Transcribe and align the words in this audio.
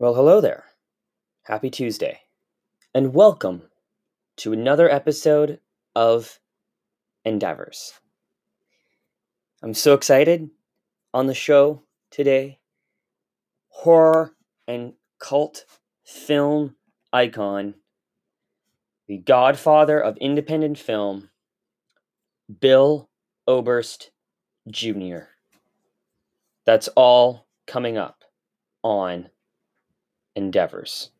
Well, 0.00 0.14
hello 0.14 0.40
there. 0.40 0.64
Happy 1.42 1.68
Tuesday. 1.68 2.20
And 2.94 3.12
welcome 3.12 3.64
to 4.38 4.54
another 4.54 4.90
episode 4.90 5.60
of 5.94 6.40
Endeavors. 7.26 7.92
I'm 9.62 9.74
so 9.74 9.92
excited 9.92 10.48
on 11.12 11.26
the 11.26 11.34
show 11.34 11.82
today. 12.10 12.60
Horror 13.68 14.34
and 14.66 14.94
cult 15.18 15.66
film 16.02 16.76
icon, 17.12 17.74
the 19.06 19.18
godfather 19.18 20.00
of 20.00 20.16
independent 20.16 20.78
film, 20.78 21.28
Bill 22.58 23.10
Oberst 23.46 24.12
Jr. 24.66 25.24
That's 26.64 26.88
all 26.96 27.46
coming 27.66 27.98
up 27.98 28.24
on 28.82 29.28
Endeavors. 30.40 31.10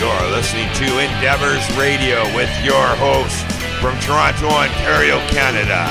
You're 0.00 0.30
listening 0.32 0.68
to 0.74 0.98
Endeavors 0.98 1.64
Radio 1.78 2.24
with 2.34 2.50
your 2.64 2.84
host 2.96 3.46
from 3.80 3.96
Toronto, 4.00 4.48
Ontario, 4.48 5.20
Canada, 5.28 5.88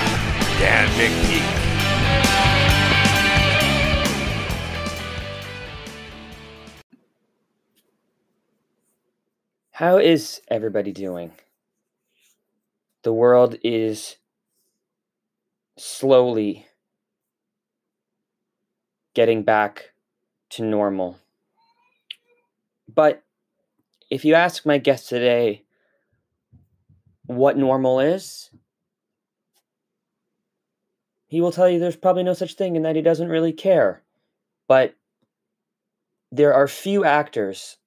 Dan 0.59 0.89
McPeak. 0.99 1.39
How 9.71 9.99
is 9.99 10.41
everybody 10.49 10.91
doing? 10.91 11.31
The 13.03 13.13
world 13.13 13.55
is 13.63 14.17
slowly 15.77 16.65
getting 19.13 19.43
back 19.43 19.93
to 20.51 20.63
normal. 20.63 21.17
But 22.93 23.23
if 24.09 24.25
you 24.25 24.33
ask 24.33 24.65
my 24.65 24.77
guest 24.77 25.09
today 25.09 25.63
what 27.25 27.57
normal 27.57 27.99
is, 27.99 28.49
he 31.27 31.41
will 31.41 31.51
tell 31.51 31.69
you 31.69 31.79
there's 31.79 31.95
probably 31.95 32.23
no 32.23 32.33
such 32.33 32.55
thing 32.55 32.75
and 32.75 32.85
that 32.85 32.95
he 32.95 33.01
doesn't 33.01 33.29
really 33.29 33.53
care. 33.53 34.01
But 34.67 34.95
there 36.31 36.53
are 36.53 36.67
few 36.67 37.05
actors 37.05 37.77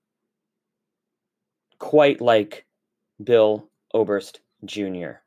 quite 1.78 2.20
like 2.20 2.66
Bill 3.22 3.68
Oberst 3.92 4.40
Jr. 4.64 5.22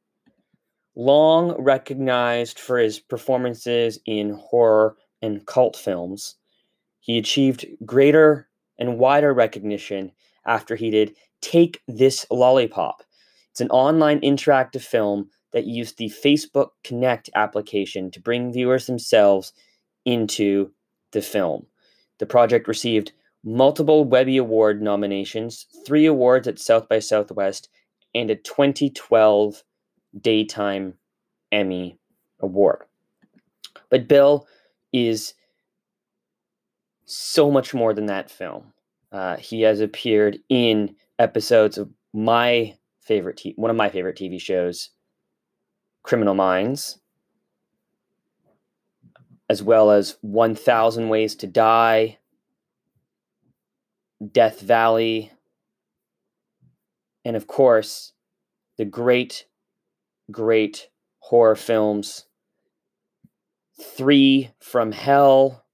Long 0.96 1.62
recognized 1.62 2.58
for 2.58 2.78
his 2.78 3.00
performances 3.00 4.00
in 4.06 4.32
horror 4.32 4.96
and 5.26 5.46
cult 5.46 5.76
films, 5.76 6.36
he 7.00 7.18
achieved 7.18 7.66
greater 7.86 8.48
and 8.78 9.00
wider 9.00 9.34
recognition 9.34 10.12
after 10.46 10.76
he 10.76 10.90
did 10.90 11.16
Take 11.42 11.82
This 11.88 12.26
Lollipop. 12.32 13.04
It's 13.52 13.62
an 13.62 13.70
online 13.70 14.22
interactive 14.22 14.82
film 14.82 15.30
that 15.54 15.66
used 15.66 15.98
the 15.98 16.10
Facebook 16.10 16.70
Connect 16.84 17.30
application 17.36 18.12
to 18.12 18.20
bring 18.20 18.52
viewers 18.52 18.88
themselves 18.88 19.54
into 20.04 20.72
the 21.12 21.22
film. 21.22 21.66
The 22.20 22.26
project 22.26 22.68
received 22.68 23.14
multiple 23.44 24.04
Webby 24.04 24.38
Award 24.38 24.82
nominations, 24.82 25.68
three 25.86 26.06
awards 26.06 26.48
at 26.48 26.60
South 26.60 26.90
by 26.90 27.00
Southwest, 27.00 27.70
and 28.14 28.30
a 28.30 28.36
2012 28.36 29.64
Daytime 30.20 30.96
Emmy 31.52 32.00
Award. 32.40 32.84
But 33.90 34.08
Bill 34.08 34.48
is 34.96 35.34
so 37.06 37.52
much 37.52 37.74
more 37.74 37.94
than 37.94 38.06
that 38.06 38.32
film. 38.32 38.72
Uh, 39.12 39.36
he 39.36 39.62
has 39.62 39.82
appeared 39.82 40.40
in 40.50 40.96
episodes 41.20 41.78
of 41.78 41.90
my 42.14 42.78
favorite, 43.02 43.38
t- 43.38 43.54
one 43.58 43.70
of 43.70 43.78
my 43.78 43.90
favorite 43.90 44.18
TV 44.18 44.40
shows, 44.40 44.92
Criminal 46.02 46.34
Minds, 46.34 47.00
as 49.50 49.62
well 49.62 49.92
as 49.92 50.18
1000 50.22 51.10
Ways 51.10 51.36
to 51.36 51.48
Die, 51.48 52.18
Death 54.32 54.62
Valley, 54.62 55.32
and 57.26 57.36
of 57.36 57.48
course, 57.48 58.14
the 58.78 58.86
great, 58.86 59.46
great 60.32 60.90
horror 61.20 61.56
films 61.56 62.26
Three 63.78 64.52
from 64.60 64.92
Hell, 64.92 65.66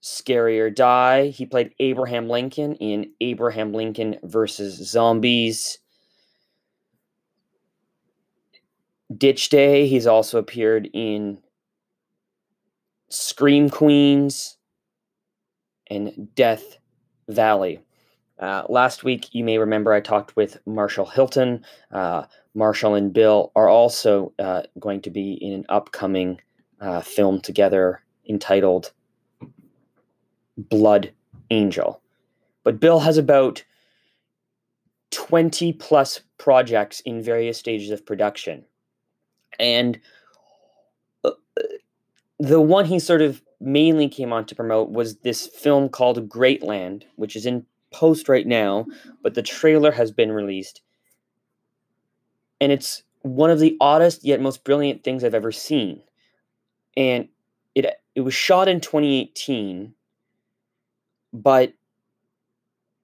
Scary 0.00 0.60
or 0.60 0.70
Die. 0.70 1.28
He 1.28 1.46
played 1.46 1.74
Abraham 1.80 2.28
Lincoln 2.28 2.74
in 2.76 3.10
Abraham 3.20 3.72
Lincoln 3.72 4.16
versus 4.22 4.74
Zombies. 4.88 5.78
Ditch 9.16 9.48
Day. 9.48 9.86
He's 9.86 10.06
also 10.06 10.38
appeared 10.38 10.88
in 10.92 11.38
Scream 13.08 13.70
Queens 13.70 14.56
and 15.88 16.28
Death 16.34 16.78
Valley. 17.28 17.85
Uh, 18.38 18.64
last 18.68 19.02
week, 19.02 19.34
you 19.34 19.42
may 19.44 19.58
remember 19.58 19.92
I 19.92 20.00
talked 20.00 20.36
with 20.36 20.58
Marshall 20.66 21.06
Hilton. 21.06 21.64
Uh, 21.90 22.24
Marshall 22.54 22.94
and 22.94 23.12
Bill 23.12 23.50
are 23.56 23.68
also 23.68 24.32
uh, 24.38 24.62
going 24.78 25.00
to 25.02 25.10
be 25.10 25.34
in 25.34 25.52
an 25.52 25.64
upcoming 25.68 26.40
uh, 26.80 27.00
film 27.00 27.40
together 27.40 28.02
entitled 28.28 28.92
Blood 30.58 31.12
Angel. 31.50 32.00
But 32.64 32.80
Bill 32.80 33.00
has 33.00 33.16
about 33.16 33.64
20 35.12 35.72
plus 35.74 36.20
projects 36.36 37.00
in 37.00 37.22
various 37.22 37.58
stages 37.58 37.90
of 37.90 38.04
production. 38.04 38.64
And 39.58 39.98
uh, 41.24 41.30
the 42.38 42.60
one 42.60 42.84
he 42.84 42.98
sort 42.98 43.22
of 43.22 43.40
mainly 43.60 44.08
came 44.08 44.32
on 44.32 44.44
to 44.46 44.54
promote 44.54 44.90
was 44.90 45.16
this 45.18 45.46
film 45.46 45.88
called 45.88 46.28
Greatland, 46.28 47.04
which 47.14 47.36
is 47.36 47.46
in 47.46 47.64
post 47.92 48.28
right 48.28 48.46
now, 48.46 48.86
but 49.22 49.34
the 49.34 49.42
trailer 49.42 49.92
has 49.92 50.10
been 50.10 50.32
released. 50.32 50.82
And 52.60 52.72
it's 52.72 53.02
one 53.22 53.50
of 53.50 53.58
the 53.58 53.76
oddest 53.80 54.24
yet 54.24 54.40
most 54.40 54.64
brilliant 54.64 55.04
things 55.04 55.24
I've 55.24 55.34
ever 55.34 55.52
seen. 55.52 56.02
And 56.96 57.28
it 57.74 57.86
it 58.14 58.20
was 58.22 58.34
shot 58.34 58.68
in 58.68 58.80
2018, 58.80 59.92
but 61.32 61.74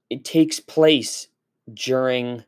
it 0.09 0.25
takes 0.25 0.60
place 0.60 1.28
during 1.72 2.44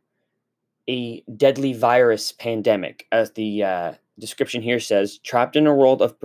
a 0.88 1.22
deadly 1.36 1.72
virus 1.72 2.32
pandemic, 2.32 3.06
as 3.12 3.32
the 3.32 3.62
uh, 3.62 3.92
description 4.18 4.62
here 4.62 4.80
says, 4.80 5.18
trapped 5.18 5.56
in 5.56 5.66
a 5.66 5.74
world 5.74 6.02
of 6.02 6.18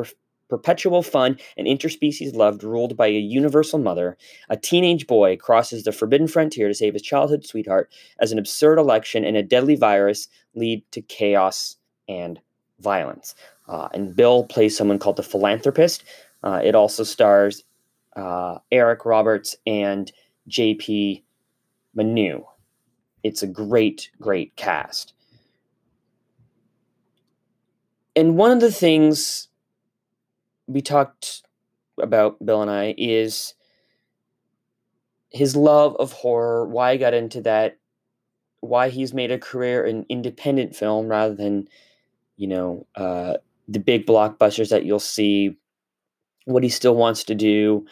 perpetual 0.50 1.04
fun 1.04 1.38
and 1.58 1.68
interspecies 1.68 2.36
love 2.36 2.64
ruled 2.64 2.98
by 2.98 3.08
a 3.08 3.12
universal 3.12 3.80
mother, 3.80 4.18
a 4.50 4.58
teenage 4.58 5.08
boy 5.08 5.38
crosses 5.38 5.84
the 5.84 5.92
forbidden 5.92 6.28
frontier 6.28 6.68
to 6.68 6.74
save 6.74 6.94
his 6.94 7.02
childhood 7.02 7.46
sweetheart 7.46 7.92
as 8.20 8.32
an 8.32 8.40
absurd 8.40 8.78
election 8.78 9.24
and 9.24 9.38
a 9.38 9.44
deadly 9.44 9.76
virus 9.76 10.28
lead 10.56 10.84
to 10.92 11.02
chaos 11.02 11.78
and 12.08 12.40
violence. 12.80 13.36
Uh, 13.68 13.88
and 13.94 14.16
Bill 14.16 14.44
plays 14.44 14.76
someone 14.76 15.00
called 15.00 15.18
the 15.18 15.24
philanthropist. 15.24 16.04
Uh, 16.44 16.60
it 16.64 16.74
also 16.74 17.04
stars 17.04 17.64
uh, 18.16 18.58
Eric 18.72 19.06
Roberts 19.06 19.56
and 19.68 20.12
JP 20.50 21.24
Manu. 21.94 22.44
It's 23.24 23.44
a 23.44 23.48
great, 23.48 24.10
great 24.20 24.56
cast. 24.56 25.14
And 28.16 28.38
one 28.38 28.52
of 28.52 28.60
the 28.60 28.72
things 28.72 29.49
we 30.70 30.82
talked 30.82 31.42
about, 32.02 32.44
Bill 32.46 32.62
and 32.62 32.72
I, 32.72 32.94
is 32.98 33.56
his 35.32 35.56
love 35.56 35.96
of 36.00 36.14
horror, 36.14 36.66
why 36.66 36.94
he 36.94 36.98
got 37.00 37.14
into 37.14 37.42
that, 37.42 37.78
why 38.62 38.90
he's 38.90 39.14
made 39.14 39.32
a 39.32 39.40
career 39.40 39.84
in 39.84 40.06
independent 40.10 40.76
film 40.76 41.08
rather 41.08 41.36
than, 41.36 41.68
you 42.38 42.48
know, 42.48 42.86
uh, 42.96 43.38
the 43.68 43.80
big 43.80 44.06
blockbusters 44.06 44.70
that 44.70 44.86
you'll 44.86 45.00
see, 45.00 45.58
what 46.46 46.64
he 46.64 46.70
still 46.70 46.96
wants 46.96 47.24
to 47.26 47.36
do. 47.36 47.86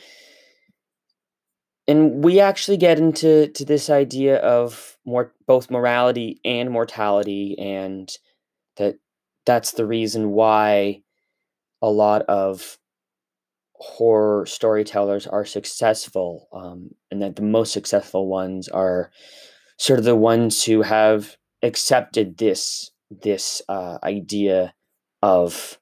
And 1.87 2.23
we 2.23 2.39
actually 2.39 2.77
get 2.77 2.99
into 2.99 3.47
to 3.47 3.65
this 3.65 3.89
idea 3.89 4.37
of 4.37 4.97
more 5.05 5.33
both 5.45 5.71
morality 5.71 6.39
and 6.43 6.69
mortality, 6.69 7.57
and 7.57 8.11
that 8.75 8.97
that's 9.45 9.71
the 9.71 9.85
reason 9.85 10.31
why 10.31 11.01
a 11.81 11.89
lot 11.89 12.23
of 12.23 12.77
horror 13.73 14.45
storytellers 14.45 15.27
are 15.27 15.45
successful, 15.45 16.47
um, 16.51 16.89
and 17.11 17.21
that 17.21 17.35
the 17.35 17.41
most 17.43 17.73
successful 17.73 18.27
ones 18.27 18.67
are 18.67 19.11
sort 19.77 19.99
of 19.99 20.05
the 20.05 20.15
ones 20.15 20.63
who 20.63 20.81
have 20.81 21.37
accepted 21.63 22.37
this 22.37 22.91
this 23.09 23.61
uh, 23.69 23.97
idea 24.03 24.73
of 25.21 25.79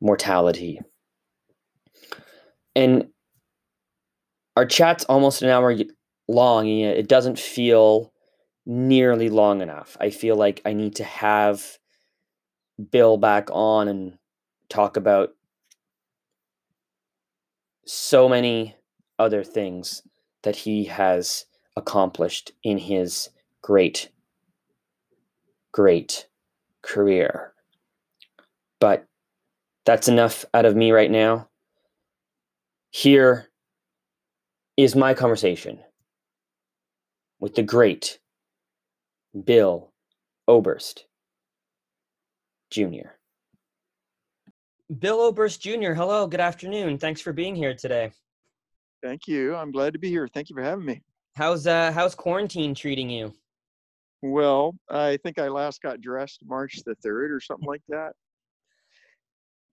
mortality. 0.00 0.80
And 2.74 3.08
our 4.56 4.66
chat's 4.66 5.04
almost 5.04 5.42
an 5.42 5.48
hour 5.48 5.74
long, 6.28 6.68
and 6.68 6.96
it 6.96 7.08
doesn't 7.08 7.38
feel 7.38 8.12
nearly 8.64 9.28
long 9.28 9.60
enough. 9.60 9.96
I 10.00 10.10
feel 10.10 10.36
like 10.36 10.60
I 10.64 10.72
need 10.72 10.96
to 10.96 11.04
have 11.04 11.78
Bill 12.90 13.16
back 13.16 13.48
on 13.52 13.88
and 13.88 14.18
talk 14.68 14.96
about 14.96 15.30
so 17.84 18.28
many 18.28 18.76
other 19.18 19.44
things 19.44 20.02
that 20.42 20.56
he 20.56 20.84
has 20.84 21.46
accomplished 21.76 22.52
in 22.62 22.78
his 22.78 23.30
great, 23.62 24.08
great 25.72 26.26
career. 26.82 27.52
But 28.80 29.06
that's 29.84 30.08
enough 30.08 30.44
out 30.54 30.64
of 30.64 30.76
me 30.76 30.92
right 30.92 31.10
now. 31.10 31.48
Here 32.90 33.48
is 34.76 34.96
my 34.96 35.14
conversation 35.14 35.80
with 37.40 37.54
the 37.54 37.62
great 37.62 38.18
Bill 39.44 39.92
Oberst 40.48 41.06
Jr. 42.72 43.10
Bill 44.98 45.20
Oberst 45.20 45.60
Jr., 45.60 45.92
hello, 45.92 46.26
good 46.26 46.40
afternoon. 46.40 46.98
Thanks 46.98 47.20
for 47.20 47.32
being 47.32 47.54
here 47.54 47.74
today. 47.74 48.10
Thank 49.02 49.26
you. 49.26 49.54
I'm 49.54 49.70
glad 49.70 49.92
to 49.92 49.98
be 49.98 50.08
here. 50.08 50.26
Thank 50.26 50.48
you 50.48 50.56
for 50.56 50.62
having 50.62 50.84
me. 50.84 51.02
How's 51.34 51.66
uh 51.66 51.92
how's 51.92 52.14
quarantine 52.14 52.74
treating 52.74 53.10
you? 53.10 53.32
Well, 54.22 54.74
I 54.90 55.18
think 55.22 55.38
I 55.38 55.48
last 55.48 55.82
got 55.82 56.00
dressed 56.00 56.40
March 56.44 56.78
the 56.86 56.94
3rd 57.04 57.30
or 57.30 57.40
something 57.40 57.66
like 57.66 57.82
that. 57.88 58.12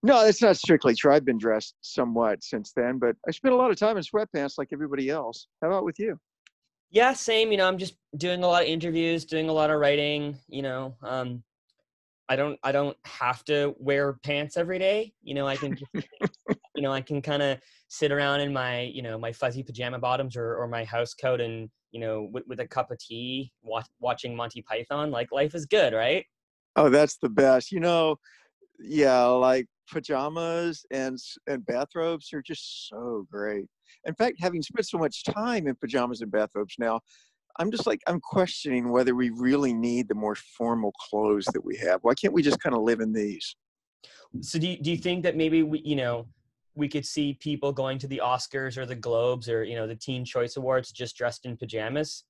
No, 0.02 0.26
that's 0.26 0.42
not 0.42 0.58
strictly 0.58 0.96
true. 0.96 1.14
I've 1.14 1.26
been 1.26 1.38
dressed 1.38 1.76
somewhat 1.82 2.44
since 2.44 2.72
then, 2.74 2.98
but 2.98 3.16
I 3.28 3.32
spent 3.32 3.54
a 3.54 3.58
lot 3.58 3.72
of 3.72 3.78
time 3.78 3.98
in 3.98 4.04
sweatpants 4.04 4.58
like 4.58 4.70
everybody 4.72 5.10
else. 5.10 5.48
How 5.62 5.68
about 5.68 5.86
with 5.86 6.00
you? 6.00 6.20
Yeah, 6.90 7.14
same. 7.14 7.52
You 7.52 7.58
know, 7.58 7.68
I'm 7.68 7.78
just 7.78 7.96
doing 8.18 8.44
a 8.44 8.48
lot 8.48 8.64
of 8.64 8.70
interviews, 8.70 9.26
doing 9.26 9.50
a 9.50 9.54
lot 9.54 9.70
of 9.70 9.80
writing. 9.80 10.38
You 10.48 10.64
know, 10.64 10.96
um, 11.04 11.44
I 12.30 12.36
don't, 12.36 12.60
I 12.64 12.72
don't 12.72 12.96
have 13.06 13.44
to 13.46 13.76
wear 13.80 14.14
pants 14.24 14.56
every 14.56 14.80
day. 14.80 15.14
You 15.24 15.34
know, 15.34 15.48
I 15.48 15.56
can, 15.56 15.76
just, 15.76 15.92
you 16.76 16.82
know, 16.82 16.92
I 16.92 17.02
can 17.02 17.22
kind 17.22 17.42
of 17.42 17.60
sit 17.88 18.12
around 18.12 18.42
in 18.42 18.54
my, 18.54 18.82
you 18.82 19.02
know, 19.02 19.18
my 19.18 19.32
fuzzy 19.34 19.64
pajama 19.64 20.00
bottoms 20.00 20.38
or, 20.38 20.56
or 20.56 20.68
my 20.68 20.84
house 20.84 21.14
coat 21.14 21.42
and, 21.42 21.70
you 21.92 22.00
know, 22.00 22.30
with, 22.32 22.46
with 22.48 22.60
a 22.60 22.68
cup 22.68 22.92
of 22.92 23.00
tea, 23.00 23.52
watch, 23.64 23.88
watching 24.00 24.36
Monty 24.36 24.62
Python. 24.62 25.10
Like 25.10 25.32
life 25.32 25.56
is 25.56 25.66
good, 25.66 25.94
right? 25.94 26.26
Oh, 26.76 26.90
that's 26.90 27.18
the 27.18 27.30
best. 27.30 27.72
You 27.72 27.80
know, 27.80 28.18
yeah, 28.80 29.24
like 29.26 29.68
pajamas 29.92 30.86
and 30.92 31.18
and 31.48 31.66
bathrobes 31.66 32.32
are 32.34 32.42
just 32.42 32.88
so 32.88 33.26
great. 33.32 33.66
In 34.06 34.14
fact, 34.14 34.38
having 34.40 34.62
spent 34.62 34.88
so 34.88 34.98
much 34.98 35.24
time 35.24 35.68
in 35.68 35.76
pajamas 35.76 36.22
and 36.22 36.32
bathrobes 36.32 36.76
now, 36.80 37.02
I'm 37.60 37.72
just 37.72 37.86
like 37.86 38.02
I'm 38.08 38.22
questioning 38.22 38.90
whether 38.90 39.14
we 39.14 39.30
really 39.30 39.74
need 39.74 40.08
the 40.08 40.16
more 40.16 40.36
formal 40.36 40.94
clothes 40.94 41.46
that 41.54 41.64
we 41.64 41.76
have. 41.78 42.00
Why 42.02 42.14
can't 42.14 42.34
we 42.34 42.42
just 42.42 42.60
kind 42.62 42.76
of 42.76 42.82
live 42.82 43.02
in 43.02 43.12
these? 43.12 43.56
So 44.42 44.58
do 44.58 44.68
you, 44.68 44.78
do 44.78 44.92
you 44.92 44.98
think 44.98 45.24
that 45.24 45.36
maybe 45.36 45.62
we 45.62 45.82
you 45.84 45.98
know 45.98 46.26
we 46.76 46.88
could 46.88 47.06
see 47.06 47.34
people 47.34 47.74
going 47.74 48.00
to 48.00 48.08
the 48.08 48.22
Oscars 48.24 48.78
or 48.78 48.86
the 48.86 48.96
Globes 48.96 49.50
or 49.50 49.66
you 49.66 49.76
know 49.76 49.88
the 49.88 49.96
Teen 49.96 50.24
Choice 50.24 50.56
Awards 50.56 50.92
just 50.92 51.18
dressed 51.18 51.46
in 51.46 51.58
pajamas? 51.58 52.24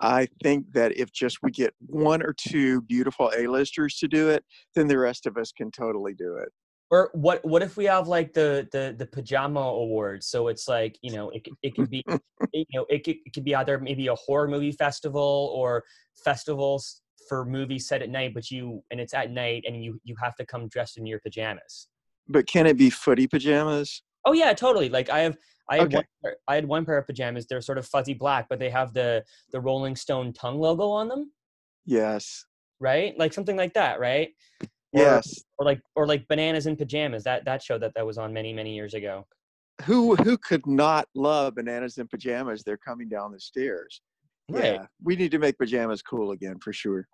I 0.00 0.28
think 0.42 0.72
that 0.72 0.96
if 0.96 1.12
just 1.12 1.38
we 1.42 1.50
get 1.50 1.74
one 1.86 2.22
or 2.22 2.32
two 2.32 2.82
beautiful 2.82 3.32
A-listers 3.36 3.96
to 3.98 4.08
do 4.08 4.28
it, 4.28 4.44
then 4.74 4.86
the 4.88 4.98
rest 4.98 5.26
of 5.26 5.36
us 5.36 5.52
can 5.52 5.70
totally 5.70 6.14
do 6.14 6.36
it. 6.36 6.48
Or 6.94 7.10
what? 7.12 7.44
What 7.44 7.60
if 7.60 7.76
we 7.76 7.86
have 7.86 8.06
like 8.06 8.32
the 8.32 8.68
the 8.70 8.94
the 8.96 9.06
pajama 9.06 9.58
awards? 9.58 10.28
So 10.28 10.46
it's 10.46 10.68
like 10.68 10.96
you 11.02 11.12
know 11.12 11.28
it 11.30 11.42
it 11.60 11.74
could 11.74 11.90
be 11.90 12.04
you 12.52 12.64
know 12.72 12.86
it 12.88 13.02
could, 13.02 13.16
it 13.26 13.32
could 13.34 13.42
be 13.42 13.52
either 13.52 13.80
maybe 13.80 14.06
a 14.06 14.14
horror 14.14 14.46
movie 14.46 14.70
festival 14.70 15.52
or 15.56 15.82
festivals 16.24 17.02
for 17.28 17.44
movies 17.44 17.88
set 17.88 18.00
at 18.00 18.10
night, 18.10 18.32
but 18.32 18.48
you 18.48 18.80
and 18.92 19.00
it's 19.00 19.12
at 19.12 19.32
night 19.32 19.64
and 19.66 19.82
you 19.82 20.00
you 20.04 20.14
have 20.22 20.36
to 20.36 20.46
come 20.46 20.68
dressed 20.68 20.96
in 20.96 21.04
your 21.04 21.18
pajamas. 21.18 21.88
But 22.28 22.46
can 22.46 22.64
it 22.64 22.78
be 22.78 22.90
footy 22.90 23.26
pajamas? 23.26 24.04
Oh 24.24 24.32
yeah, 24.32 24.52
totally. 24.52 24.88
Like 24.88 25.10
I 25.10 25.18
have 25.20 25.36
I 25.68 25.78
had, 25.78 25.86
okay. 25.86 25.96
one 25.96 26.04
pair, 26.22 26.36
I 26.46 26.54
had 26.54 26.64
one 26.64 26.84
pair 26.84 26.98
of 26.98 27.08
pajamas. 27.08 27.46
They're 27.48 27.60
sort 27.60 27.78
of 27.78 27.88
fuzzy 27.88 28.14
black, 28.14 28.46
but 28.48 28.60
they 28.60 28.70
have 28.70 28.94
the 28.94 29.24
the 29.50 29.60
Rolling 29.60 29.96
Stone 29.96 30.32
tongue 30.34 30.60
logo 30.60 30.90
on 30.90 31.08
them. 31.08 31.32
Yes. 31.84 32.44
Right, 32.78 33.18
like 33.18 33.32
something 33.32 33.56
like 33.56 33.74
that, 33.74 33.98
right? 33.98 34.30
Yes. 34.94 35.44
Or, 35.58 35.64
or 35.64 35.66
like 35.66 35.80
or 35.96 36.06
like 36.06 36.26
bananas 36.28 36.66
in 36.66 36.76
pajamas. 36.76 37.24
That 37.24 37.44
that 37.44 37.62
show 37.62 37.78
that 37.78 37.92
that 37.94 38.06
was 38.06 38.18
on 38.18 38.32
many 38.32 38.52
many 38.52 38.74
years 38.74 38.94
ago. 38.94 39.26
Who 39.82 40.14
who 40.16 40.38
could 40.38 40.66
not 40.66 41.08
love 41.14 41.56
bananas 41.56 41.98
in 41.98 42.06
pajamas? 42.06 42.62
They're 42.62 42.78
coming 42.78 43.08
down 43.08 43.32
the 43.32 43.40
stairs. 43.40 44.00
Right. 44.48 44.74
Yeah, 44.74 44.86
we 45.02 45.16
need 45.16 45.30
to 45.32 45.38
make 45.38 45.58
pajamas 45.58 46.02
cool 46.02 46.32
again 46.32 46.58
for 46.60 46.72
sure. 46.72 47.08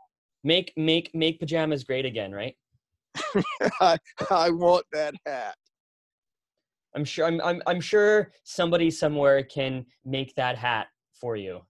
Make 0.44 0.72
make 0.76 1.10
make 1.14 1.38
pajamas 1.38 1.84
great 1.84 2.04
again, 2.04 2.32
right? 2.32 2.54
I, 3.80 3.98
I 4.30 4.50
want 4.50 4.84
that 4.92 5.14
hat. 5.26 5.54
I'm 6.94 7.04
sure 7.04 7.26
I'm, 7.26 7.40
I'm 7.40 7.62
I'm 7.66 7.80
sure 7.80 8.32
somebody 8.44 8.90
somewhere 8.90 9.42
can 9.42 9.86
make 10.04 10.34
that 10.34 10.58
hat 10.58 10.88
for 11.20 11.36
you. 11.36 11.60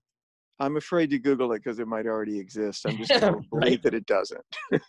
I'm 0.59 0.77
afraid 0.77 1.09
to 1.09 1.19
Google 1.19 1.53
it 1.53 1.63
because 1.63 1.79
it 1.79 1.87
might 1.87 2.05
already 2.05 2.39
exist. 2.39 2.85
I'm 2.85 2.97
just 2.97 3.09
going 3.21 3.33
to 3.33 3.41
believe 3.49 3.81
that 3.81 3.93
it 3.93 4.05
doesn't. 4.05 4.45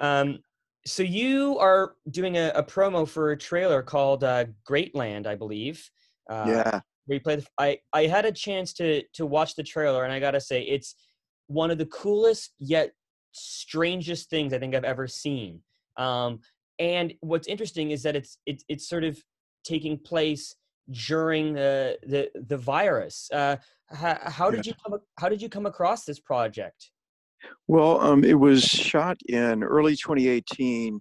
um, 0.00 0.40
so 0.86 1.02
you 1.02 1.58
are 1.58 1.94
doing 2.10 2.36
a, 2.36 2.52
a, 2.54 2.62
promo 2.62 3.06
for 3.06 3.32
a 3.32 3.36
trailer 3.36 3.82
called 3.82 4.24
uh, 4.24 4.46
Greatland, 4.68 5.26
I 5.26 5.34
believe. 5.34 5.88
Uh, 6.28 6.44
yeah. 6.48 6.80
Where 7.04 7.14
you 7.14 7.20
play 7.20 7.36
the, 7.36 7.46
I 7.58 7.78
I 7.92 8.06
had 8.06 8.24
a 8.24 8.32
chance 8.32 8.72
to 8.74 9.02
to 9.14 9.26
watch 9.26 9.54
the 9.56 9.62
trailer, 9.62 10.04
and 10.04 10.12
I 10.12 10.20
gotta 10.20 10.40
say 10.40 10.62
it's 10.62 10.94
one 11.48 11.70
of 11.70 11.78
the 11.78 11.86
coolest 11.86 12.54
yet 12.58 12.92
strangest 13.32 14.30
things 14.30 14.52
I 14.52 14.58
think 14.58 14.74
I've 14.74 14.84
ever 14.84 15.06
seen. 15.06 15.60
Um, 15.96 16.40
and 16.78 17.12
what's 17.20 17.48
interesting 17.48 17.90
is 17.90 18.02
that 18.04 18.16
it's 18.16 18.38
it's 18.46 18.64
it's 18.68 18.88
sort 18.88 19.04
of 19.04 19.22
taking 19.64 19.98
place 19.98 20.54
during 20.90 21.54
the 21.54 21.98
the, 22.02 22.30
the 22.46 22.56
virus. 22.56 23.28
Uh, 23.32 23.56
how, 23.90 24.18
how 24.22 24.50
did 24.50 24.66
yeah. 24.66 24.72
you 24.72 24.76
come 24.84 25.00
how 25.18 25.28
did 25.28 25.42
you 25.42 25.48
come 25.48 25.66
across 25.66 26.04
this 26.04 26.20
project? 26.20 26.90
Well, 27.68 28.00
um, 28.00 28.24
it 28.24 28.38
was 28.38 28.62
shot 28.64 29.18
in 29.28 29.62
early 29.62 29.96
2018, 29.96 31.00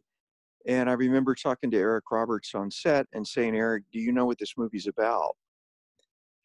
and 0.68 0.90
I 0.90 0.94
remember 0.94 1.36
talking 1.36 1.72
to 1.72 1.78
Eric 1.78 2.06
Roberts 2.12 2.54
on 2.56 2.72
set 2.72 3.08
and 3.14 3.28
saying, 3.28 3.56
"Eric, 3.56 3.84
do 3.92 4.00
you 4.00 4.12
know 4.12 4.26
what 4.26 4.40
this 4.40 4.54
movie's 4.58 4.88
about?" 4.88 5.36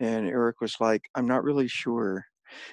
And 0.00 0.26
Eric 0.28 0.60
was 0.60 0.76
like, 0.80 1.02
"I'm 1.14 1.26
not 1.26 1.44
really 1.44 1.68
sure." 1.68 2.24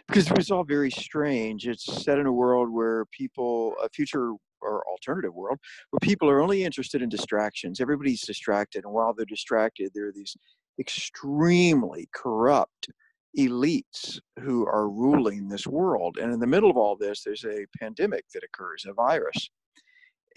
Because 0.08 0.30
it 0.30 0.38
was 0.38 0.52
all 0.52 0.64
very 0.64 0.92
strange. 0.92 1.68
It's 1.68 1.86
set 2.04 2.20
in 2.20 2.26
a 2.28 2.32
world 2.34 2.70
where 2.72 3.06
people, 3.08 3.76
a 3.84 3.90
future 3.90 4.34
or 4.62 4.84
alternative 4.90 5.34
world 5.34 5.60
where 5.92 6.00
people 6.02 6.30
are 6.30 6.42
only 6.42 6.64
interested 6.64 7.02
in 7.02 7.10
distractions. 7.10 7.80
Everybody's 7.82 8.22
distracted, 8.22 8.86
and 8.86 8.94
while 8.94 9.14
they're 9.14 9.26
distracted, 9.26 9.92
there 9.94 10.08
are 10.08 10.14
these 10.14 10.36
extremely 10.80 12.10
corrupt 12.14 12.90
elites 13.38 14.20
who 14.42 14.66
are 14.68 14.90
ruling 14.90 15.48
this 15.48 15.68
world. 15.68 16.18
And 16.22 16.34
in 16.34 16.40
the 16.40 16.48
middle 16.48 16.70
of 16.70 16.78
all 16.78 16.96
this, 16.96 17.24
there's 17.24 17.46
a 17.46 17.66
pandemic 17.80 18.26
that 18.34 18.44
occurs, 18.44 18.86
a 18.88 18.94
virus. 18.94 19.50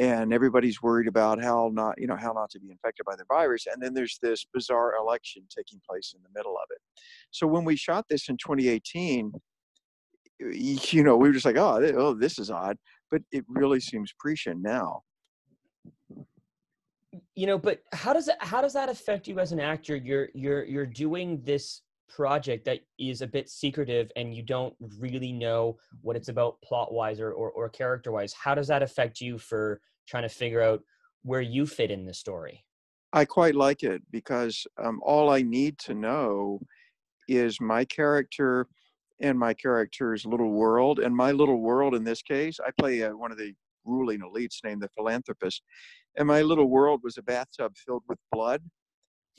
And 0.01 0.33
everybody's 0.33 0.83
worried 0.83 1.07
about 1.07 1.41
how 1.41 1.71
not, 1.73 2.01
you 2.01 2.09
know, 2.09 2.17
how 2.17 2.33
not 2.33 2.51
to 2.51 2.61
be 2.61 2.71
infected 2.71 3.07
by 3.07 3.15
the 3.15 3.25
virus. 3.29 3.67
And 3.73 3.81
then 3.81 3.95
there's 3.95 4.19
this 4.21 4.45
bizarre 4.53 4.95
election 4.97 5.45
taking 5.57 5.81
place 5.89 6.15
in 6.17 6.23
the 6.23 6.29
middle 6.37 6.57
of 6.57 6.67
it. 6.71 6.79
So 7.31 7.47
when 7.47 7.65
we 7.65 7.77
shot 7.77 8.05
this 8.09 8.29
in 8.29 8.37
2018, 8.37 9.33
you 10.41 11.05
know, 11.05 11.17
we 11.17 11.29
were 11.29 11.33
just 11.33 11.45
like, 11.45 11.57
oh, 11.57 11.81
oh, 11.97 12.15
this 12.15 12.41
is 12.41 12.51
odd 12.51 12.77
but 13.15 13.23
it 13.31 13.45
really 13.47 13.79
seems 13.79 14.13
prescient 14.19 14.61
now. 14.61 15.03
You 17.37 17.47
know, 17.47 17.57
but 17.57 17.79
how 17.93 18.13
does 18.13 18.27
it, 18.27 18.35
how 18.41 18.61
does 18.61 18.73
that 18.73 18.89
affect 18.89 19.29
you 19.29 19.39
as 19.39 19.53
an 19.53 19.61
actor? 19.61 19.95
You're 19.95 20.31
you're 20.35 20.65
you're 20.65 20.87
doing 20.87 21.41
this 21.45 21.83
project 22.09 22.65
that 22.65 22.81
is 22.99 23.23
a 23.23 23.27
bit 23.27 23.49
secretive 23.49 24.11
and 24.17 24.35
you 24.35 24.43
don't 24.43 24.75
really 24.99 25.33
know 25.33 25.77
what 26.03 26.17
it's 26.17 26.29
about 26.29 26.61
plot 26.63 26.93
wise 26.93 27.21
or, 27.21 27.33
or, 27.33 27.51
or 27.51 27.69
character 27.69 28.13
wise. 28.13 28.33
How 28.33 28.55
does 28.55 28.69
that 28.69 28.83
affect 28.83 29.21
you 29.21 29.39
for 29.39 29.81
trying 30.07 30.23
to 30.23 30.29
figure 30.29 30.63
out 30.63 30.83
where 31.23 31.41
you 31.41 31.67
fit 31.67 31.91
in 31.91 32.05
the 32.05 32.15
story? 32.15 32.65
I 33.13 33.25
quite 33.25 33.55
like 33.55 33.83
it 33.83 34.03
because 34.11 34.67
um, 34.83 35.01
all 35.05 35.31
I 35.31 35.43
need 35.43 35.79
to 35.81 35.95
know 35.95 36.61
is 37.29 37.61
my 37.61 37.85
character 37.85 38.67
and 39.21 39.39
my 39.39 39.55
character's 39.55 40.27
little 40.27 40.51
world. 40.51 40.99
And 40.99 41.15
my 41.15 41.33
little 41.33 41.61
world 41.61 41.95
in 41.95 42.05
this 42.05 42.23
case, 42.23 42.59
I 42.61 42.71
play 42.79 43.03
uh, 43.03 43.17
one 43.17 43.33
of 43.33 43.39
the 43.39 43.55
ruling 43.85 44.21
elites 44.21 44.65
named 44.65 44.83
the 44.83 44.89
philanthropist. 44.97 45.63
And 46.17 46.27
my 46.27 46.43
little 46.43 46.69
world 46.69 47.01
was 47.03 47.17
a 47.19 47.23
bathtub 47.23 47.75
filled 47.77 48.03
with 48.09 48.19
blood. 48.33 48.63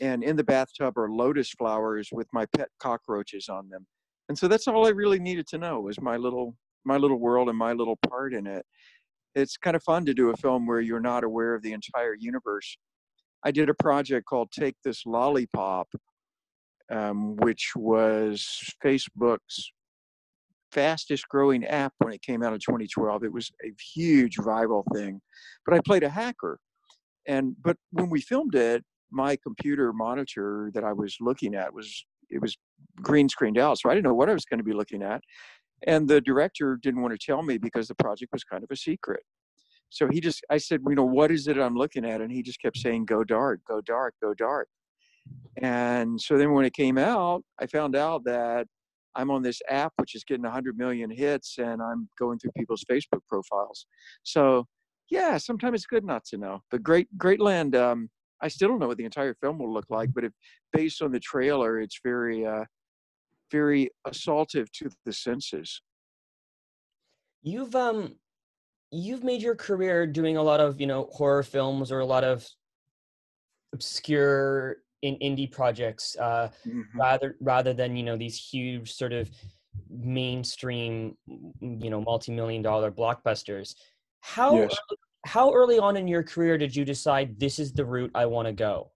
And 0.02 0.24
in 0.24 0.36
the 0.36 0.44
bathtub 0.44 0.98
are 0.98 1.10
lotus 1.10 1.52
flowers 1.52 2.10
with 2.12 2.28
my 2.34 2.46
pet 2.58 2.70
cockroaches 2.80 3.48
on 3.50 3.70
them. 3.70 3.86
And 4.28 4.38
so 4.38 4.48
that's 4.48 4.68
all 4.68 4.86
I 4.86 4.90
really 4.90 5.20
needed 5.20 5.48
to 5.48 5.58
know 5.58 5.80
was 5.82 6.02
my 6.02 6.18
little 6.18 6.56
my 6.86 6.98
little 6.98 7.20
world 7.20 7.50
and 7.50 7.58
my 7.58 7.74
little 7.74 7.98
part 8.08 8.34
in 8.34 8.46
it. 8.46 8.64
it's 9.34 9.58
kind 9.58 9.76
of 9.76 9.84
fun 9.84 10.06
to 10.06 10.14
do 10.14 10.30
a 10.30 10.38
film 10.38 10.68
where 10.68 10.82
you're 10.82 11.00
not 11.00 11.24
aware 11.24 11.56
of 11.56 11.64
the 11.64 11.74
entire 11.74 12.16
universe. 12.18 12.78
I 13.44 13.52
did 13.52 13.70
a 13.70 13.74
project 13.74 14.28
called 14.28 14.52
Take 14.52 14.76
This 14.84 15.04
Lollipop, 15.06 15.88
um, 16.92 17.36
which 17.38 17.74
was 17.76 18.48
Facebook's 18.84 19.72
fastest 20.72 21.28
growing 21.30 21.66
app 21.66 21.94
when 22.00 22.14
it 22.14 22.22
came 22.22 22.44
out 22.44 22.54
in 22.54 22.60
2012. 22.60 23.24
It 23.24 23.34
was 23.34 23.52
a 23.64 23.74
huge 23.94 24.36
viral 24.38 24.84
thing. 24.94 25.22
But 25.66 25.76
I 25.76 25.80
played 25.86 26.04
a 26.04 26.10
hacker. 26.10 26.60
And 27.28 27.56
but 27.64 27.78
when 27.92 28.10
we 28.10 28.22
filmed 28.22 28.56
it, 28.56 28.84
my 29.16 29.38
computer 29.38 29.94
monitor 29.94 30.70
that 30.74 30.84
I 30.84 30.94
was 30.94 31.18
looking 31.20 31.56
at 31.56 31.74
was 31.74 32.06
it 32.30 32.42
was 32.42 32.58
green 33.02 33.30
screened 33.30 33.58
out. 33.58 33.80
So 33.80 33.90
I 33.90 33.94
didn't 33.94 34.06
know 34.06 34.14
what 34.14 34.30
I 34.30 34.34
was 34.34 34.46
going 34.46 34.60
to 34.60 34.64
be 34.64 34.74
looking 34.74 35.02
at. 35.02 35.22
And 35.88 36.08
the 36.08 36.22
director 36.22 36.78
didn't 36.82 37.02
want 37.02 37.20
to 37.20 37.26
tell 37.26 37.42
me 37.42 37.58
because 37.58 37.88
the 37.88 37.96
project 37.96 38.32
was 38.34 38.44
kind 38.44 38.64
of 38.64 38.72
a 38.72 38.76
secret. 38.76 39.22
So 39.90 40.08
he 40.10 40.20
just, 40.20 40.44
I 40.50 40.58
said, 40.58 40.82
you 40.88 40.96
know, 40.96 41.06
what 41.06 41.32
is 41.32 41.48
it 41.48 41.58
I'm 41.58 41.76
looking 41.76 42.06
at? 42.06 42.22
And 42.22 42.32
he 42.32 42.42
just 42.42 42.62
kept 42.62 42.78
saying, 42.78 43.06
go 43.06 43.24
dark, 43.24 43.62
go 43.68 43.82
dark, 43.82 44.16
go 44.22 44.34
dark. 44.34 44.68
And 45.62 46.20
so 46.20 46.38
then 46.38 46.52
when 46.52 46.66
it 46.66 46.74
came 46.74 46.98
out, 46.98 47.44
I 47.60 47.68
found 47.68 47.96
out 47.96 48.24
that 48.26 48.68
I'm 49.16 49.32
on 49.32 49.42
this 49.42 49.62
app 49.70 49.94
which 49.98 50.16
is 50.16 50.24
getting 50.24 50.44
100 50.44 50.78
million 50.78 51.10
hits 51.10 51.58
and 51.58 51.82
I'm 51.82 52.10
going 52.20 52.40
through 52.40 52.52
people's 52.58 52.84
Facebook 52.90 53.22
profiles. 53.30 53.86
So 54.24 54.66
yeah, 55.10 55.38
sometimes 55.38 55.76
it's 55.76 55.86
good 55.86 56.04
not 56.04 56.26
to 56.26 56.38
know. 56.38 56.62
But 56.72 56.84
Great 56.84 57.08
Great 57.18 57.40
Land, 57.40 57.76
um, 57.76 58.10
I 58.42 58.48
still 58.48 58.70
don't 58.70 58.80
know 58.80 58.88
what 58.88 58.98
the 58.98 59.06
entire 59.06 59.34
film 59.36 59.60
will 59.60 59.74
look 59.74 59.86
like, 59.90 60.14
but 60.14 60.24
if 60.24 60.32
based 60.74 61.02
on 61.02 61.12
the 61.12 61.20
trailer, 61.20 61.80
it's 61.80 62.00
very 62.04 62.46
uh, 62.46 62.66
very 63.52 63.90
assaultive 64.08 64.70
to 64.72 64.90
the 65.06 65.14
senses. 65.14 65.82
You've 67.42 67.76
um 67.76 68.16
you've 68.92 69.24
made 69.24 69.42
your 69.42 69.56
career 69.56 70.08
doing 70.08 70.38
a 70.38 70.44
lot 70.44 70.60
of, 70.60 70.80
you 70.80 70.88
know, 70.88 71.10
horror 71.12 71.44
films 71.44 71.92
or 71.92 72.00
a 72.00 72.06
lot 72.06 72.24
of 72.24 72.48
obscure 73.74 74.78
in 75.02 75.16
indie 75.18 75.52
projects 75.52 76.16
uh 76.20 76.50
mm-hmm. 76.66 77.00
rather 77.00 77.36
rather 77.40 77.74
than, 77.74 77.96
you 77.96 78.04
know, 78.04 78.18
these 78.18 78.38
huge 78.38 78.94
sort 78.94 79.14
of 79.14 79.30
mainstream, 79.90 81.16
you 81.28 81.90
know, 81.90 82.02
multi-million 82.02 82.62
dollar 82.62 82.92
blockbusters. 82.92 83.76
How 84.22 84.56
yes. 84.56 84.76
How 85.26 85.52
early 85.52 85.80
on 85.80 85.98
in 85.98 86.08
your 86.08 86.24
career 86.24 86.58
did 86.58 86.76
you 86.76 86.86
decide 86.86 87.40
this 87.40 87.60
is 87.60 87.74
the 87.74 87.84
route 87.84 88.12
I 88.14 88.26
want 88.28 88.48
to 88.48 88.54
go? 88.54 88.92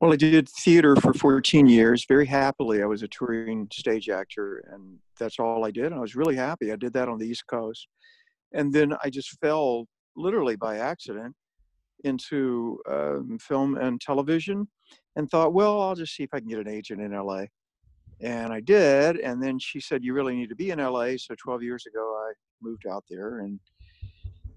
Well, 0.00 0.12
I 0.12 0.16
did 0.16 0.48
theater 0.48 0.94
for 0.96 1.14
14 1.14 1.66
years 1.66 2.04
very 2.06 2.26
happily. 2.26 2.82
I 2.82 2.86
was 2.86 3.02
a 3.02 3.08
touring 3.08 3.66
stage 3.72 4.10
actor, 4.10 4.62
and 4.70 4.98
that's 5.18 5.38
all 5.38 5.64
I 5.64 5.70
did. 5.70 5.86
And 5.86 5.94
I 5.94 6.00
was 6.00 6.14
really 6.14 6.36
happy. 6.36 6.70
I 6.70 6.76
did 6.76 6.92
that 6.92 7.08
on 7.08 7.18
the 7.18 7.26
East 7.26 7.46
Coast. 7.46 7.88
And 8.52 8.72
then 8.72 8.94
I 9.02 9.08
just 9.08 9.30
fell 9.40 9.86
literally 10.16 10.56
by 10.56 10.78
accident 10.78 11.34
into 12.04 12.78
um, 12.90 13.38
film 13.40 13.76
and 13.78 13.98
television 14.00 14.68
and 15.16 15.30
thought, 15.30 15.54
well, 15.54 15.80
I'll 15.80 15.94
just 15.94 16.14
see 16.14 16.24
if 16.24 16.30
I 16.34 16.40
can 16.40 16.48
get 16.48 16.58
an 16.58 16.68
agent 16.68 17.00
in 17.00 17.12
LA. 17.12 17.44
And 18.20 18.52
I 18.52 18.60
did. 18.60 19.18
And 19.20 19.42
then 19.42 19.58
she 19.58 19.80
said, 19.80 20.04
you 20.04 20.12
really 20.12 20.36
need 20.36 20.50
to 20.50 20.54
be 20.54 20.70
in 20.70 20.78
LA. 20.78 21.12
So 21.16 21.34
12 21.42 21.62
years 21.62 21.86
ago, 21.86 22.22
I 22.28 22.32
moved 22.62 22.86
out 22.86 23.04
there. 23.08 23.40
And 23.40 23.58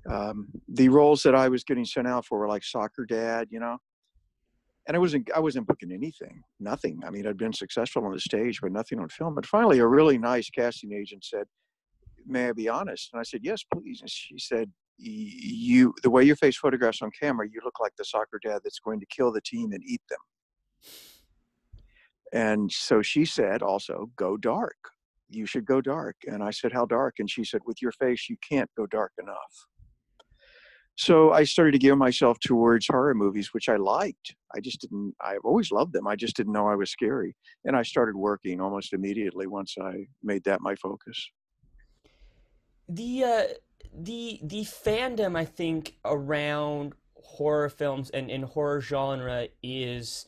um, 0.09 0.47
the 0.67 0.89
roles 0.89 1.23
that 1.23 1.35
I 1.35 1.49
was 1.49 1.63
getting 1.63 1.85
sent 1.85 2.07
out 2.07 2.25
for 2.25 2.39
were 2.39 2.47
like 2.47 2.63
soccer 2.63 3.05
dad, 3.05 3.47
you 3.51 3.59
know, 3.59 3.77
and 4.87 4.95
I 4.95 4.99
wasn't 4.99 5.29
I 5.35 5.39
wasn't 5.39 5.67
booking 5.67 5.91
anything, 5.91 6.41
nothing. 6.59 7.01
I 7.05 7.09
mean, 7.09 7.27
I'd 7.27 7.37
been 7.37 7.53
successful 7.53 8.05
on 8.05 8.13
the 8.13 8.19
stage, 8.19 8.61
but 8.61 8.71
nothing 8.71 8.99
on 8.99 9.09
film. 9.09 9.35
But 9.35 9.45
finally, 9.45 9.79
a 9.79 9.87
really 9.87 10.17
nice 10.17 10.49
casting 10.49 10.93
agent 10.93 11.25
said, 11.25 11.45
"May 12.25 12.49
I 12.49 12.53
be 12.53 12.69
honest?" 12.69 13.09
And 13.11 13.19
I 13.19 13.23
said, 13.23 13.41
"Yes, 13.43 13.63
please." 13.63 13.99
And 13.99 14.09
she 14.09 14.39
said, 14.39 14.71
"You, 14.97 15.93
the 16.03 16.09
way 16.09 16.23
your 16.23 16.37
face 16.37 16.57
photographs 16.57 17.01
on 17.01 17.11
camera, 17.19 17.47
you 17.51 17.59
look 17.65 17.79
like 17.81 17.95
the 17.97 18.05
soccer 18.05 18.39
dad 18.41 18.61
that's 18.63 18.79
going 18.79 19.01
to 19.01 19.05
kill 19.07 19.31
the 19.31 19.41
team 19.41 19.73
and 19.73 19.83
eat 19.85 20.01
them." 20.09 20.19
And 22.31 22.71
so 22.71 23.01
she 23.01 23.25
said, 23.25 23.61
"Also, 23.61 24.09
go 24.15 24.37
dark. 24.37 24.77
You 25.29 25.45
should 25.45 25.65
go 25.65 25.81
dark." 25.81 26.15
And 26.25 26.41
I 26.41 26.51
said, 26.51 26.71
"How 26.71 26.85
dark?" 26.85 27.15
And 27.19 27.29
she 27.29 27.43
said, 27.43 27.61
"With 27.65 27.81
your 27.81 27.91
face, 27.91 28.29
you 28.29 28.37
can't 28.49 28.69
go 28.77 28.85
dark 28.85 29.11
enough." 29.19 29.67
So 30.97 31.31
I 31.31 31.43
started 31.43 31.73
to 31.73 31.77
gear 31.77 31.95
myself 31.95 32.39
towards 32.39 32.87
horror 32.87 33.13
movies, 33.13 33.53
which 33.53 33.69
I 33.69 33.75
liked. 33.75 34.35
I 34.55 34.59
just 34.59 34.81
didn't, 34.81 35.13
I've 35.21 35.45
always 35.45 35.71
loved 35.71 35.93
them. 35.93 36.07
I 36.07 36.15
just 36.15 36.35
didn't 36.35 36.53
know 36.53 36.67
I 36.67 36.73
was 36.73 36.89
scary. 36.89 37.35
And 37.65 37.75
I 37.75 37.83
started 37.83 38.15
working 38.15 38.59
almost 38.59 38.93
immediately 38.93 39.45
once 39.45 39.75
I 39.79 40.07
made 40.23 40.43
that 40.45 40.59
my 40.59 40.73
focus. 40.73 41.29
The, 42.89 43.23
uh, 43.23 43.43
the, 43.93 44.39
the 44.41 44.61
fandom, 44.61 45.37
I 45.37 45.45
think, 45.45 45.97
around 46.03 46.93
horror 47.15 47.69
films 47.69 48.09
and, 48.09 48.31
and 48.31 48.43
horror 48.43 48.81
genre 48.81 49.49
is 49.61 50.25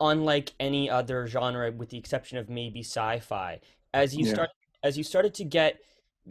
unlike 0.00 0.52
any 0.58 0.90
other 0.90 1.28
genre 1.28 1.70
with 1.70 1.90
the 1.90 1.98
exception 1.98 2.38
of 2.38 2.50
maybe 2.50 2.80
sci-fi. 2.80 3.60
As 3.94 4.16
you 4.16 4.26
yeah. 4.26 4.32
start, 4.32 4.50
as 4.82 4.98
you 4.98 5.04
started 5.04 5.34
to 5.34 5.44
get 5.44 5.78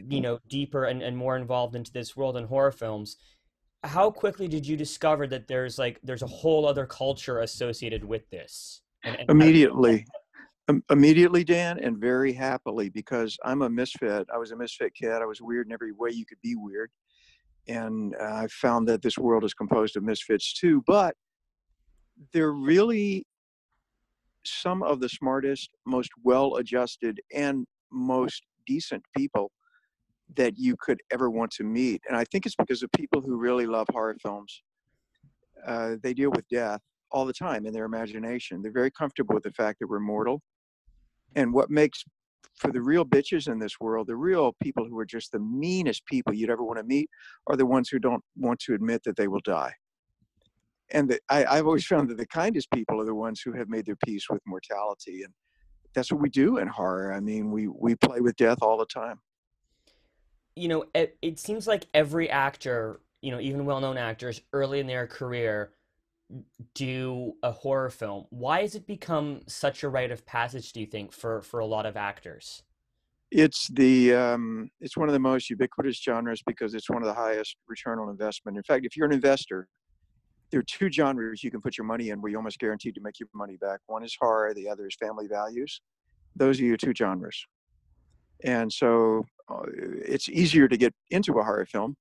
you 0.08 0.20
know 0.20 0.38
deeper 0.48 0.84
and, 0.84 1.02
and 1.02 1.16
more 1.16 1.36
involved 1.36 1.74
into 1.74 1.92
this 1.92 2.16
world 2.16 2.36
in 2.36 2.44
horror 2.44 2.72
films 2.72 3.16
how 3.84 4.10
quickly 4.10 4.46
did 4.46 4.66
you 4.66 4.76
discover 4.76 5.26
that 5.26 5.48
there's 5.48 5.78
like 5.78 5.98
there's 6.02 6.22
a 6.22 6.26
whole 6.26 6.66
other 6.66 6.86
culture 6.86 7.40
associated 7.40 8.04
with 8.04 8.28
this? 8.30 8.82
And, 9.04 9.16
and 9.16 9.30
immediately. 9.30 10.04
um, 10.68 10.82
immediately 10.90 11.42
dan 11.42 11.78
and 11.78 11.96
very 11.98 12.32
happily 12.32 12.90
because 12.90 13.38
i'm 13.44 13.62
a 13.62 13.70
misfit. 13.70 14.26
I 14.32 14.38
was 14.38 14.50
a 14.50 14.56
misfit 14.56 14.94
kid. 14.94 15.12
I 15.12 15.24
was 15.24 15.40
weird 15.40 15.66
in 15.66 15.72
every 15.72 15.92
way 15.92 16.10
you 16.10 16.26
could 16.26 16.40
be 16.42 16.56
weird. 16.56 16.90
And 17.68 18.14
uh, 18.20 18.34
i 18.34 18.46
found 18.48 18.86
that 18.88 19.02
this 19.02 19.16
world 19.16 19.44
is 19.44 19.54
composed 19.54 19.96
of 19.96 20.02
misfits 20.02 20.52
too. 20.52 20.82
But 20.86 21.14
they're 22.34 22.52
really 22.52 23.24
some 24.44 24.82
of 24.82 25.00
the 25.00 25.08
smartest 25.08 25.70
most 25.86 26.10
well 26.22 26.56
adjusted 26.56 27.20
and 27.34 27.66
most 27.90 28.42
decent 28.66 29.02
people 29.16 29.50
that 30.36 30.58
you 30.58 30.76
could 30.78 31.00
ever 31.12 31.30
want 31.30 31.50
to 31.52 31.64
meet. 31.64 32.02
And 32.08 32.16
I 32.16 32.24
think 32.24 32.46
it's 32.46 32.56
because 32.56 32.82
of 32.82 32.90
people 32.92 33.20
who 33.20 33.36
really 33.36 33.66
love 33.66 33.86
horror 33.90 34.16
films. 34.22 34.62
Uh, 35.66 35.96
they 36.02 36.14
deal 36.14 36.30
with 36.30 36.48
death 36.48 36.80
all 37.10 37.24
the 37.24 37.32
time 37.32 37.66
in 37.66 37.72
their 37.72 37.84
imagination. 37.84 38.62
They're 38.62 38.72
very 38.72 38.90
comfortable 38.90 39.34
with 39.34 39.44
the 39.44 39.52
fact 39.52 39.80
that 39.80 39.88
we're 39.88 40.00
mortal. 40.00 40.40
And 41.36 41.52
what 41.52 41.70
makes 41.70 42.04
for 42.56 42.72
the 42.72 42.82
real 42.82 43.04
bitches 43.04 43.50
in 43.50 43.58
this 43.58 43.80
world, 43.80 44.06
the 44.06 44.16
real 44.16 44.54
people 44.62 44.84
who 44.84 44.98
are 44.98 45.06
just 45.06 45.32
the 45.32 45.38
meanest 45.38 46.04
people 46.06 46.34
you'd 46.34 46.50
ever 46.50 46.64
want 46.64 46.78
to 46.78 46.84
meet 46.84 47.08
are 47.46 47.56
the 47.56 47.66
ones 47.66 47.88
who 47.88 47.98
don't 47.98 48.22
want 48.36 48.58
to 48.60 48.74
admit 48.74 49.02
that 49.04 49.16
they 49.16 49.28
will 49.28 49.40
die. 49.44 49.72
And 50.92 51.08
the, 51.08 51.20
I, 51.28 51.44
I've 51.44 51.66
always 51.66 51.86
found 51.86 52.08
that 52.10 52.18
the 52.18 52.26
kindest 52.26 52.70
people 52.72 53.00
are 53.00 53.04
the 53.04 53.14
ones 53.14 53.40
who 53.40 53.52
have 53.52 53.68
made 53.68 53.86
their 53.86 53.96
peace 54.04 54.28
with 54.28 54.42
mortality. 54.46 55.22
And 55.22 55.32
that's 55.94 56.10
what 56.10 56.20
we 56.20 56.28
do 56.28 56.58
in 56.58 56.66
horror. 56.68 57.12
I 57.12 57.20
mean, 57.20 57.50
we, 57.50 57.68
we 57.68 57.94
play 57.94 58.20
with 58.20 58.36
death 58.36 58.58
all 58.60 58.76
the 58.76 58.86
time 58.86 59.20
you 60.60 60.68
know, 60.68 60.84
it, 60.94 61.16
it 61.22 61.38
seems 61.38 61.66
like 61.66 61.86
every 61.94 62.28
actor, 62.28 63.00
you 63.22 63.30
know, 63.30 63.40
even 63.40 63.64
well-known 63.64 63.96
actors 63.96 64.42
early 64.52 64.78
in 64.78 64.86
their 64.86 65.06
career 65.06 65.72
do 66.74 67.32
a 67.42 67.50
horror 67.50 67.90
film. 67.90 68.26
Why 68.30 68.60
has 68.60 68.74
it 68.74 68.86
become 68.86 69.40
such 69.46 69.82
a 69.82 69.88
rite 69.88 70.10
of 70.10 70.26
passage, 70.26 70.72
do 70.72 70.80
you 70.80 70.86
think, 70.86 71.12
for 71.12 71.42
for 71.42 71.60
a 71.60 71.66
lot 71.66 71.86
of 71.86 71.96
actors? 71.96 72.62
It's 73.30 73.68
the 73.68 74.14
um, 74.14 74.70
it's 74.80 74.96
one 74.96 75.08
of 75.08 75.12
the 75.14 75.18
most 75.18 75.50
ubiquitous 75.50 76.00
genres 76.00 76.42
because 76.46 76.74
it's 76.74 76.90
one 76.90 77.02
of 77.02 77.08
the 77.08 77.14
highest 77.14 77.56
return 77.66 77.98
on 77.98 78.10
investment. 78.10 78.56
In 78.56 78.62
fact, 78.62 78.84
if 78.84 78.96
you're 78.96 79.06
an 79.06 79.14
investor, 79.14 79.66
there 80.50 80.60
are 80.60 80.64
two 80.64 80.90
genres 80.92 81.42
you 81.42 81.50
can 81.50 81.60
put 81.60 81.78
your 81.78 81.86
money 81.86 82.10
in 82.10 82.20
where 82.20 82.30
you're 82.30 82.38
almost 82.38 82.58
guaranteed 82.58 82.94
to 82.96 83.00
make 83.00 83.18
your 83.18 83.28
money 83.34 83.56
back. 83.56 83.80
One 83.86 84.04
is 84.04 84.16
horror, 84.20 84.52
the 84.52 84.68
other 84.68 84.86
is 84.86 84.96
family 85.00 85.26
values. 85.26 85.80
Those 86.36 86.60
are 86.60 86.64
your 86.64 86.76
two 86.76 86.92
genres. 86.96 87.46
And 88.44 88.72
so 88.72 89.24
uh, 89.50 89.62
it's 89.74 90.28
easier 90.28 90.68
to 90.68 90.76
get 90.76 90.94
into 91.10 91.38
a 91.38 91.44
horror 91.44 91.66
film 91.66 91.96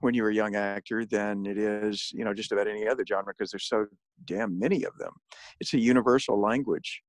when 0.00 0.14
you're 0.14 0.30
a 0.30 0.34
young 0.34 0.56
actor 0.56 1.04
than 1.04 1.46
it 1.46 1.58
is, 1.58 2.10
you 2.12 2.24
know, 2.24 2.34
just 2.34 2.52
about 2.52 2.68
any 2.68 2.86
other 2.86 3.04
genre 3.06 3.32
because 3.36 3.50
there's 3.50 3.68
so 3.68 3.86
damn 4.24 4.58
many 4.58 4.84
of 4.84 4.96
them. 4.98 5.12
It's 5.60 5.72
a 5.74 5.80
universal 5.80 6.40
language. 6.40 7.02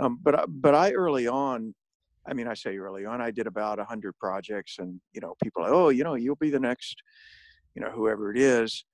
Um, 0.00 0.18
but 0.22 0.44
but 0.48 0.74
I 0.74 0.92
early 0.92 1.28
on, 1.28 1.74
I 2.26 2.34
mean, 2.34 2.48
I 2.48 2.54
say 2.54 2.76
early 2.76 3.04
on, 3.04 3.20
I 3.20 3.30
did 3.30 3.46
about 3.46 3.78
a 3.78 3.84
hundred 3.84 4.16
projects, 4.18 4.76
and 4.78 5.00
you 5.12 5.20
know, 5.20 5.34
people, 5.42 5.64
oh, 5.66 5.90
you 5.90 6.04
know, 6.04 6.14
you'll 6.14 6.36
be 6.36 6.50
the 6.50 6.60
next, 6.60 7.02
you 7.74 7.82
know, 7.82 7.90
whoever 7.90 8.32
it 8.32 8.38
is. 8.38 8.84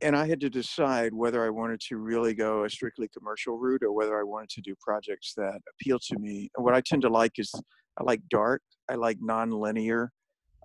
And 0.00 0.16
I 0.16 0.26
had 0.26 0.40
to 0.40 0.50
decide 0.50 1.14
whether 1.14 1.44
I 1.44 1.50
wanted 1.50 1.80
to 1.88 1.96
really 1.96 2.34
go 2.34 2.64
a 2.64 2.70
strictly 2.70 3.08
commercial 3.16 3.56
route 3.56 3.84
or 3.84 3.92
whether 3.92 4.18
I 4.18 4.24
wanted 4.24 4.50
to 4.50 4.60
do 4.60 4.74
projects 4.80 5.32
that 5.36 5.60
appeal 5.74 6.00
to 6.00 6.18
me. 6.18 6.50
And 6.56 6.64
what 6.64 6.74
I 6.74 6.80
tend 6.80 7.02
to 7.02 7.08
like 7.08 7.38
is 7.38 7.52
I 7.98 8.04
like 8.04 8.22
dark. 8.30 8.62
I 8.90 8.94
like 8.94 9.18
non-linear. 9.20 10.12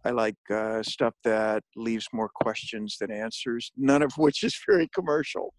I 0.05 0.12
like 0.12 0.38
uh, 0.50 0.84
stuff 0.84 1.13
that 1.24 1.63
leaves 1.75 2.07
more 2.13 2.29
questions 2.34 2.98
than 3.00 3.12
answers. 3.12 3.72
None 3.75 4.01
of 4.01 4.13
which 4.17 4.43
is 4.43 4.57
very 4.67 4.88
commercial. 4.93 5.53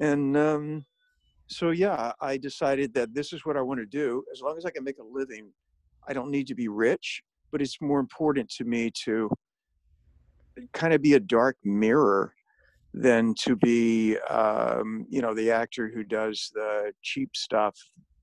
And 0.00 0.36
um, 0.36 0.84
so, 1.48 1.70
yeah, 1.70 2.12
I 2.20 2.36
decided 2.36 2.92
that 2.94 3.14
this 3.14 3.32
is 3.32 3.44
what 3.44 3.56
I 3.56 3.62
want 3.62 3.80
to 3.80 3.86
do. 3.86 4.22
As 4.32 4.40
long 4.40 4.56
as 4.58 4.64
I 4.64 4.70
can 4.70 4.84
make 4.84 4.98
a 4.98 5.04
living, 5.04 5.50
I 6.06 6.12
don't 6.12 6.30
need 6.30 6.46
to 6.48 6.54
be 6.54 6.68
rich. 6.68 7.22
But 7.50 7.62
it's 7.62 7.80
more 7.80 7.98
important 7.98 8.50
to 8.50 8.64
me 8.64 8.90
to 9.04 9.30
kind 10.74 10.92
of 10.92 11.00
be 11.00 11.14
a 11.14 11.20
dark 11.20 11.56
mirror 11.64 12.34
than 12.94 13.34
to 13.34 13.56
be 13.56 14.18
um, 14.28 15.06
you 15.08 15.20
know 15.20 15.34
the 15.34 15.50
actor 15.50 15.90
who 15.94 16.02
does 16.02 16.50
the 16.54 16.92
cheap 17.02 17.30
stuff 17.34 17.76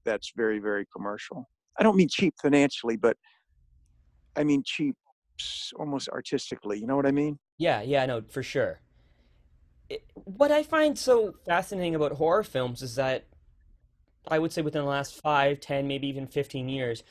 that's 0.04 0.34
very 0.36 0.60
very 0.60 0.86
commercial 0.96 1.48
i 1.80 1.84
don't 1.84 1.96
mean 1.96 2.10
cheap 2.10 2.34
financially 2.42 2.96
but 2.96 3.18
i 4.36 4.44
mean 4.44 4.62
cheap 4.66 4.96
almost 5.78 6.10
artistically 6.10 6.80
you 6.80 6.88
know 6.88 6.96
what 6.96 7.06
i 7.06 7.12
mean? 7.12 7.38
Yeah 7.58 7.82
yeah 7.82 8.06
no 8.06 8.22
for 8.30 8.44
sure. 8.44 8.80
It, 9.90 10.04
what 10.14 10.52
i 10.52 10.64
find 10.64 10.98
so 10.98 11.36
fascinating 11.46 11.96
about 11.96 12.14
horror 12.14 12.44
films 12.44 12.82
is 12.82 12.96
that 12.96 13.26
i 14.28 14.40
would 14.40 14.52
say 14.52 14.62
within 14.62 14.82
the 14.84 14.90
last 14.90 15.22
five, 15.22 15.60
ten, 15.60 15.88
maybe 15.88 16.08
even 16.08 16.28
15 16.28 16.70
years 16.70 17.04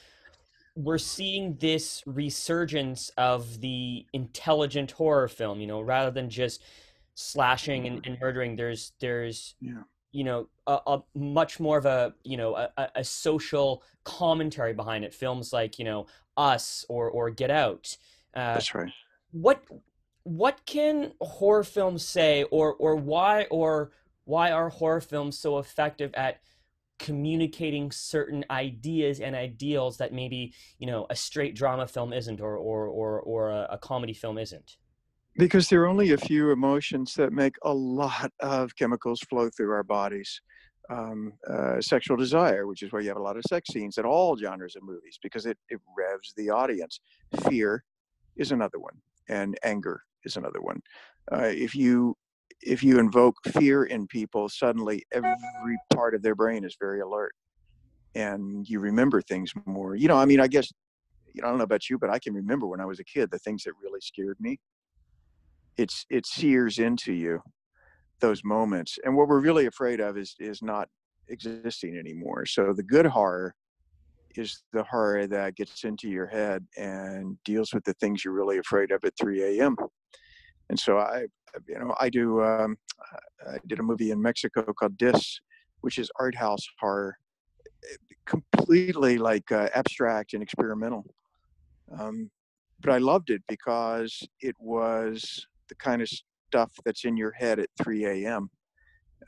we're 0.77 0.99
seeing 0.99 1.57
this 1.61 2.03
resurgence 2.05 3.11
of 3.17 3.61
the 3.61 4.05
intelligent 4.13 4.91
horror 4.91 5.29
film 5.29 5.61
you 5.61 5.67
know 5.67 5.81
rather 5.81 6.11
than 6.11 6.29
just 6.29 6.63
slashing 7.15 7.87
and, 7.87 8.03
mm-hmm. 8.03 8.13
and 8.13 8.21
murdering 8.21 8.57
there's 8.57 8.93
there's 9.01 9.55
yeah. 9.61 9.83
You 10.15 10.23
know 10.23 10.47
a, 10.67 10.79
a, 10.87 11.03
much 11.15 11.59
more 11.59 11.77
of 11.77 11.87
a 11.87 12.15
you 12.23 12.37
know 12.37 12.55
a, 12.55 12.71
a, 12.95 13.05
social 13.05 13.83
commentary 14.05 14.73
behind 14.73 15.05
it. 15.05 15.13
Films 15.13 15.53
like 15.53 15.79
you 15.79 15.85
know 15.85 16.07
us 16.37 16.87
or 16.89 17.11
or 17.11 17.31
get 17.31 17.51
out. 17.51 17.97
Uh, 18.35 18.55
that's 18.55 18.75
right. 18.75 18.93
what 19.33 19.65
what 20.23 20.65
can 20.67 21.13
horror 21.21 21.65
films 21.65 22.07
say 22.07 22.45
or 22.45 22.75
or 22.75 22.95
why 22.95 23.45
or 23.51 23.91
why 24.25 24.53
are 24.53 24.69
horror 24.69 25.01
films 25.01 25.37
so 25.37 25.59
effective 25.59 26.15
at 26.15 26.41
communicating 27.01 27.91
certain 27.91 28.45
ideas 28.51 29.21
and 29.21 29.35
ideals 29.35 29.97
that 29.97 30.13
maybe 30.13 30.55
you 30.79 30.87
know 30.87 31.07
a 31.11 31.17
straight 31.17 31.57
drama 31.57 31.89
film 31.89 32.13
isn't 32.13 32.41
or 32.41 32.57
or 32.57 32.87
or, 32.87 33.21
or 33.21 33.51
a, 33.51 33.69
a 33.73 33.79
comedy 33.79 34.15
film 34.15 34.39
isn't 34.39 34.77
because 35.37 35.69
there 35.69 35.83
are 35.83 35.89
only 35.89 36.13
a 36.13 36.19
few 36.19 36.51
emotions 36.51 37.15
that 37.15 37.33
make 37.33 37.57
a 37.63 37.73
lot 37.73 38.33
of 38.41 38.75
chemicals 38.77 39.21
flow 39.29 39.51
through 39.51 39.73
our 39.73 39.83
bodies. 39.83 40.41
Um, 40.91 41.33
uh, 41.51 41.81
sexual 41.81 42.19
desire, 42.19 42.67
which 42.67 42.83
is 42.83 42.93
where 42.93 43.01
you 43.01 43.09
have 43.09 43.17
a 43.17 43.23
lot 43.23 43.39
of 43.39 43.43
sex 43.49 43.71
scenes 43.73 43.97
in 43.97 44.05
all 44.05 44.37
genres 44.37 44.77
of 44.77 44.83
movies, 44.83 45.19
because 45.23 45.47
it, 45.47 45.57
it 45.71 45.81
revs 45.97 46.35
the 46.37 46.51
audience. 46.51 47.01
Fear 47.49 47.83
is 48.37 48.53
another 48.53 48.79
one, 48.79 48.93
and 49.31 49.59
anger 49.65 50.03
is 50.25 50.37
another 50.37 50.61
one. 50.61 50.83
Uh, 51.33 51.45
if 51.47 51.75
you 51.75 52.15
if 52.61 52.85
you 52.85 52.99
invoke 52.99 53.37
fear 53.47 53.85
in 53.85 54.07
people, 54.07 54.47
suddenly 54.51 55.07
every 55.11 55.79
part 55.95 56.15
of 56.15 56.21
their 56.21 56.35
brain 56.35 56.65
is 56.65 56.77
very 56.79 57.01
alert, 57.01 57.35
and 58.15 58.69
you 58.69 58.79
remember 58.79 59.23
things 59.23 59.55
more. 59.65 59.97
You 59.97 60.09
know, 60.09 60.19
I 60.19 60.27
mean, 60.27 60.39
I 60.39 60.49
guess 60.49 60.71
you 61.33 61.41
know, 61.41 61.49
I 61.49 61.51
don't 61.51 61.59
know 61.59 61.65
about 61.65 61.89
you, 61.89 61.99
but 61.99 62.11
I 62.11 62.19
can 62.19 62.35
remember 62.35 62.67
when 62.67 62.81
I 62.81 62.85
was 62.85 63.01
a 63.01 63.05
kid 63.05 63.31
the 63.31 63.39
things 63.39 63.65
that 63.65 63.73
really 63.83 64.01
scared 64.03 64.37
me 64.39 64.61
it's 65.77 66.07
it 66.11 66.27
sears 66.27 66.79
into 66.79 67.13
you 67.13 67.41
those 68.21 68.43
moments 68.45 68.99
and 69.05 69.15
what 69.15 69.29
we're 69.29 69.41
really 69.41 69.67
afraid 69.67 70.01
of 70.01 70.17
is 70.17 70.35
is 70.39 70.63
not 70.63 70.89
existing 71.29 71.97
anymore 71.99 72.47
so 72.47 72.73
the 72.73 72.83
good 72.83 73.07
horror 73.07 73.55
is 74.37 74.63
the 74.73 74.85
horror 74.85 75.27
that 75.27 75.55
gets 75.57 75.85
into 75.85 76.09
your 76.09 76.27
head 76.27 76.65
and 76.77 77.37
deals 77.45 77.73
with 77.73 77.85
the 77.85 77.95
things 77.95 78.25
you're 78.25 78.35
really 78.35 78.59
afraid 78.59 78.91
of 78.91 79.01
at 79.05 79.13
3 79.21 79.43
a.m 79.43 79.77
and 80.71 80.79
so 80.79 80.99
i 80.99 81.25
you 81.69 81.79
know 81.79 81.95
i 82.01 82.09
do 82.09 82.43
um, 82.43 82.77
i 83.49 83.57
did 83.67 83.81
a 83.81 83.83
movie 83.83 84.11
in 84.11 84.21
mexico 84.21 84.63
called 84.79 84.97
dis 84.97 85.41
which 85.81 85.99
is 85.99 86.11
art 86.19 86.35
house 86.35 86.67
horror 86.81 87.17
completely 88.27 89.19
like 89.19 89.51
uh, 89.53 89.69
abstract 89.75 90.33
and 90.35 90.43
experimental 90.43 91.05
um, 91.99 92.31
but 92.81 92.93
i 92.93 92.99
loved 92.99 93.31
it 93.31 93.43
because 93.49 94.27
it 94.41 94.55
was 94.59 95.47
the 95.69 95.75
kind 95.77 96.03
of 96.03 96.09
stuff 96.49 96.73
that's 96.85 97.05
in 97.05 97.17
your 97.17 97.33
head 97.33 97.59
at 97.59 97.69
3 97.83 98.05
a.m. 98.05 98.51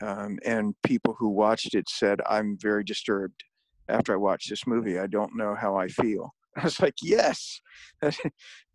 Um, 0.00 0.38
and 0.44 0.74
people 0.84 1.16
who 1.18 1.28
watched 1.28 1.74
it 1.74 1.88
said, 1.88 2.20
I'm 2.28 2.56
very 2.60 2.84
disturbed 2.84 3.42
after 3.88 4.12
I 4.12 4.16
watched 4.16 4.50
this 4.50 4.66
movie. 4.66 4.98
I 4.98 5.06
don't 5.06 5.36
know 5.36 5.54
how 5.54 5.76
I 5.76 5.88
feel. 5.88 6.34
I 6.56 6.64
was 6.64 6.80
like, 6.80 6.94
yes, 7.02 7.60
that, 8.00 8.16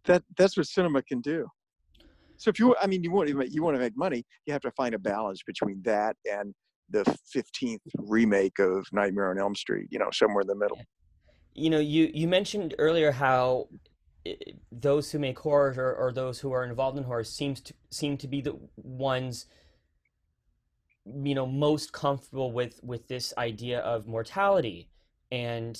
that 0.06 0.24
that's 0.38 0.58
what 0.58 0.68
cinema 0.68 1.02
can 1.02 1.22
do. 1.22 1.48
So 2.38 2.50
if 2.50 2.60
you, 2.60 2.76
I 2.82 2.88
mean, 2.88 3.04
you 3.04 3.12
want 3.12 3.30
to 3.30 3.52
you 3.52 3.64
want 3.64 3.76
to 3.76 3.80
make 3.80 3.96
money, 3.96 4.24
you 4.46 4.54
have 4.54 4.62
to 4.64 4.72
find 4.72 4.96
a 4.96 5.00
balance 5.00 5.42
between 5.46 5.82
that 5.84 6.16
and 6.32 6.54
the 6.90 7.04
15th 7.36 7.80
remake 7.98 8.60
of 8.60 8.86
Nightmare 8.92 9.30
on 9.30 9.40
Elm 9.40 9.56
Street. 9.56 9.88
You 9.92 10.00
know, 10.00 10.10
somewhere 10.12 10.42
in 10.42 10.48
the 10.48 10.56
middle. 10.56 10.80
You 11.54 11.70
know, 11.70 11.80
you 11.80 12.10
you 12.14 12.28
mentioned 12.28 12.76
earlier 12.80 13.12
how 13.12 13.68
those 14.72 15.12
who 15.12 15.20
make 15.20 15.40
horror 15.40 15.74
or, 15.78 15.96
or, 15.96 16.12
those 16.12 16.40
who 16.40 16.52
are 16.52 16.64
involved 16.64 16.98
in 16.98 17.04
horror 17.04 17.24
seems 17.24 17.60
to 17.62 17.74
seem 17.90 18.18
to 18.18 18.28
be 18.28 18.42
the 18.42 18.56
ones 18.78 19.48
you 21.06 21.34
know 21.34 21.48
most 21.48 21.92
comfortable 21.92 22.52
with 22.52 22.80
with 22.84 23.08
this 23.08 23.34
idea 23.38 23.80
of 23.80 24.08
mortality. 24.08 24.90
And 25.32 25.80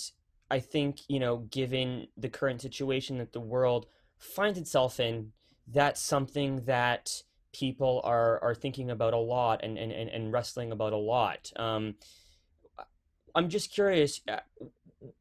i 0.50 0.60
think 0.60 1.00
you 1.08 1.20
know 1.20 1.38
given 1.52 2.08
the 2.18 2.30
current 2.30 2.62
situation 2.62 3.18
that 3.18 3.32
the 3.32 3.40
world 3.40 3.86
finds 4.18 4.58
itself 4.58 5.00
in 5.00 5.32
that's 5.68 6.02
something 6.02 6.62
that 6.66 7.24
people 7.54 8.02
are 8.04 8.42
are 8.44 8.56
thinking 8.56 8.90
about 8.90 9.14
a 9.14 9.18
lot 9.18 9.62
and 9.64 9.78
and, 9.78 9.92
and 9.92 10.10
and 10.10 10.34
wrestling 10.34 10.72
about 10.72 10.94
a 10.94 10.98
lot. 10.98 11.52
Um, 11.56 11.96
i'm 13.36 13.50
just 13.50 13.74
curious 13.74 14.22
uh, 14.28 14.40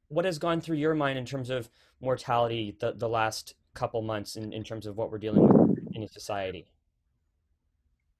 what 0.09 0.25
has 0.25 0.39
gone 0.39 0.61
through 0.61 0.77
your 0.77 0.95
mind 0.95 1.19
in 1.19 1.25
terms 1.25 1.51
of 1.51 1.69
mortality 2.01 2.77
the, 2.81 2.93
the 2.93 3.09
last 3.09 3.55
couple 3.75 4.03
months 4.03 4.37
in, 4.37 4.53
in 4.53 4.65
terms 4.65 4.87
of 4.87 4.97
what 4.97 5.11
we're 5.11 5.19
dealing 5.19 5.43
with 5.43 5.79
in 5.93 6.09
society? 6.09 6.67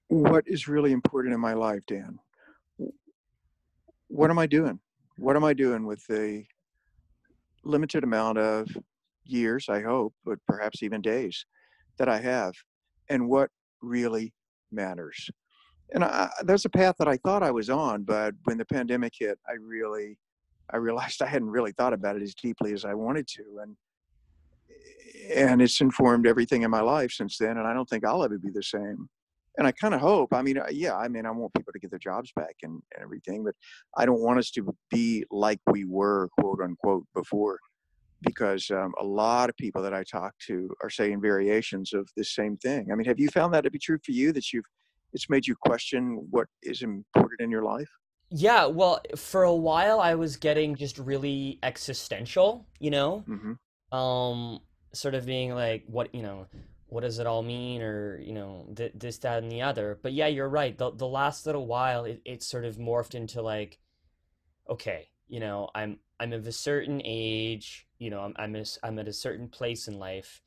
What 0.07 0.43
is 0.47 0.67
really 0.67 0.91
important 0.91 1.33
in 1.33 1.39
my 1.39 1.53
life, 1.53 1.81
Dan? 1.87 2.19
What 4.07 4.29
am 4.29 4.39
I 4.39 4.45
doing? 4.45 4.79
What 5.17 5.35
am 5.35 5.43
I 5.43 5.53
doing 5.53 5.85
with 5.85 6.05
the 6.07 6.43
limited 7.63 8.03
amount 8.03 8.37
of 8.37 8.67
years, 9.23 9.67
I 9.69 9.81
hope, 9.81 10.13
but 10.25 10.39
perhaps 10.47 10.83
even 10.83 11.01
days 11.01 11.45
that 11.97 12.09
I 12.09 12.19
have? 12.19 12.53
And 13.09 13.29
what 13.29 13.49
really 13.81 14.33
matters? 14.71 15.29
And 15.93 16.03
I, 16.03 16.29
there's 16.43 16.65
a 16.65 16.69
path 16.69 16.95
that 16.99 17.07
I 17.07 17.17
thought 17.17 17.43
I 17.43 17.51
was 17.51 17.69
on, 17.69 18.03
but 18.03 18.33
when 18.45 18.57
the 18.57 18.65
pandemic 18.65 19.13
hit, 19.17 19.37
I 19.47 19.53
really 19.61 20.17
I 20.73 20.77
realized 20.77 21.21
I 21.21 21.27
hadn't 21.27 21.49
really 21.49 21.71
thought 21.71 21.93
about 21.93 22.15
it 22.15 22.21
as 22.21 22.35
deeply 22.35 22.73
as 22.73 22.85
I 22.85 22.93
wanted 22.93 23.27
to, 23.27 23.43
and 23.61 23.75
and 25.35 25.61
it's 25.61 25.81
informed 25.81 26.27
everything 26.27 26.63
in 26.63 26.71
my 26.71 26.81
life 26.81 27.11
since 27.11 27.37
then. 27.37 27.57
And 27.57 27.67
I 27.67 27.73
don't 27.73 27.87
think 27.87 28.05
I'll 28.05 28.23
ever 28.23 28.37
be 28.37 28.49
the 28.49 28.63
same. 28.63 29.07
And 29.57 29.67
I 29.67 29.71
kind 29.71 29.93
of 29.93 29.99
hope. 29.99 30.33
I 30.33 30.41
mean, 30.41 30.57
uh, 30.57 30.65
yeah, 30.71 30.95
I 30.95 31.07
mean, 31.07 31.25
I 31.25 31.31
want 31.31 31.53
people 31.53 31.73
to 31.73 31.79
get 31.79 31.89
their 31.89 31.99
jobs 31.99 32.31
back 32.35 32.55
and, 32.63 32.81
and 32.95 33.03
everything, 33.03 33.43
but 33.43 33.53
I 33.97 34.05
don't 34.05 34.21
want 34.21 34.39
us 34.39 34.49
to 34.51 34.75
be 34.89 35.25
like 35.29 35.59
we 35.67 35.83
were, 35.85 36.29
quote 36.39 36.61
unquote, 36.61 37.05
before, 37.13 37.59
because 38.21 38.71
um, 38.71 38.93
a 38.99 39.03
lot 39.03 39.49
of 39.49 39.57
people 39.57 39.81
that 39.81 39.93
I 39.93 40.03
talk 40.03 40.33
to 40.47 40.69
are 40.81 40.89
saying 40.89 41.21
variations 41.21 41.93
of 41.93 42.09
this 42.15 42.33
same 42.33 42.57
thing. 42.57 42.91
I 42.91 42.95
mean, 42.95 43.05
have 43.05 43.19
you 43.19 43.29
found 43.29 43.53
that 43.53 43.65
to 43.65 43.71
be 43.71 43.79
true 43.79 43.99
for 44.03 44.11
you? 44.11 44.31
That 44.31 44.53
you've 44.53 44.65
it's 45.13 45.29
made 45.29 45.45
you 45.45 45.55
question 45.55 46.25
what 46.29 46.47
is 46.63 46.81
important 46.81 47.41
in 47.41 47.51
your 47.51 47.63
life? 47.63 47.89
Yeah, 48.33 48.65
well, 48.67 49.01
for 49.17 49.43
a 49.43 49.53
while 49.53 49.99
I 49.99 50.15
was 50.15 50.37
getting 50.37 50.75
just 50.75 50.97
really 50.97 51.59
existential, 51.63 52.65
you 52.79 52.89
know? 52.89 53.25
Mm-hmm. 53.27 53.97
Um 53.97 54.61
sort 54.93 55.15
of 55.15 55.25
being 55.25 55.53
like 55.53 55.83
what, 55.87 56.13
you 56.15 56.21
know, 56.21 56.47
what 56.87 57.01
does 57.01 57.19
it 57.19 57.27
all 57.27 57.43
mean 57.43 57.81
or, 57.81 58.19
you 58.19 58.33
know, 58.33 58.67
th- 58.75 58.93
this 58.95 59.17
that 59.19 59.43
and 59.43 59.51
the 59.51 59.61
other. 59.61 59.99
But 60.01 60.13
yeah, 60.13 60.27
you're 60.27 60.49
right. 60.49 60.77
The 60.77 60.91
the 60.91 61.07
last 61.07 61.45
little 61.45 61.67
while 61.67 62.05
it, 62.05 62.21
it 62.25 62.43
sort 62.43 62.65
of 62.65 62.77
morphed 62.77 63.15
into 63.15 63.41
like 63.41 63.79
okay, 64.69 65.09
you 65.27 65.39
know, 65.39 65.69
I'm 65.75 65.99
I'm 66.19 66.33
of 66.33 66.47
a 66.47 66.51
certain 66.53 67.01
age, 67.05 67.87
you 67.99 68.09
know, 68.09 68.21
I'm 68.21 68.33
I'm, 68.37 68.55
a, 68.55 68.65
I'm 68.83 68.99
at 68.99 69.07
a 69.07 69.13
certain 69.13 69.49
place 69.49 69.87
in 69.87 69.99
life. 69.99 70.41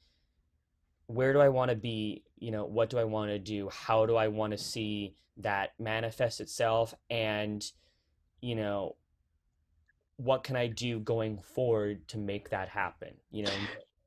Where 1.06 1.32
do 1.32 1.40
I 1.40 1.48
want 1.48 1.70
to 1.70 1.76
be? 1.76 2.22
You 2.38 2.50
know, 2.50 2.64
what 2.64 2.90
do 2.90 2.98
I 2.98 3.04
want 3.04 3.30
to 3.30 3.38
do? 3.38 3.68
How 3.70 4.06
do 4.06 4.16
I 4.16 4.28
want 4.28 4.52
to 4.52 4.58
see 4.58 5.14
that 5.38 5.72
manifest 5.78 6.40
itself 6.40 6.94
and 7.10 7.64
you 8.40 8.54
know 8.54 8.94
what 10.16 10.44
can 10.44 10.54
i 10.54 10.66
do 10.66 11.00
going 11.00 11.38
forward 11.38 12.06
to 12.06 12.18
make 12.18 12.50
that 12.50 12.68
happen 12.68 13.10
you 13.30 13.42
know 13.42 13.52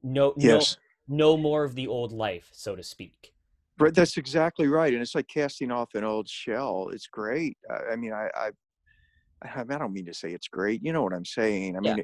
no 0.04 0.34
yes. 0.38 0.78
no 1.10 1.34
no 1.34 1.38
more 1.38 1.64
of 1.64 1.76
the 1.76 1.88
old 1.88 2.12
life 2.12 2.50
so 2.54 2.76
to 2.76 2.84
speak 2.84 3.34
Right, 3.80 3.94
that's 3.94 4.18
exactly 4.18 4.68
right, 4.68 4.92
and 4.92 5.04
it's 5.04 5.14
like 5.14 5.28
casting 5.28 5.70
off 5.70 5.94
an 5.94 6.04
old 6.04 6.28
shell. 6.28 6.90
It's 6.92 7.06
great. 7.06 7.58
I, 7.70 7.94
I 7.94 7.96
mean, 7.96 8.12
I, 8.12 8.28
I, 8.36 8.50
I, 9.44 9.64
don't 9.64 9.94
mean 9.94 10.08
to 10.08 10.16
say 10.16 10.32
it's 10.32 10.48
great. 10.48 10.84
You 10.84 10.94
know 10.94 11.04
what 11.04 11.14
I'm 11.14 11.26
saying? 11.26 11.78
I 11.78 11.82
mean, 11.82 12.00
yeah. 12.00 12.04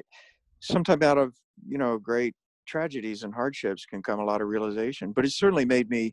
sometimes 0.60 1.02
out 1.02 1.18
of 1.18 1.34
you 1.66 1.78
know 1.78 1.98
great 1.98 2.36
tragedies 2.66 3.22
and 3.22 3.34
hardships 3.34 3.86
can 3.86 4.02
come 4.02 4.20
a 4.20 4.24
lot 4.24 4.40
of 4.40 4.48
realization. 4.48 5.12
But 5.12 5.24
it 5.24 5.32
certainly 5.32 5.64
made 5.64 5.90
me 5.90 6.12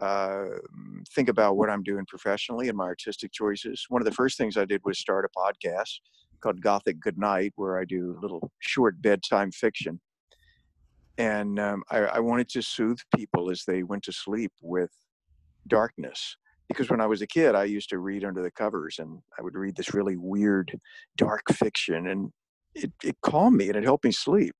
uh, 0.00 0.44
think 1.14 1.28
about 1.28 1.56
what 1.56 1.70
I'm 1.70 1.82
doing 1.82 2.04
professionally 2.06 2.68
and 2.68 2.76
my 2.76 2.84
artistic 2.84 3.32
choices. 3.32 3.86
One 3.88 4.02
of 4.02 4.06
the 4.06 4.12
first 4.12 4.36
things 4.36 4.56
I 4.56 4.64
did 4.64 4.82
was 4.84 4.98
start 4.98 5.24
a 5.24 5.38
podcast 5.38 6.00
called 6.40 6.60
Gothic 6.60 7.00
Good 7.00 7.18
Night, 7.18 7.52
where 7.56 7.78
I 7.78 7.84
do 7.84 8.18
little 8.20 8.50
short 8.60 9.00
bedtime 9.00 9.50
fiction. 9.50 10.00
and 11.18 11.58
um, 11.58 11.82
I, 11.90 11.98
I 11.98 12.20
wanted 12.20 12.48
to 12.50 12.62
soothe 12.62 12.98
people 13.14 13.50
as 13.50 13.64
they 13.66 13.82
went 13.82 14.02
to 14.04 14.12
sleep 14.12 14.52
with 14.60 14.90
darkness 15.66 16.36
because 16.68 16.90
when 16.90 17.00
I 17.00 17.06
was 17.06 17.22
a 17.22 17.26
kid, 17.26 17.54
I 17.54 17.64
used 17.64 17.88
to 17.90 17.98
read 17.98 18.24
under 18.24 18.42
the 18.42 18.50
covers 18.50 18.98
and 18.98 19.20
I 19.38 19.42
would 19.42 19.54
read 19.54 19.76
this 19.76 19.94
really 19.94 20.16
weird, 20.16 20.78
dark 21.16 21.42
fiction, 21.52 22.08
and 22.08 22.32
it, 22.74 22.92
it 23.02 23.16
calmed 23.22 23.56
me 23.56 23.68
and 23.68 23.76
it 23.76 23.84
helped 23.84 24.04
me 24.04 24.12
sleep. 24.12 24.54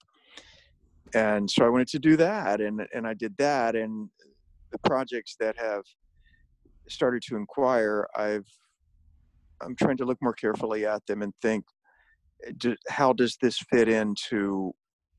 And 1.16 1.50
so 1.50 1.64
I 1.64 1.70
wanted 1.70 1.88
to 1.88 1.98
do 1.98 2.14
that, 2.18 2.61
and 2.61 2.87
and 2.92 3.07
I 3.07 3.14
did 3.14 3.35
that. 3.38 3.74
And 3.74 4.11
the 4.70 4.79
projects 4.87 5.35
that 5.40 5.57
have 5.57 5.85
started 6.90 7.22
to 7.29 7.37
inquire, 7.37 8.07
I've 8.14 8.46
I'm 9.62 9.74
trying 9.76 9.96
to 9.96 10.05
look 10.05 10.18
more 10.20 10.35
carefully 10.35 10.85
at 10.85 11.07
them 11.07 11.22
and 11.22 11.33
think, 11.40 11.64
eh, 12.46 12.74
how 12.90 13.14
does 13.14 13.38
this 13.40 13.59
fit 13.70 13.88
into 13.88 14.74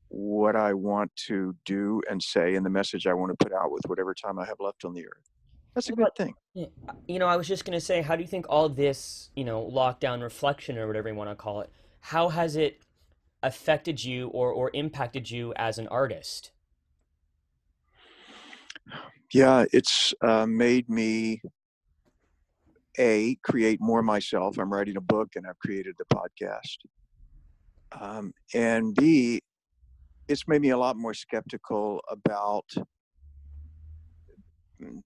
what 0.06 0.54
I 0.54 0.72
want 0.72 1.10
to 1.26 1.54
do 1.64 2.00
and 2.08 2.22
say 2.22 2.54
and 2.54 2.64
the 2.64 2.70
message 2.70 3.08
I 3.08 3.12
want 3.12 3.36
to 3.36 3.44
put 3.44 3.52
out 3.52 3.72
with 3.72 3.82
whatever 3.88 4.14
time 4.14 4.38
I 4.38 4.46
have 4.46 4.56
left 4.60 4.84
on 4.84 4.94
the 4.94 5.04
earth. 5.04 5.28
That's 5.74 5.90
a 5.90 5.92
good 5.92 6.14
thing. 6.16 6.34
You 6.54 7.18
know, 7.18 7.26
I 7.26 7.36
was 7.36 7.46
just 7.46 7.64
going 7.64 7.78
to 7.78 7.84
say, 7.84 8.02
how 8.02 8.16
do 8.16 8.22
you 8.22 8.28
think 8.28 8.46
all 8.48 8.68
this, 8.68 9.30
you 9.36 9.44
know, 9.44 9.68
lockdown 9.70 10.22
reflection 10.22 10.78
or 10.78 10.86
whatever 10.86 11.08
you 11.08 11.14
want 11.14 11.30
to 11.30 11.36
call 11.36 11.60
it, 11.60 11.70
how 12.00 12.28
has 12.30 12.56
it 12.56 12.80
affected 13.42 14.02
you 14.04 14.28
or, 14.28 14.52
or 14.52 14.70
impacted 14.74 15.30
you 15.30 15.52
as 15.56 15.78
an 15.78 15.88
artist? 15.88 16.52
Yeah, 19.32 19.64
it's 19.72 20.14
uh, 20.22 20.46
made 20.46 20.88
me 20.88 21.42
a 22.98 23.36
create 23.44 23.80
more 23.80 24.02
myself. 24.02 24.58
I'm 24.58 24.72
writing 24.72 24.96
a 24.96 25.00
book 25.00 25.28
and 25.36 25.46
I've 25.46 25.58
created 25.58 25.94
the 25.98 26.04
podcast. 26.14 26.78
Um, 28.00 28.32
and 28.54 28.94
B, 28.94 29.40
it's 30.28 30.46
made 30.48 30.60
me 30.60 30.70
a 30.70 30.78
lot 30.78 30.96
more 30.96 31.14
skeptical 31.14 32.00
about 32.10 32.64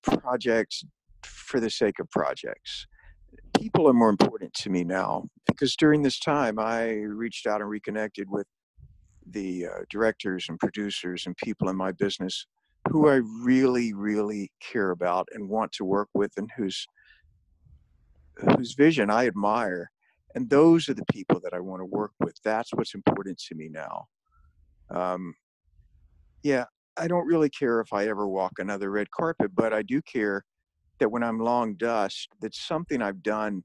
projects 0.02 0.84
for 1.24 1.60
the 1.60 1.70
sake 1.70 1.98
of 1.98 2.10
projects. 2.10 2.86
People 3.62 3.88
are 3.88 3.92
more 3.92 4.10
important 4.10 4.52
to 4.54 4.70
me 4.70 4.82
now 4.82 5.28
because 5.46 5.76
during 5.76 6.02
this 6.02 6.18
time 6.18 6.58
I 6.58 6.94
reached 6.94 7.46
out 7.46 7.60
and 7.60 7.70
reconnected 7.70 8.28
with 8.28 8.48
the 9.24 9.66
uh, 9.66 9.78
directors 9.88 10.46
and 10.48 10.58
producers 10.58 11.26
and 11.26 11.36
people 11.36 11.68
in 11.68 11.76
my 11.76 11.92
business 11.92 12.44
who 12.90 13.08
I 13.08 13.20
really, 13.44 13.92
really 13.92 14.50
care 14.60 14.90
about 14.90 15.28
and 15.32 15.48
want 15.48 15.70
to 15.74 15.84
work 15.84 16.08
with 16.12 16.32
and 16.36 16.50
whose 16.56 16.88
whose 18.56 18.74
vision 18.74 19.10
I 19.10 19.28
admire. 19.28 19.92
And 20.34 20.50
those 20.50 20.88
are 20.88 20.94
the 20.94 21.06
people 21.12 21.38
that 21.44 21.54
I 21.54 21.60
want 21.60 21.82
to 21.82 21.86
work 21.86 22.14
with. 22.18 22.34
That's 22.42 22.74
what's 22.74 22.96
important 22.96 23.38
to 23.46 23.54
me 23.54 23.68
now. 23.70 24.06
Um, 24.90 25.34
yeah, 26.42 26.64
I 26.96 27.06
don't 27.06 27.28
really 27.28 27.48
care 27.48 27.78
if 27.78 27.92
I 27.92 28.08
ever 28.08 28.26
walk 28.26 28.54
another 28.58 28.90
red 28.90 29.12
carpet, 29.12 29.52
but 29.54 29.72
I 29.72 29.82
do 29.82 30.02
care 30.02 30.42
that 30.98 31.10
when 31.10 31.22
I'm 31.22 31.38
long 31.38 31.74
dust, 31.74 32.28
that 32.40 32.54
something 32.54 33.02
I've 33.02 33.22
done 33.22 33.64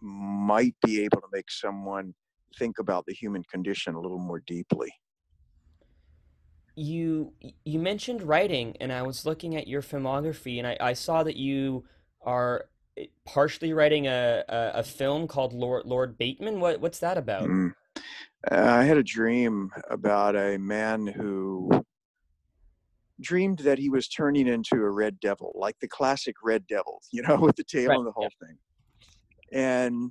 might 0.00 0.74
be 0.84 1.02
able 1.02 1.20
to 1.20 1.28
make 1.32 1.50
someone 1.50 2.14
think 2.58 2.78
about 2.78 3.06
the 3.06 3.12
human 3.12 3.42
condition 3.44 3.94
a 3.94 4.00
little 4.00 4.18
more 4.18 4.40
deeply. 4.46 4.92
You 6.76 7.32
you 7.64 7.78
mentioned 7.78 8.22
writing, 8.22 8.76
and 8.80 8.92
I 8.92 9.02
was 9.02 9.24
looking 9.24 9.54
at 9.54 9.68
your 9.68 9.80
filmography, 9.80 10.58
and 10.58 10.66
I, 10.66 10.76
I 10.80 10.92
saw 10.92 11.22
that 11.22 11.36
you 11.36 11.84
are 12.22 12.66
eh, 12.96 13.06
partially 13.24 13.72
writing 13.72 14.08
a, 14.08 14.42
a, 14.48 14.70
a 14.74 14.82
film 14.82 15.28
called 15.28 15.52
Lord 15.52 15.86
Lord 15.86 16.18
Bateman. 16.18 16.58
What 16.58 16.80
what's 16.80 16.98
that 16.98 17.16
about? 17.16 17.44
Mm. 17.44 17.74
I 18.50 18.84
had 18.84 18.98
a 18.98 19.02
dream 19.02 19.70
about 19.88 20.36
a 20.36 20.58
man 20.58 21.06
who 21.06 21.83
dreamed 23.20 23.60
that 23.60 23.78
he 23.78 23.88
was 23.88 24.08
turning 24.08 24.46
into 24.48 24.76
a 24.76 24.90
red 24.90 25.18
devil, 25.20 25.52
like 25.54 25.76
the 25.80 25.88
classic 25.88 26.34
red 26.42 26.66
devil, 26.66 27.00
you 27.12 27.22
know, 27.22 27.36
with 27.36 27.56
the 27.56 27.64
tail 27.64 27.90
right. 27.90 27.98
and 27.98 28.06
the 28.06 28.12
whole 28.12 28.28
yeah. 28.40 28.46
thing. 28.46 28.58
And 29.52 30.10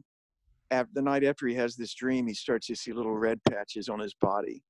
the 0.93 1.01
night 1.01 1.23
after 1.23 1.47
he 1.47 1.55
has 1.55 1.75
this 1.75 1.93
dream, 1.93 2.27
he 2.27 2.33
starts 2.33 2.67
to 2.67 2.75
see 2.75 2.93
little 2.93 3.15
red 3.15 3.39
patches 3.49 3.89
on 3.89 3.99
his 3.99 4.13
body 4.15 4.63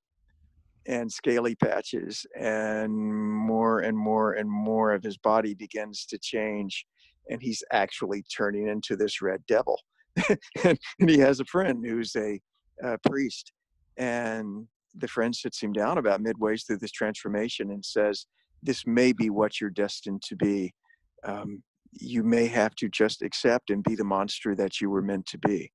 and 0.86 1.10
scaly 1.10 1.56
patches, 1.56 2.26
and 2.38 2.94
more 2.94 3.80
and 3.82 3.98
more 3.98 4.34
and 4.34 4.50
more 4.50 4.92
of 4.92 5.02
his 5.02 5.18
body 5.18 5.54
begins 5.54 6.06
to 6.08 6.18
change. 6.18 6.86
And 7.30 7.42
he's 7.42 7.64
actually 7.72 8.24
turning 8.36 8.68
into 8.68 8.98
this 8.98 9.22
red 9.22 9.42
devil. 9.48 9.80
and, 10.66 10.78
he 11.00 11.18
has 11.20 11.40
a 11.40 11.46
friend 11.46 11.86
who's 11.86 12.14
a 12.18 12.40
uh, 12.84 12.98
priest, 13.08 13.54
and 13.98 14.68
the 14.96 15.08
friend 15.08 15.36
sits 15.36 15.62
him 15.62 15.74
down 15.74 15.98
about 15.98 16.22
midway 16.22 16.58
through 16.58 16.78
this 16.78 16.92
transformation 16.92 17.72
and 17.72 17.84
says, 17.84 18.26
"This 18.62 18.86
may 18.86 19.14
be 19.14 19.30
what 19.30 19.60
you're 19.60 19.70
destined 19.70 20.22
to 20.24 20.36
be. 20.36 20.74
Um, 21.24 21.64
you 21.92 22.24
may 22.24 22.48
have 22.48 22.76
to 22.76 22.90
just 22.90 23.22
accept 23.22 23.70
and 23.70 23.84
be 23.84 23.96
the 23.96 24.04
monster 24.04 24.56
that 24.56 24.82
you 24.82 24.90
were 24.90 25.02
meant 25.02 25.26
to 25.28 25.38
be." 25.38 25.72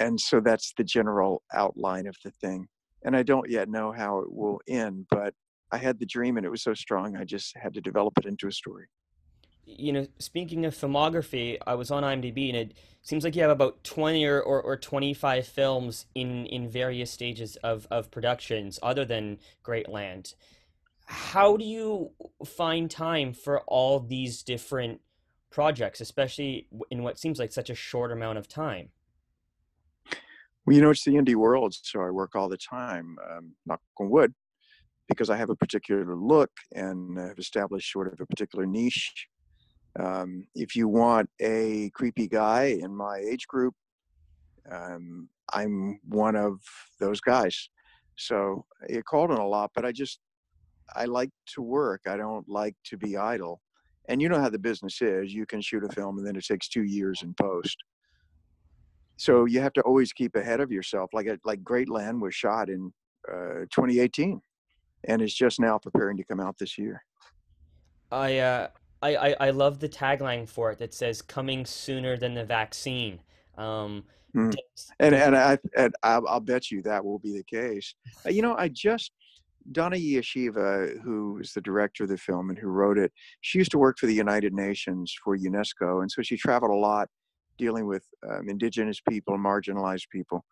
And 0.00 0.20
so 0.20 0.40
that's 0.40 0.72
the 0.76 0.84
general 0.84 1.42
outline 1.54 2.06
of 2.06 2.16
the 2.24 2.30
thing. 2.30 2.68
And 3.04 3.16
I 3.16 3.22
don't 3.22 3.48
yet 3.48 3.68
know 3.68 3.92
how 3.92 4.20
it 4.20 4.32
will 4.32 4.60
end, 4.68 5.06
but 5.10 5.34
I 5.72 5.78
had 5.78 5.98
the 5.98 6.06
dream 6.06 6.36
and 6.36 6.44
it 6.44 6.50
was 6.50 6.62
so 6.62 6.74
strong, 6.74 7.16
I 7.16 7.24
just 7.24 7.56
had 7.56 7.74
to 7.74 7.80
develop 7.80 8.14
it 8.18 8.26
into 8.26 8.48
a 8.48 8.52
story 8.52 8.88
you 9.76 9.92
know, 9.92 10.06
speaking 10.18 10.64
of 10.64 10.74
filmography, 10.74 11.58
I 11.66 11.74
was 11.74 11.90
on 11.90 12.02
IMDb 12.02 12.48
and 12.48 12.56
it 12.56 12.78
seems 13.02 13.22
like 13.22 13.36
you 13.36 13.42
have 13.42 13.50
about 13.50 13.84
20 13.84 14.24
or, 14.24 14.40
or, 14.40 14.62
or 14.62 14.76
25 14.76 15.46
films 15.46 16.06
in, 16.14 16.46
in 16.46 16.68
various 16.68 17.10
stages 17.10 17.56
of, 17.56 17.86
of 17.90 18.10
productions 18.10 18.78
other 18.82 19.04
than 19.04 19.38
Great 19.62 19.88
Land. 19.88 20.34
How 21.04 21.56
do 21.56 21.64
you 21.64 22.10
find 22.44 22.90
time 22.90 23.32
for 23.32 23.60
all 23.62 24.00
these 24.00 24.42
different 24.42 25.00
projects, 25.50 26.00
especially 26.00 26.66
in 26.90 27.02
what 27.02 27.18
seems 27.18 27.38
like 27.38 27.52
such 27.52 27.70
a 27.70 27.74
short 27.74 28.10
amount 28.10 28.38
of 28.38 28.48
time? 28.48 28.88
Well, 30.64 30.76
you 30.76 30.82
know, 30.82 30.90
it's 30.90 31.04
the 31.04 31.12
indie 31.12 31.34
world, 31.34 31.74
so 31.74 32.00
I 32.00 32.10
work 32.10 32.34
all 32.34 32.48
the 32.48 32.58
time. 32.58 33.16
Um, 33.30 33.52
knock 33.64 33.80
on 33.98 34.10
wood, 34.10 34.34
because 35.08 35.30
I 35.30 35.36
have 35.36 35.48
a 35.48 35.56
particular 35.56 36.14
look 36.14 36.50
and 36.74 37.18
have 37.18 37.38
established 37.38 37.90
sort 37.90 38.12
of 38.12 38.20
a 38.20 38.26
particular 38.26 38.66
niche 38.66 39.28
um, 39.98 40.46
if 40.54 40.76
you 40.76 40.88
want 40.88 41.28
a 41.40 41.90
creepy 41.94 42.28
guy 42.28 42.78
in 42.80 42.94
my 42.94 43.18
age 43.18 43.46
group, 43.46 43.74
um, 44.70 45.28
I'm 45.52 45.98
one 46.08 46.36
of 46.36 46.60
those 47.00 47.20
guys. 47.20 47.68
So 48.16 48.64
it 48.88 49.04
called 49.04 49.30
on 49.30 49.38
a 49.38 49.46
lot, 49.46 49.70
but 49.74 49.84
I 49.84 49.92
just, 49.92 50.20
I 50.94 51.04
like 51.04 51.30
to 51.54 51.62
work. 51.62 52.02
I 52.06 52.16
don't 52.16 52.48
like 52.48 52.74
to 52.86 52.96
be 52.96 53.16
idle. 53.16 53.60
And 54.08 54.22
you 54.22 54.28
know 54.28 54.40
how 54.40 54.48
the 54.48 54.58
business 54.58 55.00
is. 55.02 55.32
You 55.32 55.46
can 55.46 55.60
shoot 55.60 55.84
a 55.84 55.88
film 55.88 56.18
and 56.18 56.26
then 56.26 56.36
it 56.36 56.44
takes 56.44 56.68
two 56.68 56.84
years 56.84 57.22
in 57.22 57.34
post. 57.34 57.76
So 59.18 59.46
you 59.46 59.60
have 59.60 59.72
to 59.74 59.82
always 59.82 60.12
keep 60.12 60.36
ahead 60.36 60.60
of 60.60 60.70
yourself. 60.70 61.10
Like 61.12 61.26
like 61.44 61.62
Great 61.64 61.88
Land 61.88 62.22
was 62.22 62.34
shot 62.34 62.70
in 62.70 62.92
uh, 63.30 63.66
2018, 63.72 64.40
and 65.08 65.20
is 65.20 65.34
just 65.34 65.58
now 65.58 65.76
preparing 65.76 66.16
to 66.16 66.24
come 66.24 66.38
out 66.40 66.56
this 66.58 66.78
year. 66.78 67.02
I 68.12 68.38
uh, 68.38 68.68
I, 69.02 69.16
I, 69.16 69.36
I 69.40 69.50
love 69.50 69.78
the 69.78 69.88
tagline 69.88 70.48
for 70.48 70.72
it 70.72 70.78
that 70.78 70.94
says 70.94 71.22
"coming 71.22 71.64
sooner 71.64 72.16
than 72.16 72.34
the 72.34 72.44
vaccine." 72.44 73.20
Um, 73.56 74.04
mm. 74.34 74.54
And 75.00 75.14
and 75.14 75.36
I 75.36 75.58
and 75.76 75.94
I'll, 76.02 76.26
I'll, 76.28 76.40
bet 76.40 76.70
you 76.70 76.82
that 76.82 77.04
will 77.04 77.18
be 77.18 77.32
the 77.32 77.44
case. 77.44 77.94
Uh, 78.26 78.30
you 78.30 78.42
know, 78.42 78.56
I 78.56 78.68
just 78.68 79.12
Donna 79.72 79.96
Yeshiva, 79.96 81.00
who 81.02 81.38
is 81.38 81.52
the 81.52 81.60
director 81.60 82.04
of 82.04 82.10
the 82.10 82.16
film 82.16 82.50
and 82.50 82.58
who 82.58 82.68
wrote 82.68 82.98
it, 82.98 83.12
she 83.40 83.58
used 83.58 83.70
to 83.72 83.78
work 83.78 83.98
for 83.98 84.06
the 84.06 84.14
United 84.14 84.52
Nations 84.52 85.14
for 85.22 85.36
UNESCO, 85.36 86.02
and 86.02 86.10
so 86.10 86.22
she 86.22 86.36
traveled 86.36 86.70
a 86.70 86.74
lot 86.74 87.08
dealing 87.58 87.86
with 87.86 88.04
um, 88.30 88.48
indigenous 88.48 89.00
people, 89.08 89.36
marginalized 89.36 90.08
people. 90.10 90.44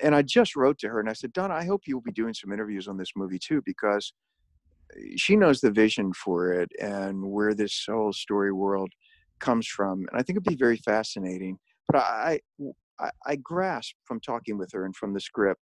And 0.00 0.14
I 0.14 0.22
just 0.22 0.56
wrote 0.56 0.78
to 0.78 0.88
her 0.88 1.00
and 1.00 1.10
I 1.10 1.12
said, 1.12 1.32
Donna, 1.34 1.54
I 1.54 1.64
hope 1.64 1.82
you'll 1.86 2.00
be 2.00 2.12
doing 2.12 2.32
some 2.32 2.50
interviews 2.50 2.88
on 2.88 2.96
this 2.96 3.10
movie 3.14 3.38
too, 3.38 3.60
because 3.66 4.12
she 5.16 5.36
knows 5.36 5.60
the 5.60 5.70
vision 5.70 6.12
for 6.12 6.52
it 6.52 6.70
and 6.80 7.22
where 7.22 7.54
this 7.54 7.84
whole 7.88 8.12
story 8.12 8.52
world 8.52 8.90
comes 9.40 9.66
from. 9.66 10.06
And 10.10 10.20
I 10.20 10.22
think 10.22 10.36
it'd 10.36 10.44
be 10.44 10.56
very 10.56 10.78
fascinating. 10.78 11.58
But 11.88 12.02
I, 12.02 12.40
I, 12.98 13.10
I 13.26 13.36
grasp 13.36 13.94
from 14.04 14.20
talking 14.20 14.58
with 14.58 14.70
her 14.72 14.84
and 14.84 14.96
from 14.96 15.12
the 15.12 15.20
script 15.20 15.60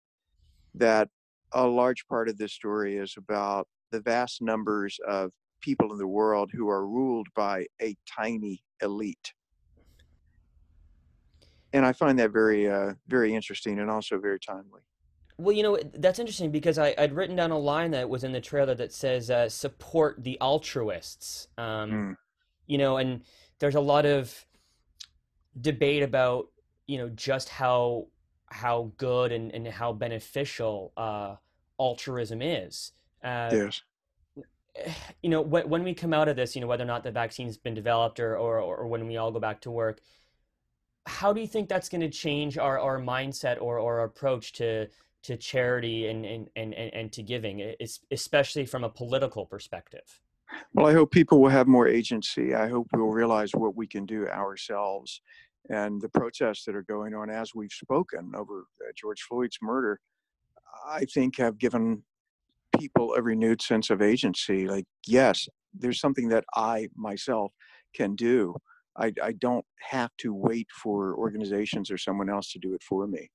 that 0.74 1.08
a 1.52 1.66
large 1.66 2.06
part 2.06 2.28
of 2.28 2.36
this 2.36 2.52
story 2.52 2.96
is 2.96 3.14
about 3.16 3.68
the 3.92 4.00
vast 4.00 4.42
numbers 4.42 4.98
of 5.06 5.30
people 5.60 5.92
in 5.92 5.98
the 5.98 6.06
world 6.06 6.50
who 6.52 6.68
are 6.68 6.86
ruled 6.86 7.28
by 7.34 7.66
a 7.80 7.96
tiny 8.06 8.62
elite. 8.82 9.32
And 11.72 11.84
I 11.84 11.92
find 11.92 12.18
that 12.18 12.32
very, 12.32 12.68
uh, 12.68 12.94
very 13.08 13.34
interesting 13.34 13.80
and 13.80 13.90
also 13.90 14.18
very 14.18 14.38
timely. 14.38 14.82
Well, 15.36 15.54
you 15.54 15.62
know, 15.62 15.78
that's 15.94 16.18
interesting 16.18 16.50
because 16.50 16.78
I, 16.78 16.94
would 16.98 17.12
written 17.12 17.36
down 17.36 17.50
a 17.50 17.58
line 17.58 17.90
that 17.90 18.08
was 18.08 18.22
in 18.22 18.32
the 18.32 18.40
trailer 18.40 18.74
that 18.76 18.92
says, 18.92 19.30
uh, 19.30 19.48
support 19.48 20.22
the 20.22 20.38
altruists. 20.40 21.48
Um, 21.58 21.90
mm. 21.90 22.16
You 22.66 22.78
know, 22.78 22.98
and 22.98 23.22
there's 23.58 23.74
a 23.74 23.80
lot 23.80 24.06
of 24.06 24.46
debate 25.60 26.02
about, 26.02 26.46
you 26.86 26.98
know, 26.98 27.08
just 27.10 27.48
how 27.48 28.06
how 28.54 28.92
good 28.98 29.32
and, 29.32 29.52
and 29.52 29.66
how 29.66 29.92
beneficial 29.92 30.92
uh, 30.96 31.34
altruism 31.80 32.40
is. 32.40 32.92
Uh, 33.22 33.50
yes. 33.52 33.82
You 35.22 35.30
know, 35.30 35.40
when, 35.40 35.68
when 35.68 35.84
we 35.84 35.94
come 35.94 36.12
out 36.12 36.28
of 36.28 36.34
this, 36.34 36.56
you 36.56 36.60
know, 36.60 36.66
whether 36.66 36.82
or 36.82 36.88
not 36.88 37.04
the 37.04 37.12
vaccine's 37.12 37.56
been 37.56 37.74
developed 37.74 38.18
or, 38.18 38.36
or, 38.36 38.58
or 38.58 38.88
when 38.88 39.06
we 39.06 39.16
all 39.16 39.30
go 39.30 39.38
back 39.38 39.60
to 39.60 39.70
work, 39.70 40.00
how 41.06 41.32
do 41.32 41.40
you 41.40 41.46
think 41.46 41.68
that's 41.68 41.88
going 41.88 42.00
to 42.00 42.10
change 42.10 42.58
our, 42.58 42.78
our 42.78 42.98
mindset 42.98 43.62
or, 43.62 43.78
or 43.78 44.00
our 44.00 44.04
approach 44.04 44.52
to 44.54 44.88
to 45.24 45.36
charity 45.36 46.08
and, 46.08 46.24
and, 46.24 46.48
and, 46.56 46.74
and 46.74 47.12
to 47.12 47.22
giving, 47.22 47.74
especially 48.10 48.66
from 48.66 48.84
a 48.84 48.88
political 48.88 49.46
perspective? 49.46 50.20
Well, 50.74 50.86
I 50.86 50.92
hope 50.92 51.10
people 51.10 51.40
will 51.40 51.50
have 51.50 51.66
more 51.66 51.88
agency. 51.88 52.54
I 52.54 52.68
hope 52.68 52.88
we'll 52.92 53.08
realize 53.08 53.52
what 53.52 53.74
we 53.74 53.86
can 53.86 54.06
do 54.06 54.28
ourselves. 54.28 55.20
And 55.70 56.00
the 56.00 56.10
protests 56.10 56.64
that 56.66 56.76
are 56.76 56.82
going 56.82 57.14
on 57.14 57.30
as 57.30 57.54
we've 57.54 57.72
spoken 57.72 58.32
over 58.36 58.66
uh, 58.82 58.92
George 58.94 59.22
Floyd's 59.22 59.58
murder, 59.62 59.98
I 60.86 61.06
think 61.06 61.38
have 61.38 61.58
given 61.58 62.02
people 62.78 63.14
a 63.14 63.22
renewed 63.22 63.62
sense 63.62 63.88
of 63.88 64.02
agency. 64.02 64.68
Like, 64.68 64.84
yes, 65.06 65.48
there's 65.72 66.00
something 66.00 66.28
that 66.28 66.44
I 66.54 66.88
myself 66.94 67.52
can 67.94 68.14
do. 68.14 68.56
I, 68.96 69.12
I 69.22 69.32
don't 69.32 69.64
have 69.90 70.10
to 70.18 70.34
wait 70.34 70.68
for 70.82 71.16
organizations 71.16 71.90
or 71.90 71.98
someone 71.98 72.28
else 72.28 72.52
to 72.52 72.58
do 72.58 72.74
it 72.74 72.82
for 72.82 73.06
me. 73.06 73.30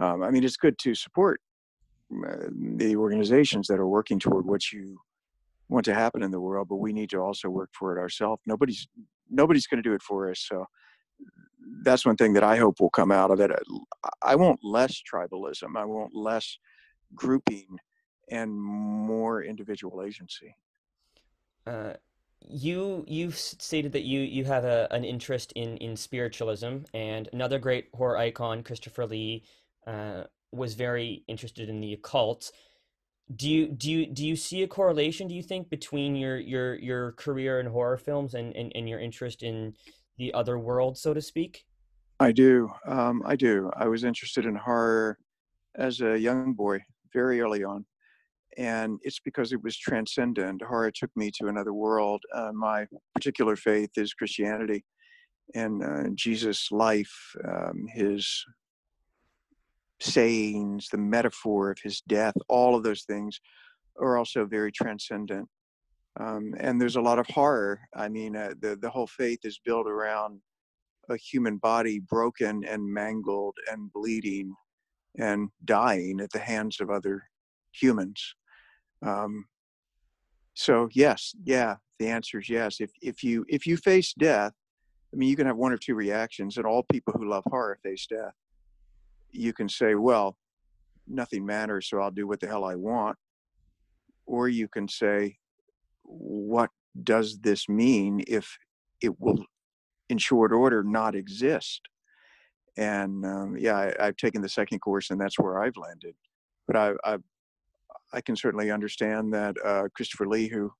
Um, 0.00 0.22
I 0.22 0.30
mean, 0.30 0.44
it's 0.44 0.56
good 0.56 0.78
to 0.80 0.94
support 0.94 1.40
uh, 2.26 2.48
the 2.76 2.96
organizations 2.96 3.66
that 3.68 3.78
are 3.78 3.88
working 3.88 4.18
toward 4.18 4.46
what 4.46 4.72
you 4.72 4.98
want 5.68 5.84
to 5.84 5.94
happen 5.94 6.22
in 6.22 6.30
the 6.30 6.40
world, 6.40 6.68
but 6.68 6.76
we 6.76 6.92
need 6.92 7.10
to 7.10 7.18
also 7.18 7.48
work 7.48 7.70
for 7.72 7.96
it 7.96 8.00
ourselves. 8.00 8.40
Nobody's 8.46 8.88
nobody's 9.30 9.66
going 9.66 9.82
to 9.82 9.88
do 9.88 9.94
it 9.94 10.02
for 10.02 10.30
us. 10.30 10.40
So 10.48 10.64
that's 11.82 12.06
one 12.06 12.16
thing 12.16 12.32
that 12.32 12.44
I 12.44 12.56
hope 12.56 12.80
will 12.80 12.90
come 12.90 13.12
out 13.12 13.30
of 13.30 13.40
it. 13.40 13.50
I 14.22 14.36
want 14.36 14.60
less 14.62 15.02
tribalism. 15.02 15.76
I 15.76 15.84
want 15.84 16.14
less 16.14 16.58
grouping 17.14 17.78
and 18.30 18.58
more 18.58 19.42
individual 19.42 20.02
agency. 20.02 20.54
Uh, 21.66 21.94
you 22.40 23.04
you've 23.06 23.36
stated 23.36 23.92
that 23.92 24.04
you 24.04 24.20
you 24.20 24.44
have 24.44 24.64
a, 24.64 24.88
an 24.90 25.04
interest 25.04 25.52
in 25.52 25.76
in 25.78 25.96
spiritualism, 25.96 26.78
and 26.94 27.28
another 27.32 27.58
great 27.58 27.88
horror 27.94 28.16
icon, 28.16 28.62
Christopher 28.62 29.06
Lee, 29.06 29.42
uh, 29.88 30.24
was 30.52 30.74
very 30.74 31.24
interested 31.28 31.68
in 31.68 31.80
the 31.80 31.94
occult. 31.94 32.50
Do 33.34 33.48
you 33.48 33.68
do 33.68 33.90
you 33.90 34.06
do 34.06 34.26
you 34.26 34.36
see 34.36 34.62
a 34.62 34.68
correlation? 34.68 35.28
Do 35.28 35.34
you 35.34 35.42
think 35.42 35.68
between 35.68 36.16
your 36.16 36.38
your 36.38 36.76
your 36.76 37.12
career 37.12 37.60
in 37.60 37.66
horror 37.66 37.98
films 37.98 38.34
and 38.34 38.54
and, 38.56 38.72
and 38.74 38.88
your 38.88 39.00
interest 39.00 39.42
in 39.42 39.74
the 40.16 40.32
other 40.34 40.58
world, 40.58 40.96
so 40.96 41.12
to 41.14 41.20
speak? 41.20 41.64
I 42.20 42.32
do. 42.32 42.70
Um, 42.86 43.22
I 43.24 43.36
do. 43.36 43.70
I 43.76 43.86
was 43.86 44.04
interested 44.04 44.44
in 44.44 44.56
horror 44.56 45.18
as 45.76 46.00
a 46.00 46.18
young 46.18 46.54
boy, 46.54 46.80
very 47.12 47.40
early 47.40 47.62
on, 47.64 47.84
and 48.56 48.98
it's 49.02 49.20
because 49.20 49.52
it 49.52 49.62
was 49.62 49.76
transcendent. 49.76 50.62
Horror 50.62 50.90
took 50.90 51.10
me 51.14 51.30
to 51.38 51.48
another 51.48 51.74
world. 51.74 52.22
Uh, 52.34 52.52
my 52.52 52.86
particular 53.14 53.56
faith 53.56 53.90
is 53.96 54.14
Christianity, 54.14 54.84
and 55.54 55.82
uh, 55.84 56.08
Jesus' 56.14 56.72
life, 56.72 57.14
um, 57.46 57.86
his 57.94 58.44
sayings, 60.00 60.88
the 60.88 60.98
metaphor 60.98 61.70
of 61.70 61.78
his 61.82 62.00
death, 62.02 62.34
all 62.48 62.76
of 62.76 62.82
those 62.82 63.02
things 63.02 63.40
are 64.00 64.16
also 64.16 64.44
very 64.44 64.72
transcendent. 64.72 65.48
Um, 66.20 66.54
and 66.58 66.80
there's 66.80 66.96
a 66.96 67.00
lot 67.00 67.18
of 67.18 67.26
horror. 67.28 67.80
I 67.94 68.08
mean, 68.08 68.36
uh, 68.36 68.54
the 68.60 68.76
the 68.76 68.90
whole 68.90 69.06
faith 69.06 69.40
is 69.44 69.60
built 69.64 69.86
around 69.86 70.40
a 71.08 71.16
human 71.16 71.58
body 71.58 72.00
broken 72.00 72.64
and 72.64 72.84
mangled 72.84 73.56
and 73.70 73.92
bleeding 73.92 74.54
and 75.18 75.48
dying 75.64 76.20
at 76.20 76.30
the 76.30 76.38
hands 76.38 76.80
of 76.80 76.90
other 76.90 77.22
humans. 77.72 78.34
Um, 79.02 79.46
so 80.54 80.88
yes, 80.92 81.34
yeah, 81.44 81.76
the 81.98 82.08
answer 82.08 82.40
is 82.40 82.48
yes. 82.48 82.80
If 82.80 82.90
if 83.00 83.22
you 83.22 83.44
if 83.48 83.66
you 83.66 83.76
face 83.76 84.12
death, 84.12 84.52
I 85.12 85.16
mean, 85.16 85.28
you 85.28 85.36
can 85.36 85.46
have 85.46 85.56
one 85.56 85.72
or 85.72 85.78
two 85.78 85.94
reactions, 85.94 86.56
and 86.56 86.66
all 86.66 86.84
people 86.90 87.14
who 87.16 87.28
love 87.28 87.44
horror 87.46 87.78
face 87.82 88.06
death 88.06 88.34
you 89.30 89.52
can 89.52 89.68
say, 89.68 89.94
well, 89.94 90.36
nothing 91.06 91.44
matters, 91.44 91.88
so 91.88 92.00
I'll 92.00 92.10
do 92.10 92.26
what 92.26 92.40
the 92.40 92.46
hell 92.46 92.64
I 92.64 92.74
want. 92.74 93.16
Or 94.26 94.48
you 94.48 94.68
can 94.68 94.88
say, 94.88 95.38
what 96.02 96.70
does 97.02 97.38
this 97.40 97.68
mean 97.68 98.22
if 98.26 98.58
it 99.02 99.18
will, 99.18 99.44
in 100.08 100.18
short 100.18 100.52
order, 100.52 100.82
not 100.82 101.14
exist? 101.14 101.82
And 102.76 103.24
um, 103.24 103.56
yeah, 103.58 103.92
I, 103.98 104.04
have 104.06 104.16
taken 104.16 104.42
the 104.42 104.48
second 104.48 104.80
course, 104.80 105.10
and 105.10 105.20
that's 105.20 105.38
where 105.38 105.62
I've 105.62 105.76
landed. 105.76 106.14
But 106.66 106.76
I, 106.76 106.92
I, 107.04 107.16
I 108.12 108.20
can 108.20 108.36
certainly 108.36 108.70
understand 108.70 109.32
that 109.34 109.56
uh, 109.64 109.88
Christopher 109.94 110.28
Lee, 110.28 110.48
who 110.48 110.70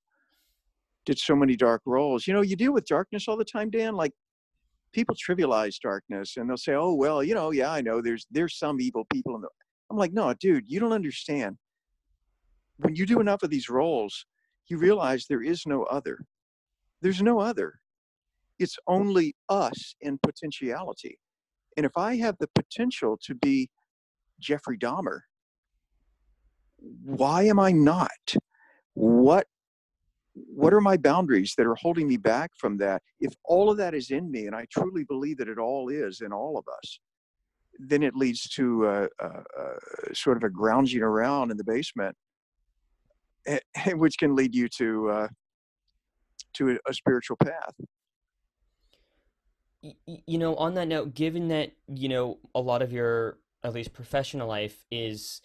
did 1.05 1.19
so 1.19 1.35
many 1.35 1.55
dark 1.55 1.81
roles, 1.85 2.27
you 2.27 2.33
know, 2.33 2.41
you 2.41 2.55
deal 2.55 2.73
with 2.73 2.85
darkness 2.85 3.27
all 3.27 3.37
the 3.37 3.45
time, 3.45 3.69
Dan. 3.69 3.95
Like 3.95 4.13
people 4.93 5.15
trivialize 5.15 5.79
darkness 5.79 6.37
and 6.37 6.49
they'll 6.49 6.57
say, 6.57 6.73
"Oh 6.73 6.93
well, 6.93 7.23
you 7.23 7.35
know, 7.35 7.51
yeah, 7.51 7.71
I 7.71 7.81
know 7.81 8.01
there's 8.01 8.25
there's 8.31 8.57
some 8.57 8.79
evil 8.81 9.05
people 9.11 9.35
in 9.35 9.41
the." 9.41 9.49
I'm 9.89 9.97
like, 9.97 10.13
no, 10.13 10.33
dude, 10.33 10.65
you 10.67 10.79
don't 10.79 10.93
understand. 10.93 11.57
When 12.77 12.95
you 12.95 13.05
do 13.05 13.19
enough 13.19 13.43
of 13.43 13.49
these 13.49 13.69
roles, 13.69 14.25
you 14.67 14.77
realize 14.77 15.25
there 15.25 15.43
is 15.43 15.63
no 15.65 15.83
other. 15.83 16.19
There's 17.01 17.21
no 17.21 17.39
other. 17.39 17.79
It's 18.59 18.77
only 18.87 19.35
us 19.49 19.95
in 20.01 20.19
potentiality. 20.21 21.17
And 21.77 21.85
if 21.85 21.93
I 21.97 22.17
have 22.17 22.35
the 22.39 22.49
potential 22.53 23.17
to 23.23 23.33
be 23.35 23.69
Jeffrey 24.39 24.77
Dahmer, 24.77 25.21
why 27.03 27.43
am 27.43 27.59
I 27.59 27.71
not? 27.71 28.35
What 28.93 29.47
what 30.47 30.73
are 30.73 30.81
my 30.81 30.97
boundaries 30.97 31.53
that 31.57 31.65
are 31.65 31.75
holding 31.75 32.07
me 32.07 32.17
back 32.17 32.51
from 32.57 32.77
that? 32.77 33.01
If 33.19 33.33
all 33.45 33.69
of 33.69 33.77
that 33.77 33.93
is 33.93 34.11
in 34.11 34.31
me, 34.31 34.47
and 34.47 34.55
I 34.55 34.65
truly 34.71 35.03
believe 35.03 35.37
that 35.37 35.49
it 35.49 35.57
all 35.57 35.89
is 35.89 36.21
in 36.21 36.31
all 36.31 36.57
of 36.57 36.65
us, 36.67 36.99
then 37.79 38.03
it 38.03 38.15
leads 38.15 38.47
to 38.49 38.85
a, 38.85 39.03
a, 39.19 39.27
a 39.27 40.15
sort 40.15 40.37
of 40.37 40.43
a 40.43 40.49
grounding 40.49 41.01
around 41.01 41.51
in 41.51 41.57
the 41.57 41.63
basement, 41.63 42.15
eh, 43.47 43.59
which 43.93 44.17
can 44.17 44.35
lead 44.35 44.53
you 44.53 44.67
to 44.77 45.09
uh, 45.09 45.27
to 46.53 46.71
a, 46.71 46.77
a 46.89 46.93
spiritual 46.93 47.37
path. 47.37 47.73
You 49.81 50.37
know, 50.37 50.55
on 50.55 50.73
that 50.73 50.89
note, 50.89 51.13
given 51.13 51.47
that 51.49 51.71
you 51.87 52.09
know 52.09 52.37
a 52.53 52.59
lot 52.59 52.81
of 52.81 52.91
your 52.91 53.37
at 53.63 53.73
least 53.73 53.93
professional 53.93 54.47
life 54.47 54.85
is 54.91 55.41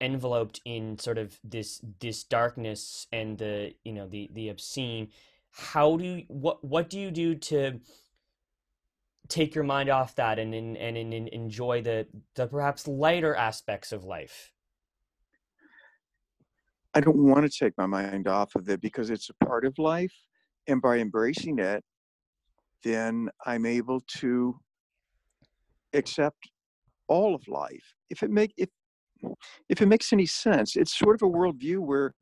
enveloped 0.00 0.60
in 0.64 0.98
sort 0.98 1.18
of 1.18 1.38
this 1.42 1.80
this 2.00 2.22
darkness 2.24 3.06
and 3.12 3.38
the 3.38 3.74
you 3.84 3.92
know 3.92 4.06
the 4.06 4.30
the 4.32 4.48
obscene 4.48 5.08
how 5.50 5.96
do 5.96 6.04
you 6.04 6.24
what 6.28 6.64
what 6.64 6.88
do 6.88 6.98
you 6.98 7.10
do 7.10 7.34
to 7.34 7.80
take 9.28 9.54
your 9.54 9.64
mind 9.64 9.88
off 9.88 10.14
that 10.14 10.38
and 10.38 10.54
and, 10.54 10.76
and, 10.76 10.96
and 10.96 11.28
enjoy 11.28 11.82
the 11.82 12.06
the 12.34 12.46
perhaps 12.46 12.86
lighter 12.86 13.34
aspects 13.34 13.92
of 13.92 14.04
life? 14.04 14.52
I 16.94 17.00
don't 17.00 17.18
want 17.18 17.50
to 17.50 17.64
take 17.64 17.74
my 17.76 17.86
mind 17.86 18.28
off 18.28 18.54
of 18.54 18.68
it 18.68 18.80
because 18.80 19.10
it's 19.10 19.30
a 19.30 19.44
part 19.44 19.64
of 19.64 19.78
life 19.78 20.14
and 20.66 20.80
by 20.80 20.98
embracing 20.98 21.58
it 21.58 21.84
then 22.84 23.28
i'm 23.44 23.66
able 23.66 24.00
to 24.06 24.58
accept 25.94 26.50
all 27.08 27.34
of 27.34 27.46
life. 27.48 27.94
If 28.10 28.22
it 28.22 28.30
make 28.30 28.52
if 28.56 28.68
if 29.68 29.80
it 29.82 29.86
makes 29.86 30.12
any 30.12 30.26
sense. 30.26 30.76
It's 30.76 30.96
sort 30.96 31.14
of 31.14 31.22
a 31.22 31.30
worldview 31.30 31.78
where 31.78 32.14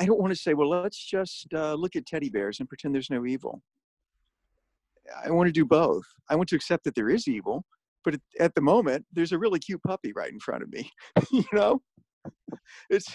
I 0.00 0.04
don't 0.04 0.20
want 0.20 0.32
to 0.32 0.38
say, 0.38 0.54
well, 0.54 0.68
let's 0.68 1.04
just 1.04 1.52
uh, 1.54 1.74
look 1.74 1.96
at 1.96 2.06
teddy 2.06 2.28
bears 2.28 2.60
and 2.60 2.68
pretend 2.68 2.94
there's 2.94 3.10
no 3.10 3.24
evil. 3.24 3.62
I 5.24 5.30
want 5.30 5.48
to 5.48 5.52
do 5.52 5.64
both. 5.64 6.04
I 6.30 6.36
want 6.36 6.48
to 6.50 6.56
accept 6.56 6.84
that 6.84 6.94
there 6.94 7.10
is 7.10 7.28
evil, 7.28 7.64
but 8.04 8.16
at 8.40 8.54
the 8.54 8.60
moment, 8.60 9.04
there's 9.12 9.32
a 9.32 9.38
really 9.38 9.58
cute 9.58 9.82
puppy 9.82 10.12
right 10.12 10.32
in 10.32 10.40
front 10.40 10.62
of 10.62 10.72
me. 10.72 10.90
you 11.30 11.44
know, 11.52 11.82
it's 12.90 13.06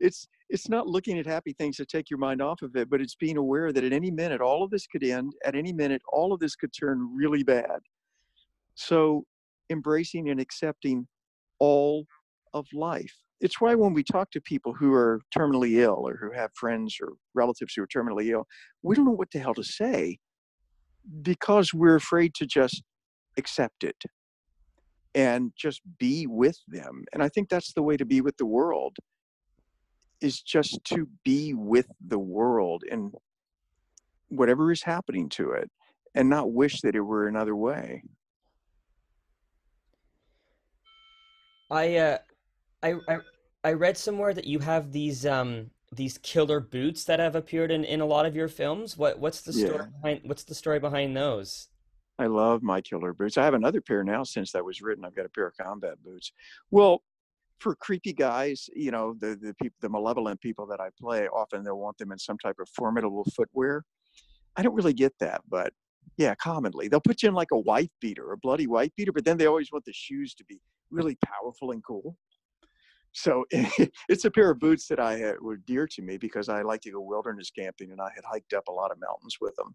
it's 0.00 0.26
it's 0.48 0.68
not 0.68 0.86
looking 0.86 1.18
at 1.18 1.26
happy 1.26 1.54
things 1.58 1.76
to 1.76 1.86
take 1.86 2.10
your 2.10 2.18
mind 2.18 2.40
off 2.40 2.62
of 2.62 2.74
it, 2.76 2.88
but 2.90 3.00
it's 3.00 3.14
being 3.14 3.36
aware 3.36 3.72
that 3.72 3.84
at 3.84 3.92
any 3.92 4.10
minute, 4.10 4.40
all 4.40 4.62
of 4.62 4.70
this 4.70 4.86
could 4.86 5.02
end. 5.02 5.32
At 5.44 5.56
any 5.56 5.72
minute, 5.72 6.02
all 6.12 6.32
of 6.32 6.40
this 6.40 6.54
could 6.54 6.72
turn 6.72 7.14
really 7.14 7.42
bad. 7.42 7.80
So, 8.74 9.24
embracing 9.70 10.30
and 10.30 10.40
accepting 10.40 11.06
all 11.64 12.06
of 12.52 12.66
life. 12.72 13.14
It's 13.40 13.60
why 13.60 13.74
when 13.74 13.94
we 13.94 14.04
talk 14.04 14.30
to 14.32 14.40
people 14.40 14.72
who 14.74 14.92
are 14.92 15.20
terminally 15.36 15.72
ill 15.86 16.02
or 16.08 16.16
who 16.20 16.30
have 16.32 16.50
friends 16.54 16.96
or 17.00 17.08
relatives 17.34 17.72
who 17.74 17.82
are 17.82 17.92
terminally 17.94 18.30
ill, 18.30 18.44
we 18.82 18.94
don't 18.94 19.06
know 19.06 19.20
what 19.22 19.30
the 19.32 19.38
hell 19.38 19.54
to 19.54 19.64
say 19.64 20.18
because 21.22 21.74
we're 21.74 21.96
afraid 21.96 22.34
to 22.36 22.46
just 22.46 22.82
accept 23.36 23.84
it 23.84 24.00
and 25.14 25.52
just 25.56 25.80
be 25.98 26.26
with 26.26 26.58
them. 26.68 27.04
And 27.12 27.22
I 27.22 27.28
think 27.28 27.48
that's 27.48 27.72
the 27.72 27.82
way 27.82 27.96
to 27.96 28.04
be 28.04 28.20
with 28.20 28.36
the 28.36 28.46
world 28.46 28.96
is 30.20 30.40
just 30.40 30.78
to 30.92 31.06
be 31.24 31.54
with 31.54 31.86
the 32.06 32.18
world 32.18 32.82
and 32.90 33.12
whatever 34.28 34.72
is 34.72 34.82
happening 34.82 35.28
to 35.30 35.52
it 35.52 35.70
and 36.14 36.28
not 36.28 36.52
wish 36.52 36.80
that 36.82 36.94
it 36.94 37.00
were 37.00 37.26
another 37.28 37.56
way. 37.56 38.02
I 41.70 41.96
uh, 41.96 42.18
I, 42.82 42.94
I 43.08 43.18
I 43.64 43.72
read 43.72 43.96
somewhere 43.96 44.34
that 44.34 44.44
you 44.46 44.58
have 44.60 44.92
these 44.92 45.24
um 45.26 45.70
these 45.92 46.18
killer 46.18 46.60
boots 46.60 47.04
that 47.04 47.20
have 47.20 47.36
appeared 47.36 47.70
in, 47.70 47.84
in 47.84 48.00
a 48.00 48.06
lot 48.06 48.26
of 48.26 48.36
your 48.36 48.48
films. 48.48 48.96
What 48.96 49.18
what's 49.18 49.40
the 49.42 49.52
story 49.52 49.80
Yeah, 49.80 49.86
behind 50.02 50.20
what's 50.24 50.44
the 50.44 50.54
story 50.54 50.78
behind 50.80 51.16
those? 51.16 51.68
I 52.18 52.26
love 52.26 52.62
my 52.62 52.80
killer 52.80 53.12
boots. 53.12 53.36
I 53.36 53.44
have 53.44 53.54
another 53.54 53.80
pair 53.80 54.04
now 54.04 54.22
since 54.22 54.52
that 54.52 54.64
was 54.64 54.80
written. 54.80 55.04
I've 55.04 55.16
got 55.16 55.26
a 55.26 55.30
pair 55.30 55.46
of 55.46 55.56
combat 55.56 56.02
boots. 56.04 56.32
Well, 56.70 57.02
for 57.58 57.74
creepy 57.74 58.12
guys, 58.12 58.68
you 58.74 58.90
know, 58.90 59.14
the 59.20 59.36
the 59.36 59.54
people, 59.60 59.76
the 59.80 59.88
malevolent 59.88 60.40
people 60.40 60.66
that 60.66 60.80
I 60.80 60.90
play, 61.00 61.26
often 61.28 61.64
they'll 61.64 61.78
want 61.78 61.98
them 61.98 62.12
in 62.12 62.18
some 62.18 62.38
type 62.38 62.56
of 62.60 62.68
formidable 62.68 63.24
footwear. 63.36 63.84
I 64.56 64.62
don't 64.62 64.74
really 64.74 64.92
get 64.92 65.14
that, 65.20 65.42
but 65.48 65.72
yeah, 66.16 66.34
commonly 66.34 66.88
they'll 66.88 67.00
put 67.00 67.22
you 67.22 67.28
in 67.28 67.34
like 67.34 67.50
a 67.52 67.58
white 67.58 67.92
beater, 68.00 68.32
a 68.32 68.38
bloody 68.38 68.66
white 68.66 68.92
beater, 68.96 69.12
but 69.12 69.24
then 69.24 69.36
they 69.36 69.46
always 69.46 69.72
want 69.72 69.84
the 69.84 69.92
shoes 69.92 70.34
to 70.34 70.44
be 70.44 70.60
really 70.90 71.16
powerful 71.24 71.72
and 71.72 71.84
cool. 71.84 72.16
So 73.12 73.44
it's 73.50 74.24
a 74.24 74.30
pair 74.30 74.50
of 74.50 74.58
boots 74.58 74.88
that 74.88 75.00
I 75.00 75.16
had, 75.16 75.40
were 75.40 75.56
dear 75.56 75.86
to 75.86 76.02
me 76.02 76.18
because 76.18 76.48
I 76.48 76.62
like 76.62 76.80
to 76.82 76.90
go 76.90 77.00
wilderness 77.00 77.50
camping, 77.50 77.92
and 77.92 78.00
I 78.00 78.10
had 78.14 78.24
hiked 78.24 78.52
up 78.52 78.68
a 78.68 78.72
lot 78.72 78.90
of 78.90 78.98
mountains 79.00 79.36
with 79.40 79.54
them. 79.56 79.74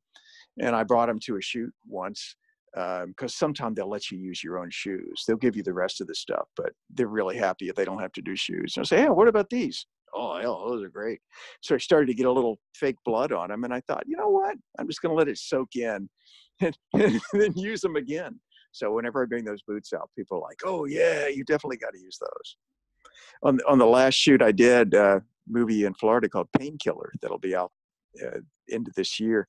And 0.60 0.75
I 0.75 0.84
brought 0.84 1.08
them 1.08 1.19
to 1.25 1.38
a 1.38 1.41
shoot 1.41 1.73
once 1.88 2.36
um, 2.78 3.08
because 3.08 3.36
sometimes 3.36 3.75
they'll 3.75 3.89
let 3.89 4.12
you 4.12 4.17
use 4.17 4.43
your 4.43 4.60
own 4.60 4.69
shoes. 4.69 5.23
They'll 5.25 5.38
give 5.38 5.56
you 5.56 5.63
the 5.63 5.73
rest 5.73 6.02
of 6.02 6.08
the 6.08 6.15
stuff, 6.15 6.47
but 6.56 6.73
they're 6.93 7.08
really 7.08 7.38
happy 7.38 7.69
if 7.69 7.75
they 7.75 7.86
don't 7.86 8.02
have 8.02 8.12
to 8.13 8.21
do 8.21 8.36
shoes. 8.36 8.73
And 8.75 8.84
I 8.84 8.86
say, 8.86 8.97
"Hey, 8.97 9.10
what 9.10 9.28
about 9.28 9.49
these?" 9.49 9.88
Oh, 10.13 10.39
hell, 10.39 10.67
those 10.69 10.84
are 10.84 10.89
great. 10.89 11.19
So 11.62 11.76
I 11.76 11.78
started 11.78 12.08
to 12.08 12.13
get 12.13 12.26
a 12.26 12.32
little 12.32 12.60
fake 12.76 12.98
blood 13.06 13.32
on 13.32 13.50
them, 13.50 13.63
and 13.63 13.74
I 13.74 13.82
thought, 13.82 14.04
you 14.08 14.17
know 14.17 14.30
what? 14.30 14.56
I'm 14.78 14.88
just 14.88 15.02
going 15.02 15.12
to 15.12 15.17
let 15.17 15.28
it 15.28 15.38
soak 15.38 15.76
in, 15.76 16.10
and, 16.62 16.78
and 16.93 17.22
then 17.34 17.54
use 17.56 17.82
them 17.82 17.95
again. 17.95 18.39
So 18.72 18.93
whenever 18.93 19.24
I 19.24 19.26
bring 19.26 19.45
those 19.45 19.63
boots 19.63 19.93
out, 19.93 20.10
people 20.17 20.38
are 20.38 20.41
like, 20.41 20.60
"Oh 20.63 20.86
yeah, 20.86 21.28
you 21.28 21.43
definitely 21.43 21.78
got 21.78 21.93
to 21.93 22.00
use 22.00 22.19
those." 22.19 22.58
on 23.43 23.58
the- 23.58 23.67
on 23.67 23.78
the 23.78 23.86
last 23.86 24.15
shoot 24.15 24.41
I 24.41 24.52
did, 24.52 24.93
uh, 24.95 25.22
movie 25.48 25.86
in 25.86 25.93
Florida 25.93 26.30
called 26.30 26.52
Painkiller 26.58 27.12
that'll 27.22 27.39
be 27.39 27.56
out 27.56 27.72
uh, 28.24 28.39
into 28.67 28.91
this 28.95 29.19
year. 29.19 29.48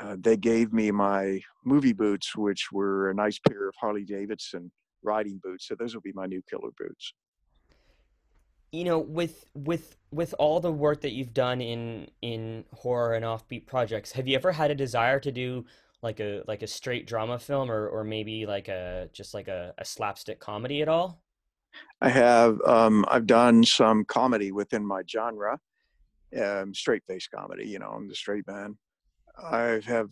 Uh, 0.00 0.16
they 0.18 0.36
gave 0.36 0.72
me 0.72 0.90
my 0.90 1.40
movie 1.64 1.92
boots, 1.92 2.36
which 2.36 2.70
were 2.72 3.10
a 3.10 3.14
nice 3.14 3.38
pair 3.48 3.68
of 3.68 3.74
Harley 3.80 4.04
Davidson 4.04 4.70
riding 5.02 5.40
boots. 5.42 5.66
So 5.68 5.74
those 5.74 5.94
will 5.94 6.02
be 6.02 6.12
my 6.14 6.26
new 6.26 6.42
killer 6.48 6.70
boots. 6.78 7.14
You 8.70 8.84
know, 8.84 8.98
with 8.98 9.46
with 9.54 9.96
with 10.10 10.34
all 10.38 10.60
the 10.60 10.72
work 10.72 11.00
that 11.02 11.12
you've 11.12 11.34
done 11.34 11.60
in 11.60 12.08
in 12.22 12.64
horror 12.74 13.14
and 13.14 13.24
offbeat 13.24 13.66
projects, 13.66 14.12
have 14.12 14.28
you 14.28 14.36
ever 14.36 14.52
had 14.52 14.70
a 14.70 14.74
desire 14.74 15.20
to 15.20 15.32
do 15.32 15.64
like 16.02 16.20
a 16.20 16.42
like 16.46 16.62
a 16.62 16.66
straight 16.66 17.06
drama 17.06 17.38
film 17.38 17.70
or 17.70 17.88
or 17.88 18.04
maybe 18.04 18.46
like 18.46 18.68
a 18.68 19.08
just 19.12 19.34
like 19.34 19.48
a, 19.48 19.74
a 19.78 19.84
slapstick 19.84 20.38
comedy 20.38 20.82
at 20.82 20.88
all? 20.88 21.22
I 22.00 22.08
have 22.08 22.60
um, 22.66 23.04
I've 23.08 23.26
done 23.26 23.64
some 23.64 24.04
comedy 24.04 24.52
within 24.52 24.86
my 24.86 25.02
genre, 25.08 25.58
um, 26.40 26.74
straight 26.74 27.04
face 27.06 27.28
comedy. 27.32 27.66
You 27.66 27.78
know, 27.78 27.88
I'm 27.88 28.08
the 28.08 28.14
straight 28.14 28.46
man. 28.46 28.76
I 29.40 29.80
have 29.86 30.10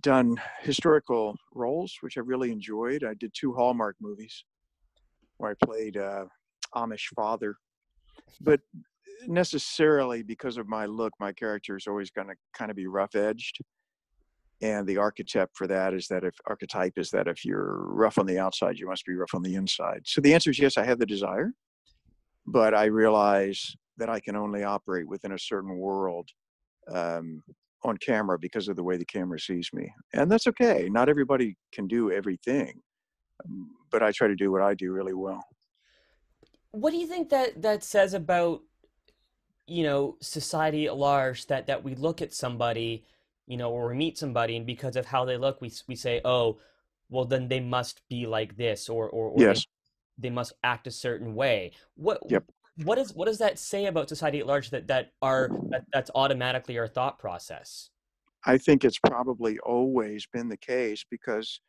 done 0.00 0.40
historical 0.60 1.36
roles, 1.54 1.96
which 2.00 2.16
I 2.16 2.20
really 2.20 2.52
enjoyed. 2.52 3.02
I 3.02 3.14
did 3.14 3.32
two 3.34 3.52
Hallmark 3.52 3.96
movies 4.00 4.44
where 5.38 5.50
I 5.50 5.66
played 5.66 5.96
uh, 5.96 6.26
Amish 6.74 7.06
father 7.16 7.56
but 8.40 8.60
necessarily 9.26 10.22
because 10.22 10.56
of 10.56 10.68
my 10.68 10.86
look, 10.86 11.12
my 11.20 11.32
character 11.32 11.76
is 11.76 11.86
always 11.86 12.10
going 12.10 12.28
to 12.28 12.34
kind 12.54 12.70
of 12.70 12.76
be 12.76 12.86
rough 12.86 13.14
edged. 13.14 13.58
And 14.60 14.86
the 14.86 14.96
archetype 14.96 15.50
for 15.54 15.66
that 15.66 15.92
is 15.92 16.06
that 16.08 16.24
if 16.24 16.34
archetype 16.46 16.92
is 16.96 17.10
that 17.10 17.26
if 17.26 17.44
you're 17.44 17.84
rough 17.88 18.18
on 18.18 18.26
the 18.26 18.38
outside, 18.38 18.78
you 18.78 18.86
must 18.86 19.04
be 19.04 19.14
rough 19.14 19.34
on 19.34 19.42
the 19.42 19.56
inside. 19.56 20.02
So 20.04 20.20
the 20.20 20.32
answer 20.32 20.50
is 20.50 20.58
yes, 20.58 20.76
I 20.76 20.84
have 20.84 21.00
the 21.00 21.06
desire, 21.06 21.52
but 22.46 22.74
I 22.74 22.84
realize 22.84 23.74
that 23.98 24.08
I 24.08 24.20
can 24.20 24.36
only 24.36 24.62
operate 24.62 25.08
within 25.08 25.32
a 25.32 25.38
certain 25.38 25.76
world 25.76 26.28
um, 26.92 27.42
on 27.84 27.96
camera 27.98 28.38
because 28.38 28.68
of 28.68 28.76
the 28.76 28.84
way 28.84 28.96
the 28.96 29.04
camera 29.04 29.40
sees 29.40 29.68
me. 29.72 29.92
And 30.14 30.30
that's 30.30 30.46
okay. 30.46 30.88
Not 30.90 31.08
everybody 31.08 31.56
can 31.72 31.88
do 31.88 32.12
everything, 32.12 32.74
um, 33.44 33.70
but 33.90 34.02
I 34.02 34.12
try 34.12 34.28
to 34.28 34.36
do 34.36 34.52
what 34.52 34.62
I 34.62 34.74
do 34.74 34.92
really 34.92 35.14
well. 35.14 35.42
What 36.72 36.90
do 36.90 36.96
you 36.96 37.06
think 37.06 37.28
that 37.30 37.62
that 37.62 37.84
says 37.84 38.14
about, 38.14 38.62
you 39.66 39.84
know, 39.84 40.16
society 40.20 40.86
at 40.86 40.96
large 40.96 41.46
that 41.46 41.66
that 41.66 41.84
we 41.84 41.94
look 41.94 42.22
at 42.22 42.32
somebody, 42.32 43.04
you 43.46 43.56
know, 43.56 43.70
or 43.70 43.88
we 43.88 43.94
meet 43.94 44.18
somebody 44.18 44.56
and 44.56 44.66
because 44.66 44.96
of 44.96 45.06
how 45.06 45.24
they 45.24 45.36
look, 45.36 45.60
we 45.60 45.70
we 45.86 45.94
say, 45.94 46.20
"Oh, 46.24 46.58
well 47.10 47.26
then 47.26 47.48
they 47.48 47.60
must 47.60 48.06
be 48.08 48.26
like 48.26 48.56
this 48.56 48.88
or 48.88 49.08
or 49.08 49.28
or 49.28 49.38
they 49.38 49.60
they 50.18 50.30
must 50.30 50.54
act 50.64 50.86
a 50.86 50.90
certain 50.90 51.34
way." 51.34 51.72
What 51.94 52.22
Yep. 52.28 52.44
what 52.84 52.96
is 52.98 53.12
what 53.12 53.26
does 53.26 53.38
that 53.38 53.58
say 53.58 53.84
about 53.86 54.08
society 54.08 54.40
at 54.40 54.46
large 54.46 54.70
that 54.70 54.86
that 54.88 55.12
are 55.20 55.50
that 55.70 55.84
that's 55.92 56.10
automatically 56.14 56.78
our 56.78 56.88
thought 56.88 57.18
process? 57.18 57.90
I 58.46 58.56
think 58.56 58.82
it's 58.82 58.98
probably 58.98 59.58
always 59.58 60.26
been 60.26 60.48
the 60.48 60.56
case 60.56 61.04
because 61.08 61.60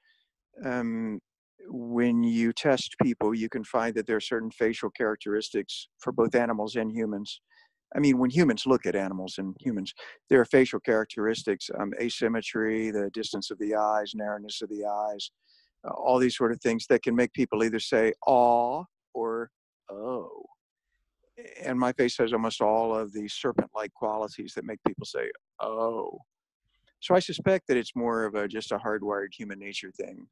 um, 0.63 1.19
when 1.67 2.23
you 2.23 2.53
test 2.53 2.95
people, 3.01 3.33
you 3.33 3.49
can 3.49 3.63
find 3.63 3.95
that 3.95 4.07
there 4.07 4.17
are 4.17 4.21
certain 4.21 4.51
facial 4.51 4.89
characteristics 4.89 5.87
for 5.99 6.11
both 6.11 6.35
animals 6.35 6.75
and 6.75 6.91
humans. 6.91 7.41
I 7.95 7.99
mean, 7.99 8.17
when 8.17 8.31
humans 8.31 8.65
look 8.65 8.85
at 8.85 8.95
animals 8.95 9.35
and 9.37 9.55
humans, 9.59 9.93
there 10.29 10.39
are 10.39 10.45
facial 10.45 10.79
characteristics, 10.79 11.69
um, 11.79 11.93
asymmetry, 12.01 12.89
the 12.91 13.09
distance 13.11 13.51
of 13.51 13.59
the 13.59 13.75
eyes, 13.75 14.13
narrowness 14.15 14.61
of 14.61 14.69
the 14.69 14.85
eyes, 14.85 15.31
uh, 15.87 15.91
all 15.91 16.17
these 16.17 16.35
sort 16.35 16.51
of 16.51 16.59
things 16.61 16.87
that 16.87 17.03
can 17.03 17.15
make 17.15 17.33
people 17.33 17.63
either 17.63 17.79
say 17.79 18.13
"aw" 18.25 18.83
or 19.13 19.51
"oh." 19.89 20.45
And 21.61 21.79
my 21.79 21.93
face 21.93 22.17
has 22.17 22.33
almost 22.33 22.61
all 22.61 22.95
of 22.95 23.11
the 23.13 23.27
serpent-like 23.27 23.93
qualities 23.93 24.53
that 24.55 24.65
make 24.65 24.79
people 24.87 25.05
say 25.05 25.31
"oh." 25.59 26.19
So 26.99 27.15
I 27.15 27.19
suspect 27.19 27.67
that 27.67 27.77
it's 27.77 27.95
more 27.95 28.23
of 28.25 28.35
a 28.35 28.47
just 28.47 28.71
a 28.71 28.77
hardwired 28.77 29.33
human 29.37 29.59
nature 29.59 29.91
thing. 29.91 30.27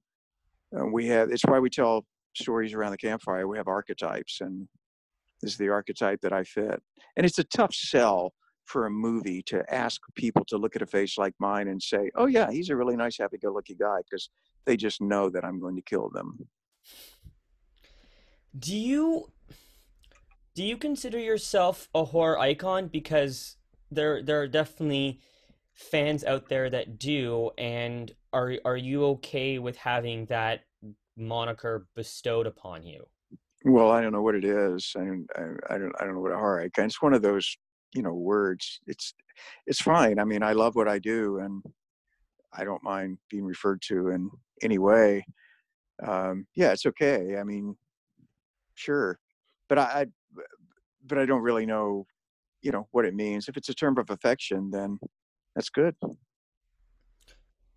Uh, 0.77 0.85
we 0.85 1.07
have 1.07 1.31
it's 1.31 1.45
why 1.45 1.59
we 1.59 1.69
tell 1.69 2.05
stories 2.35 2.73
around 2.73 2.91
the 2.91 2.97
campfire. 2.97 3.47
We 3.47 3.57
have 3.57 3.67
archetypes, 3.67 4.39
and 4.41 4.67
this 5.41 5.51
is 5.51 5.57
the 5.57 5.69
archetype 5.69 6.21
that 6.21 6.33
I 6.33 6.43
fit. 6.43 6.81
And 7.17 7.25
it's 7.25 7.39
a 7.39 7.43
tough 7.43 7.73
sell 7.73 8.33
for 8.65 8.85
a 8.85 8.91
movie 8.91 9.43
to 9.43 9.63
ask 9.73 10.01
people 10.15 10.45
to 10.45 10.57
look 10.57 10.75
at 10.75 10.81
a 10.81 10.85
face 10.85 11.17
like 11.17 11.33
mine 11.39 11.67
and 11.67 11.81
say, 11.81 12.09
"Oh 12.15 12.27
yeah, 12.27 12.51
he's 12.51 12.69
a 12.69 12.75
really 12.75 12.95
nice, 12.95 13.17
happy-go-lucky 13.17 13.75
guy," 13.75 13.97
because 14.09 14.29
they 14.65 14.77
just 14.77 15.01
know 15.01 15.29
that 15.29 15.43
I'm 15.43 15.59
going 15.59 15.75
to 15.75 15.81
kill 15.81 16.09
them. 16.09 16.47
Do 18.57 18.75
you 18.75 19.31
do 20.53 20.63
you 20.63 20.77
consider 20.77 21.19
yourself 21.19 21.89
a 21.95 22.05
horror 22.05 22.39
icon? 22.39 22.87
Because 22.87 23.57
there 23.89 24.21
there 24.21 24.41
are 24.41 24.47
definitely 24.47 25.19
fans 25.73 26.23
out 26.23 26.49
there 26.49 26.69
that 26.69 26.99
do, 26.99 27.51
and 27.57 28.13
are 28.33 28.55
are 28.65 28.77
you 28.77 29.05
okay 29.05 29.59
with 29.59 29.77
having 29.77 30.25
that 30.25 30.61
moniker 31.17 31.87
bestowed 31.95 32.47
upon 32.47 32.83
you? 32.83 33.05
Well, 33.63 33.91
I 33.91 34.01
don't 34.01 34.11
know 34.11 34.21
what 34.23 34.35
it 34.35 34.43
is. 34.43 34.93
I 34.95 35.01
don't, 35.01 35.27
I, 35.35 35.75
I 35.75 35.77
don't, 35.77 35.93
I 35.99 36.05
don't 36.05 36.15
know 36.15 36.21
what 36.21 36.31
a 36.31 36.37
horror. 36.37 36.67
It's 36.75 37.01
one 37.01 37.13
of 37.13 37.21
those, 37.21 37.55
you 37.93 38.01
know, 38.01 38.13
words. 38.13 38.79
It's, 38.87 39.13
it's 39.67 39.81
fine. 39.81 40.19
I 40.19 40.23
mean, 40.23 40.41
I 40.41 40.53
love 40.53 40.75
what 40.75 40.87
I 40.87 40.97
do, 40.97 41.37
and 41.37 41.63
I 42.53 42.63
don't 42.63 42.83
mind 42.83 43.19
being 43.29 43.45
referred 43.45 43.81
to 43.83 44.09
in 44.09 44.31
any 44.63 44.79
way. 44.79 45.23
Um, 46.05 46.47
yeah, 46.55 46.71
it's 46.71 46.87
okay. 46.87 47.37
I 47.37 47.43
mean, 47.43 47.75
sure, 48.73 49.19
but 49.69 49.77
I, 49.77 49.83
I, 49.83 50.05
but 51.05 51.19
I 51.19 51.25
don't 51.25 51.43
really 51.43 51.67
know, 51.67 52.07
you 52.63 52.71
know, 52.71 52.87
what 52.91 53.05
it 53.05 53.13
means. 53.13 53.47
If 53.47 53.57
it's 53.57 53.69
a 53.69 53.75
term 53.75 53.99
of 53.99 54.09
affection, 54.09 54.71
then 54.71 54.97
that's 55.55 55.69
good. 55.69 55.95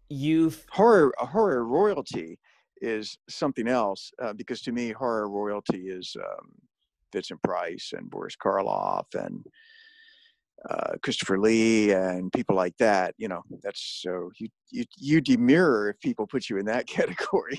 You've 0.08 0.64
Horror, 0.70 1.14
horror 1.18 1.64
royalty 1.64 2.38
is 2.80 3.16
something 3.28 3.68
else 3.68 4.12
uh, 4.22 4.32
because 4.32 4.60
to 4.62 4.72
me, 4.72 4.92
horror 4.92 5.28
royalty 5.28 5.88
is 5.88 6.16
um, 6.18 6.52
Vincent 7.12 7.42
Price 7.42 7.92
and 7.96 8.10
Boris 8.10 8.36
Karloff 8.36 9.06
and 9.14 9.44
uh, 10.68 10.94
Christopher 11.02 11.38
Lee 11.38 11.92
and 11.92 12.32
people 12.32 12.56
like 12.56 12.76
that. 12.78 13.14
You 13.18 13.28
know, 13.28 13.42
that's 13.62 14.00
so 14.02 14.30
you 14.38 14.48
you 14.70 14.84
you 14.98 15.20
demur 15.20 15.90
if 15.90 16.00
people 16.00 16.26
put 16.26 16.48
you 16.48 16.58
in 16.58 16.66
that 16.66 16.86
category. 16.96 17.58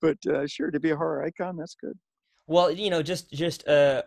but 0.00 0.18
uh, 0.26 0.46
sure, 0.46 0.70
to 0.70 0.80
be 0.80 0.90
a 0.90 0.96
horror 0.96 1.22
icon, 1.24 1.56
that's 1.56 1.74
good. 1.74 1.98
well, 2.46 2.70
you 2.70 2.90
know, 2.90 3.02
just 3.02 3.30
just 3.32 3.66
uh 3.68 4.02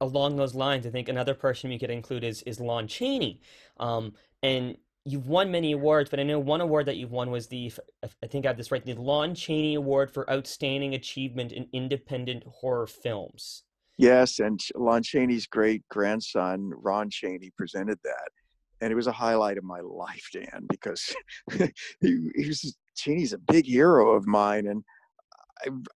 along 0.00 0.36
those 0.36 0.54
lines, 0.54 0.86
I 0.86 0.90
think 0.90 1.08
another 1.08 1.34
person 1.34 1.70
you 1.70 1.78
could 1.78 1.90
include 1.90 2.24
is 2.24 2.42
is 2.42 2.60
Lon 2.60 2.86
Chaney. 2.88 3.40
Um, 3.78 4.14
and 4.42 4.76
you've 5.10 5.26
won 5.26 5.50
many 5.50 5.72
awards, 5.72 6.10
but 6.10 6.20
I 6.20 6.22
know 6.22 6.38
one 6.38 6.60
award 6.60 6.86
that 6.86 6.96
you've 6.96 7.10
won 7.10 7.30
was 7.30 7.46
the, 7.48 7.72
I 8.22 8.26
think 8.26 8.44
I 8.44 8.48
have 8.48 8.56
this 8.56 8.70
right, 8.70 8.84
the 8.84 8.94
Lon 8.94 9.34
Chaney 9.34 9.74
Award 9.74 10.10
for 10.10 10.30
Outstanding 10.30 10.94
Achievement 10.94 11.52
in 11.52 11.66
Independent 11.72 12.44
Horror 12.46 12.86
Films. 12.86 13.64
Yes, 13.98 14.38
and 14.38 14.60
Lon 14.74 15.02
Chaney's 15.02 15.46
great 15.46 15.82
grandson 15.90 16.70
Ron 16.74 17.10
Chaney 17.10 17.50
presented 17.56 17.98
that, 18.04 18.28
and 18.80 18.90
it 18.90 18.94
was 18.94 19.06
a 19.06 19.12
highlight 19.12 19.58
of 19.58 19.64
my 19.64 19.80
life, 19.80 20.26
Dan, 20.32 20.66
because 20.70 21.14
he, 21.52 21.68
he 22.34 22.46
was 22.46 22.76
Chaney's 22.96 23.34
a 23.34 23.38
big 23.38 23.66
hero 23.66 24.12
of 24.12 24.26
mine, 24.26 24.68
and 24.68 24.82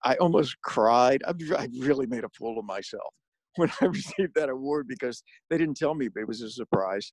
I 0.05 0.13
I 0.13 0.17
almost 0.17 0.61
cried. 0.63 1.23
I, 1.27 1.33
I 1.57 1.69
really 1.79 2.07
made 2.07 2.25
a 2.25 2.29
fool 2.31 2.59
of 2.59 2.65
myself 2.65 3.15
when 3.57 3.71
I 3.81 3.85
received 3.87 4.35
that 4.35 4.49
award 4.49 4.89
because 4.89 5.23
they 5.51 5.59
didn't 5.59 5.77
tell 5.77 5.95
me, 5.95 6.09
it 6.17 6.29
was 6.29 6.43
a 6.43 6.51
surprise. 6.51 7.13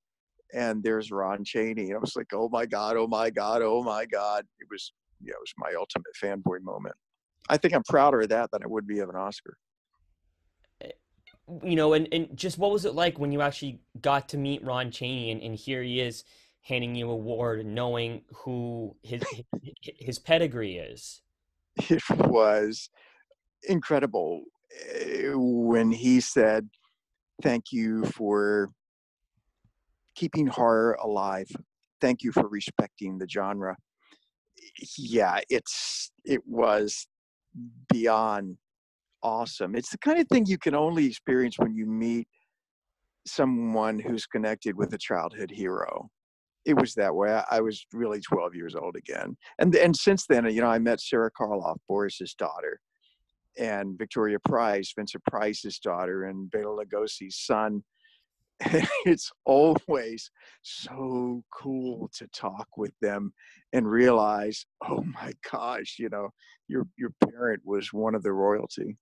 And 0.53 0.83
there's 0.83 1.11
Ron 1.11 1.43
Chaney. 1.43 1.87
And 1.87 1.95
I 1.95 1.99
was 1.99 2.15
like, 2.15 2.27
oh 2.33 2.49
my 2.49 2.65
God, 2.65 2.97
oh 2.97 3.07
my 3.07 3.29
God, 3.29 3.61
oh 3.61 3.83
my 3.83 4.05
God. 4.05 4.45
It 4.59 4.67
was, 4.69 4.93
yeah, 5.21 5.33
it 5.33 5.39
was 5.39 5.53
my 5.57 5.73
ultimate 5.77 6.13
fanboy 6.21 6.61
moment. 6.61 6.95
I 7.49 7.57
think 7.57 7.73
I'm 7.73 7.83
prouder 7.83 8.21
of 8.21 8.29
that 8.29 8.51
than 8.51 8.63
I 8.63 8.67
would 8.67 8.87
be 8.87 8.99
of 8.99 9.09
an 9.09 9.15
Oscar. 9.15 9.57
Eh, 10.81 10.89
you 11.63 11.75
know, 11.75 11.93
and, 11.93 12.07
and 12.11 12.35
just 12.35 12.57
what 12.57 12.71
was 12.71 12.85
it 12.85 12.93
like 12.93 13.19
when 13.19 13.31
you 13.31 13.41
actually 13.41 13.81
got 14.01 14.29
to 14.29 14.37
meet 14.37 14.63
Ron 14.63 14.91
Chaney 14.91 15.31
and, 15.31 15.41
and 15.41 15.55
here 15.55 15.83
he 15.83 15.99
is 15.99 16.23
handing 16.61 16.95
you 16.95 17.09
a 17.09 17.13
award, 17.13 17.65
knowing 17.65 18.21
who 18.33 18.95
his, 19.03 19.23
his, 19.61 19.73
his 19.99 20.19
pedigree 20.19 20.77
is? 20.77 21.21
It 21.89 22.01
was 22.09 22.89
incredible 23.63 24.43
eh, 24.93 25.31
when 25.33 25.91
he 25.91 26.19
said, 26.19 26.69
Thank 27.41 27.71
you 27.71 28.03
for 28.05 28.69
keeping 30.19 30.47
horror 30.47 30.97
alive. 31.01 31.47
Thank 32.01 32.23
you 32.23 32.31
for 32.31 32.47
respecting 32.47 33.17
the 33.17 33.27
genre. 33.27 33.75
Yeah, 34.97 35.39
it's 35.49 36.11
it 36.25 36.41
was 36.45 37.07
beyond 37.91 38.57
awesome. 39.23 39.75
It's 39.75 39.89
the 39.89 39.97
kind 39.97 40.19
of 40.19 40.27
thing 40.27 40.45
you 40.45 40.57
can 40.57 40.75
only 40.75 41.05
experience 41.05 41.57
when 41.57 41.73
you 41.73 41.85
meet 41.85 42.27
someone 43.25 43.97
who's 43.97 44.25
connected 44.25 44.75
with 44.75 44.93
a 44.93 44.97
childhood 44.97 45.51
hero. 45.51 46.09
It 46.65 46.75
was 46.75 46.93
that 46.95 47.15
way. 47.15 47.31
I, 47.33 47.43
I 47.51 47.61
was 47.61 47.85
really 47.93 48.19
12 48.19 48.53
years 48.55 48.75
old 48.75 48.95
again, 48.97 49.37
and 49.59 49.73
and 49.75 49.95
since 49.95 50.25
then, 50.27 50.45
you 50.53 50.61
know, 50.61 50.67
I 50.67 50.79
met 50.79 50.99
Sarah 50.99 51.31
Karloff, 51.31 51.77
Boris's 51.87 52.33
daughter, 52.33 52.79
and 53.57 53.97
Victoria 53.97 54.37
Price, 54.45 54.93
Vincent 54.95 55.23
Price's 55.23 55.79
daughter, 55.79 56.25
and 56.25 56.51
Bela 56.51 56.83
Lugosi's 56.83 57.37
son. 57.37 57.83
it's 59.05 59.31
always 59.45 60.31
so 60.61 61.43
cool 61.51 62.09
to 62.13 62.27
talk 62.27 62.67
with 62.77 62.93
them 63.01 63.33
and 63.71 63.89
realize, 63.89 64.65
oh 64.87 65.03
my 65.03 65.33
gosh, 65.49 65.97
you 65.99 66.09
know, 66.09 66.29
your 66.67 66.85
your 66.97 67.11
parent 67.29 67.61
was 67.65 67.93
one 67.93 68.15
of 68.15 68.23
the 68.23 68.33
royalty. 68.33 68.97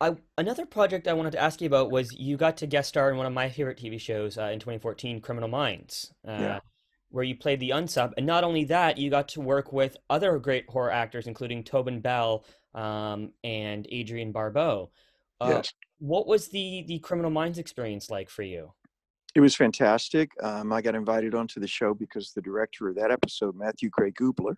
I, 0.00 0.16
another 0.36 0.66
project 0.66 1.06
I 1.06 1.12
wanted 1.12 1.32
to 1.32 1.40
ask 1.40 1.60
you 1.60 1.68
about 1.68 1.92
was 1.92 2.12
you 2.18 2.36
got 2.36 2.56
to 2.58 2.66
guest 2.66 2.88
star 2.88 3.10
in 3.10 3.16
one 3.16 3.26
of 3.26 3.32
my 3.32 3.48
favorite 3.48 3.78
TV 3.78 4.00
shows 4.00 4.36
uh, 4.36 4.46
in 4.46 4.58
2014, 4.58 5.20
Criminal 5.20 5.48
Minds, 5.48 6.12
uh, 6.26 6.32
yeah. 6.32 6.60
where 7.10 7.22
you 7.22 7.36
played 7.36 7.60
the 7.60 7.70
unsub. 7.70 8.12
And 8.16 8.26
not 8.26 8.42
only 8.42 8.64
that, 8.64 8.98
you 8.98 9.10
got 9.10 9.28
to 9.28 9.40
work 9.40 9.72
with 9.72 9.96
other 10.10 10.40
great 10.40 10.68
horror 10.68 10.90
actors, 10.90 11.28
including 11.28 11.62
Tobin 11.62 12.00
Bell 12.00 12.44
um, 12.74 13.30
and 13.44 13.86
Adrienne 13.92 14.32
Barbeau. 14.32 14.90
Uh, 15.40 15.48
yes. 15.56 15.72
What 16.02 16.26
was 16.26 16.48
the 16.48 16.84
the 16.88 16.98
Criminal 16.98 17.30
Minds 17.30 17.58
experience 17.58 18.10
like 18.10 18.28
for 18.28 18.42
you? 18.42 18.72
It 19.36 19.40
was 19.40 19.54
fantastic. 19.54 20.32
Um, 20.42 20.72
I 20.72 20.82
got 20.82 20.96
invited 20.96 21.32
onto 21.32 21.60
the 21.60 21.68
show 21.68 21.94
because 21.94 22.32
the 22.32 22.42
director 22.42 22.88
of 22.88 22.96
that 22.96 23.12
episode, 23.12 23.54
Matthew 23.54 23.88
Gray 23.88 24.10
Gubler, 24.10 24.56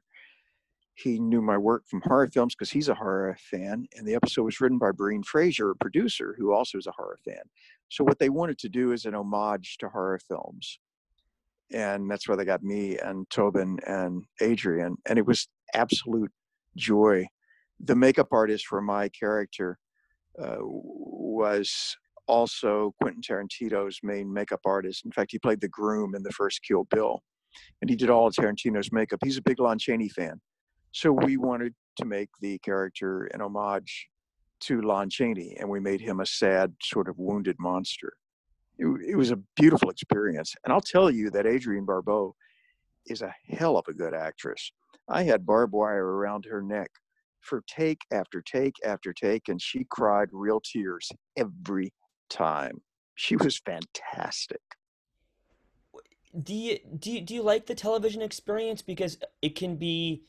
he 0.95 1.19
knew 1.19 1.43
my 1.43 1.59
work 1.59 1.85
from 1.87 2.01
horror 2.01 2.29
films 2.33 2.55
because 2.55 2.71
he's 2.71 2.89
a 2.89 2.95
horror 2.95 3.37
fan. 3.39 3.87
And 3.95 4.09
the 4.09 4.15
episode 4.15 4.45
was 4.45 4.59
written 4.59 4.79
by 4.79 4.91
Breen 4.93 5.23
Frazier 5.23 5.73
a 5.73 5.77
producer 5.77 6.35
who 6.39 6.55
also 6.55 6.79
is 6.79 6.87
a 6.87 6.93
horror 6.93 7.19
fan. 7.27 7.43
So 7.91 8.05
what 8.05 8.19
they 8.19 8.31
wanted 8.31 8.57
to 8.61 8.71
do 8.71 8.93
is 8.93 9.05
an 9.05 9.15
homage 9.15 9.77
to 9.81 9.91
horror 9.91 10.21
films. 10.27 10.79
And 11.71 12.11
that's 12.11 12.27
why 12.27 12.37
they 12.37 12.47
got 12.47 12.63
me 12.63 12.97
and 12.97 13.29
Tobin 13.29 13.81
and 13.87 14.25
adrienne 14.41 14.97
And 15.05 15.19
it 15.19 15.27
was 15.27 15.47
absolute 15.75 16.33
joy. 16.75 17.27
The 17.81 17.97
makeup 17.97 18.29
artist 18.33 18.67
for 18.67 18.81
my 18.81 19.11
character 19.11 19.79
uh, 20.43 20.59
was 21.35 21.97
also 22.27 22.95
Quentin 23.03 23.23
Tarantino's 23.23 23.99
main 24.03 24.33
makeup 24.33 24.61
artist. 24.65 25.05
In 25.05 25.13
fact, 25.13 25.33
he 25.33 25.39
played 25.39 25.61
the 25.61 25.69
groom 25.69 26.15
in 26.15 26.23
the 26.23 26.33
first 26.33 26.61
Kill 26.67 26.85
Bill. 26.85 27.23
And 27.81 27.91
he 27.91 27.97
did 27.97 28.11
all 28.11 28.27
of 28.27 28.35
Tarantino's 28.35 28.91
makeup. 28.93 29.21
He's 29.23 29.37
a 29.37 29.43
big 29.43 29.61
Lon 29.61 29.79
Chaney 29.79 30.09
fan. 30.09 30.41
So 30.93 31.13
we 31.13 31.37
wanted 31.37 31.75
to 31.99 32.05
make 32.05 32.31
the 32.41 32.59
character 32.59 33.25
an 33.35 33.41
homage 33.41 34.09
to 34.61 34.81
Lon 34.81 35.11
Chaney, 35.11 35.57
and 35.59 35.69
we 35.69 35.81
made 35.81 36.01
him 36.01 36.21
a 36.21 36.27
sad, 36.27 36.73
sort 36.83 37.09
of 37.09 37.19
wounded 37.19 37.57
monster. 37.59 38.13
It, 38.79 38.87
it 39.07 39.17
was 39.17 39.31
a 39.31 39.41
beautiful 39.57 39.91
experience. 39.91 40.55
And 40.65 40.73
I'll 40.73 40.81
tell 40.81 41.11
you 41.11 41.31
that 41.31 41.47
Adrienne 41.47 41.85
Barbeau 41.85 42.35
is 43.07 43.23
a 43.23 43.35
hell 43.49 43.77
of 43.77 43.85
a 43.89 43.93
good 43.93 44.15
actress. 44.15 44.73
I 45.09 45.25
had 45.25 45.45
barbed 45.45 45.75
wire 45.75 46.07
around 46.07 46.47
her 46.47 46.63
neck 46.63 46.91
for 47.45 47.63
take 47.69 48.03
after 48.13 48.43
take 48.43 48.75
after 48.85 49.13
take, 49.13 49.49
and 49.49 49.61
she 49.61 49.87
cried 49.91 50.29
real 50.33 50.61
tears 50.61 51.11
every 51.37 51.93
time. 52.31 52.81
She 53.15 53.37
was 53.37 53.59
fantastic. 53.59 54.61
Do 56.43 56.53
you, 56.53 56.79
do 56.99 57.13
you, 57.13 57.21
do 57.21 57.35
you 57.35 57.43
like 57.43 57.67
the 57.67 57.77
television 57.77 58.21
experience 58.21 58.83
because 58.83 59.19
it 59.41 59.55
can 59.55 59.77
be 59.77 60.25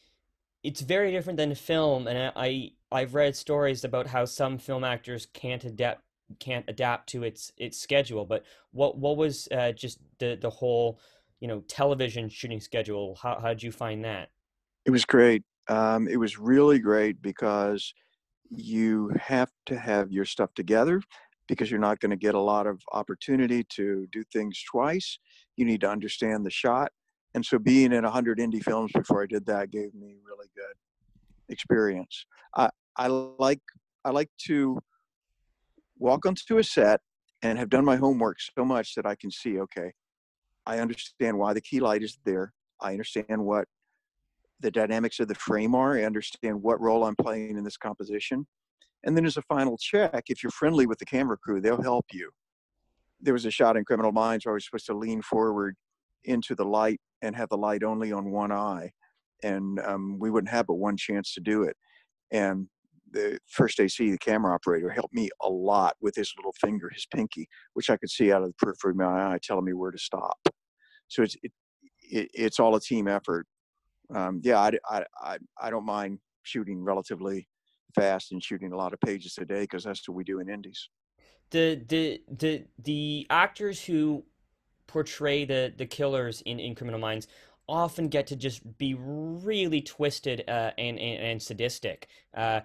it's 0.65 0.81
very 0.81 1.11
different 1.11 1.37
than 1.37 1.53
film 1.53 2.07
and 2.07 2.31
I, 2.35 2.71
I 2.91 3.01
have 3.01 3.13
read 3.13 3.35
stories 3.35 3.83
about 3.83 4.07
how 4.07 4.25
some 4.25 4.57
film 4.57 4.83
actors 4.83 5.27
can't 5.27 5.63
adapt 5.63 6.01
can't 6.39 6.65
adapt 6.67 7.07
to 7.09 7.23
its 7.23 7.51
its 7.57 7.77
schedule 7.77 8.25
but 8.25 8.43
what 8.71 8.97
what 8.97 9.15
was 9.15 9.47
uh, 9.51 9.71
just 9.73 9.99
the 10.17 10.37
the 10.41 10.49
whole 10.49 10.99
you 11.39 11.47
know 11.47 11.59
television 11.67 12.29
shooting 12.29 12.59
schedule 12.59 13.15
how 13.21 13.39
how 13.39 13.49
did 13.49 13.61
you 13.61 13.71
find 13.71 14.03
that 14.03 14.29
it 14.85 14.91
was 14.91 15.05
great 15.05 15.43
um, 15.67 16.07
it 16.07 16.17
was 16.17 16.37
really 16.37 16.79
great 16.79 17.21
because 17.21 17.93
you 18.49 19.11
have 19.19 19.49
to 19.65 19.77
have 19.77 20.11
your 20.11 20.25
stuff 20.25 20.53
together 20.53 21.01
because 21.47 21.69
you're 21.69 21.79
not 21.79 21.99
going 21.99 22.11
to 22.11 22.15
get 22.15 22.35
a 22.35 22.39
lot 22.39 22.67
of 22.67 22.81
opportunity 22.93 23.63
to 23.69 24.07
do 24.11 24.23
things 24.33 24.61
twice. 24.69 25.19
You 25.57 25.65
need 25.65 25.81
to 25.81 25.89
understand 25.89 26.45
the 26.45 26.51
shot. 26.51 26.91
And 27.33 27.45
so 27.45 27.59
being 27.59 27.91
in 27.91 28.03
100 28.03 28.39
indie 28.39 28.63
films 28.63 28.91
before 28.93 29.23
i 29.23 29.25
did 29.25 29.45
that 29.45 29.71
gave 29.71 29.93
me 29.93 30.15
really 30.25 30.47
good 30.55 30.75
experience. 31.49 32.25
I 32.55 32.69
i 32.97 33.07
like 33.07 33.61
i 34.05 34.09
like 34.09 34.29
to 34.47 34.79
walk 35.97 36.25
onto 36.25 36.57
a 36.57 36.63
set 36.63 37.01
and 37.41 37.59
have 37.59 37.69
done 37.69 37.83
my 37.83 37.97
homework 37.97 38.37
so 38.39 38.63
much 38.63 38.95
that 38.95 39.05
i 39.05 39.15
can 39.15 39.29
see 39.29 39.59
okay 39.59 39.91
i 40.65 40.79
understand 40.79 41.37
why 41.37 41.53
the 41.53 41.61
key 41.61 41.79
light 41.79 42.03
is 42.03 42.17
there. 42.25 42.53
I 42.81 42.91
understand 42.91 43.43
what 43.43 43.67
the 44.61 44.71
dynamics 44.71 45.19
of 45.19 45.27
the 45.27 45.35
frame 45.35 45.75
are 45.75 45.97
i 45.97 46.03
understand 46.03 46.61
what 46.61 46.79
role 46.79 47.03
i'm 47.03 47.15
playing 47.15 47.57
in 47.57 47.63
this 47.63 47.77
composition 47.77 48.45
and 49.03 49.15
then 49.15 49.25
as 49.25 49.37
a 49.37 49.41
final 49.43 49.77
check 49.77 50.23
if 50.27 50.41
you're 50.41 50.51
friendly 50.51 50.85
with 50.85 50.99
the 50.99 51.05
camera 51.05 51.37
crew 51.37 51.61
they'll 51.61 51.81
help 51.81 52.05
you 52.11 52.29
there 53.21 53.33
was 53.33 53.45
a 53.45 53.51
shot 53.51 53.77
in 53.77 53.85
criminal 53.85 54.11
minds 54.11 54.45
where 54.45 54.53
i 54.53 54.55
was 54.55 54.65
supposed 54.65 54.85
to 54.85 54.97
lean 54.97 55.21
forward 55.21 55.75
into 56.25 56.55
the 56.55 56.65
light 56.65 56.99
and 57.21 57.35
have 57.35 57.49
the 57.49 57.57
light 57.57 57.83
only 57.83 58.11
on 58.11 58.31
one 58.31 58.51
eye, 58.51 58.91
and 59.43 59.79
um, 59.79 60.17
we 60.19 60.29
wouldn't 60.29 60.51
have 60.51 60.67
but 60.67 60.75
one 60.75 60.97
chance 60.97 61.33
to 61.33 61.41
do 61.41 61.63
it. 61.63 61.75
And 62.31 62.67
the 63.11 63.39
first 63.47 63.79
AC, 63.79 64.11
the 64.11 64.17
camera 64.17 64.53
operator, 64.53 64.89
helped 64.89 65.13
me 65.13 65.29
a 65.41 65.49
lot 65.49 65.95
with 66.01 66.15
his 66.15 66.33
little 66.37 66.53
finger, 66.59 66.89
his 66.89 67.05
pinky, 67.05 67.47
which 67.73 67.89
I 67.89 67.97
could 67.97 68.09
see 68.09 68.31
out 68.31 68.41
of 68.41 68.49
the 68.49 68.55
periphery 68.55 68.91
of 68.91 68.97
my 68.97 69.33
eye, 69.33 69.39
telling 69.41 69.65
me 69.65 69.73
where 69.73 69.91
to 69.91 69.97
stop. 69.97 70.37
So 71.07 71.23
it's 71.23 71.35
it, 71.43 71.51
it 72.01 72.29
it's 72.33 72.59
all 72.59 72.75
a 72.75 72.81
team 72.81 73.07
effort. 73.07 73.47
Um, 74.13 74.41
yeah, 74.43 74.59
I, 74.59 75.03
I, 75.21 75.37
I, 75.59 75.69
don't 75.69 75.85
mind 75.85 76.19
shooting 76.43 76.83
relatively 76.83 77.47
fast 77.95 78.31
and 78.31 78.43
shooting 78.43 78.71
a 78.71 78.77
lot 78.77 78.93
of 78.93 78.99
pages 78.99 79.37
a 79.39 79.45
day 79.45 79.61
because 79.61 79.83
that's 79.83 80.07
what 80.07 80.15
we 80.15 80.23
do 80.23 80.39
in 80.39 80.49
indies. 80.49 80.89
The 81.51 81.81
the 81.87 82.21
the 82.29 82.65
the 82.83 83.27
actors 83.29 83.83
who 83.83 84.25
portray 84.87 85.45
the 85.45 85.73
the 85.75 85.85
killers 85.85 86.41
in, 86.41 86.59
in 86.59 86.75
Criminal 86.75 86.99
Minds 86.99 87.27
often 87.67 88.09
get 88.09 88.27
to 88.27 88.35
just 88.35 88.77
be 88.77 88.93
really 88.93 89.81
twisted 89.81 90.43
uh, 90.47 90.71
and, 90.77 90.99
and, 90.99 91.23
and 91.23 91.41
sadistic. 91.41 92.07
Uh, 92.35 92.61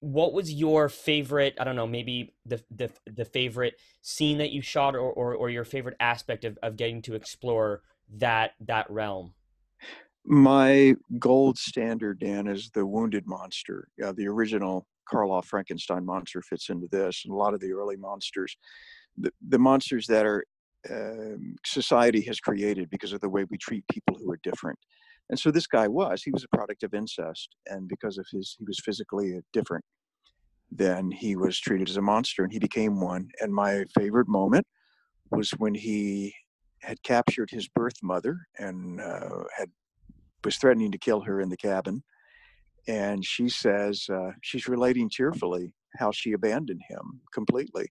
what 0.00 0.32
was 0.32 0.52
your 0.52 0.88
favorite? 0.88 1.56
I 1.58 1.64
don't 1.64 1.76
know, 1.76 1.86
maybe 1.86 2.34
the 2.44 2.62
the 2.70 2.90
the 3.06 3.24
favorite 3.24 3.74
scene 4.02 4.38
that 4.38 4.50
you 4.50 4.60
shot, 4.60 4.94
or 4.94 5.10
or, 5.10 5.34
or 5.34 5.50
your 5.50 5.64
favorite 5.64 5.96
aspect 6.00 6.44
of, 6.44 6.58
of 6.62 6.76
getting 6.76 7.02
to 7.02 7.14
explore 7.14 7.82
that 8.18 8.52
that 8.60 8.90
realm. 8.90 9.32
My 10.26 10.94
gold 11.18 11.56
standard, 11.56 12.18
Dan, 12.18 12.48
is 12.48 12.70
the 12.74 12.84
wounded 12.84 13.26
monster. 13.26 13.88
Yeah, 13.96 14.12
the 14.12 14.26
original 14.26 14.86
Karloff 15.10 15.44
Frankenstein 15.44 16.04
monster 16.04 16.42
fits 16.42 16.68
into 16.68 16.88
this, 16.90 17.22
and 17.24 17.32
a 17.32 17.36
lot 17.36 17.54
of 17.54 17.60
the 17.60 17.72
early 17.72 17.96
monsters, 17.96 18.56
the, 19.16 19.32
the 19.48 19.58
monsters 19.58 20.06
that 20.08 20.26
are 20.26 20.44
um, 20.90 21.56
society 21.64 22.20
has 22.22 22.40
created 22.40 22.90
because 22.90 23.12
of 23.12 23.20
the 23.20 23.28
way 23.28 23.44
we 23.50 23.58
treat 23.58 23.86
people 23.88 24.16
who 24.18 24.30
are 24.30 24.40
different. 24.42 24.78
And 25.30 25.38
so 25.38 25.50
this 25.50 25.66
guy 25.66 25.88
was, 25.88 26.22
he 26.22 26.30
was 26.30 26.44
a 26.44 26.56
product 26.56 26.82
of 26.82 26.94
incest. 26.94 27.56
And 27.66 27.88
because 27.88 28.18
of 28.18 28.26
his, 28.30 28.56
he 28.58 28.64
was 28.64 28.80
physically 28.84 29.40
different, 29.52 29.84
then 30.70 31.10
he 31.10 31.36
was 31.36 31.58
treated 31.58 31.88
as 31.88 31.96
a 31.96 32.02
monster 32.02 32.44
and 32.44 32.52
he 32.52 32.58
became 32.58 33.00
one. 33.00 33.28
And 33.40 33.52
my 33.52 33.84
favorite 33.98 34.28
moment 34.28 34.66
was 35.30 35.50
when 35.52 35.74
he 35.74 36.34
had 36.82 37.02
captured 37.02 37.50
his 37.50 37.68
birth 37.68 37.96
mother 38.02 38.38
and 38.58 39.00
uh, 39.00 39.44
had 39.56 39.70
was 40.46 40.56
threatening 40.56 40.92
to 40.92 40.98
kill 40.98 41.20
her 41.20 41.40
in 41.40 41.50
the 41.50 41.56
cabin 41.56 42.02
and 42.88 43.24
she 43.24 43.48
says 43.48 44.06
uh, 44.08 44.30
she's 44.42 44.68
relating 44.68 45.10
tearfully 45.10 45.72
how 45.96 46.12
she 46.12 46.32
abandoned 46.32 46.82
him 46.88 47.20
completely. 47.32 47.90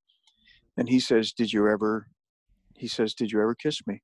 And 0.78 0.88
he 0.89 0.99
says, 0.99 1.34
"Did 1.34 1.51
you 1.51 1.68
ever?" 1.68 2.08
He 2.76 2.88
says, 2.88 3.14
"Did 3.14 3.32
you 3.32 3.41
ever 3.41 3.56
kiss 3.56 3.86
me?" 3.86 4.01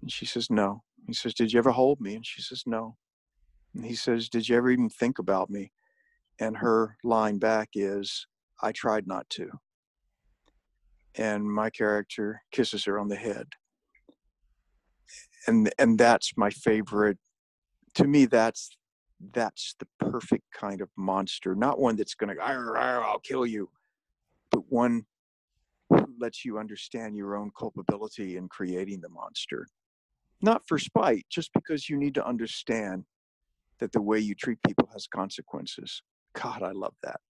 And 0.00 0.10
she 0.10 0.26
says, 0.26 0.50
"No." 0.50 0.82
He 1.06 1.12
says, 1.12 1.34
"Did 1.34 1.52
you 1.52 1.58
ever 1.58 1.72
hold 1.72 2.00
me?" 2.00 2.14
And 2.14 2.26
she 2.26 2.42
says, 2.42 2.62
"No." 2.66 2.96
And 3.74 3.84
he 3.84 3.94
says, 3.94 4.28
"Did 4.28 4.48
you 4.48 4.56
ever 4.56 4.70
even 4.70 4.88
think 4.88 5.18
about 5.18 5.50
me?" 5.50 5.72
And 6.38 6.58
her 6.58 6.96
line 7.04 7.38
back 7.38 7.70
is, 7.74 8.26
"I 8.62 8.72
tried 8.72 9.06
not 9.06 9.28
to." 9.30 9.50
And 11.14 11.52
my 11.52 11.68
character 11.68 12.42
kisses 12.50 12.84
her 12.84 12.98
on 12.98 13.08
the 13.08 13.16
head. 13.16 13.48
And 15.46 15.70
and 15.78 15.98
that's 15.98 16.36
my 16.36 16.50
favorite. 16.50 17.18
To 17.96 18.06
me, 18.06 18.26
that's 18.26 18.76
that's 19.34 19.74
the 19.78 19.86
perfect 20.00 20.44
kind 20.52 20.80
of 20.80 20.88
monster. 20.96 21.54
Not 21.54 21.78
one 21.78 21.96
that's 21.96 22.14
going 22.14 22.34
to, 22.34 22.42
I'll 22.42 23.20
kill 23.20 23.46
you, 23.46 23.70
but 24.50 24.62
one 24.68 25.06
who 25.88 26.06
lets 26.18 26.44
you 26.44 26.58
understand 26.58 27.16
your 27.16 27.36
own 27.36 27.50
culpability 27.56 28.36
in 28.36 28.48
creating 28.48 29.00
the 29.00 29.08
monster. 29.08 29.66
Not 30.40 30.62
for 30.66 30.78
spite, 30.78 31.26
just 31.30 31.52
because 31.52 31.88
you 31.88 31.96
need 31.96 32.14
to 32.14 32.26
understand 32.26 33.04
that 33.78 33.92
the 33.92 34.02
way 34.02 34.18
you 34.18 34.34
treat 34.34 34.58
people 34.66 34.88
has 34.92 35.06
consequences. 35.06 36.02
God, 36.34 36.62
I 36.62 36.72
love 36.72 36.94
that. 37.02 37.20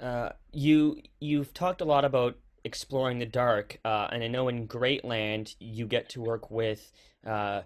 Uh, 0.00 0.32
you 0.52 1.00
you've 1.20 1.54
talked 1.54 1.80
a 1.80 1.84
lot 1.84 2.04
about 2.04 2.36
exploring 2.64 3.18
the 3.18 3.26
dark, 3.26 3.78
uh, 3.84 4.08
and 4.10 4.22
I 4.22 4.28
know 4.28 4.48
in 4.48 4.66
Great 4.66 5.04
Land 5.04 5.54
you 5.60 5.86
get 5.86 6.08
to 6.10 6.20
work 6.20 6.50
with 6.50 6.92
uh, 7.26 7.62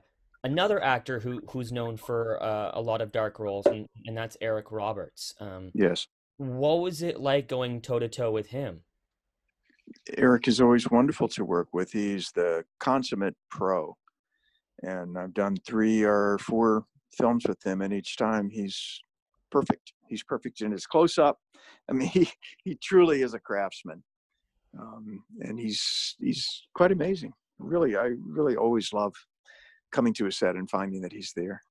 another 0.48 0.82
actor 0.82 1.20
who 1.20 1.40
who's 1.50 1.70
known 1.70 1.96
for 1.96 2.42
uh, 2.42 2.70
a 2.74 2.80
lot 2.80 3.00
of 3.00 3.12
dark 3.12 3.38
roles, 3.38 3.66
and, 3.66 3.86
and 4.06 4.16
that's 4.16 4.36
Eric 4.40 4.72
Roberts. 4.72 5.34
Um, 5.40 5.70
yes. 5.74 6.06
What 6.38 6.80
was 6.80 7.02
it 7.02 7.20
like 7.20 7.48
going 7.48 7.80
toe 7.80 7.98
to 7.98 8.08
toe 8.08 8.30
with 8.30 8.48
him? 8.48 8.80
Eric 10.16 10.48
is 10.48 10.60
always 10.60 10.90
wonderful 10.90 11.28
to 11.28 11.44
work 11.44 11.68
with. 11.72 11.92
He's 11.92 12.30
the 12.32 12.64
consummate 12.80 13.36
pro, 13.50 13.96
and 14.82 15.18
I've 15.18 15.34
done 15.34 15.56
three 15.66 16.02
or 16.02 16.38
four 16.38 16.84
films 17.12 17.44
with 17.46 17.62
him, 17.64 17.82
and 17.82 17.92
each 17.92 18.16
time 18.16 18.48
he's 18.50 19.00
perfect. 19.50 19.92
He's 20.08 20.22
perfect 20.22 20.60
in 20.62 20.72
his 20.72 20.86
close 20.86 21.18
up. 21.18 21.38
I 21.88 21.92
mean, 21.92 22.08
he 22.12 22.28
he 22.64 22.78
truly 22.82 23.22
is 23.22 23.34
a 23.34 23.40
craftsman, 23.40 24.02
um, 24.78 25.22
and 25.40 25.58
he's 25.58 26.16
he's 26.18 26.68
quite 26.74 26.92
amazing. 26.92 27.32
Really, 27.58 27.96
I 27.96 28.12
really 28.24 28.56
always 28.56 28.92
love 28.92 29.14
coming 29.90 30.14
to 30.14 30.26
a 30.26 30.32
set 30.32 30.56
and 30.56 30.68
finding 30.68 31.00
that 31.02 31.12
he's 31.12 31.32
there. 31.32 31.62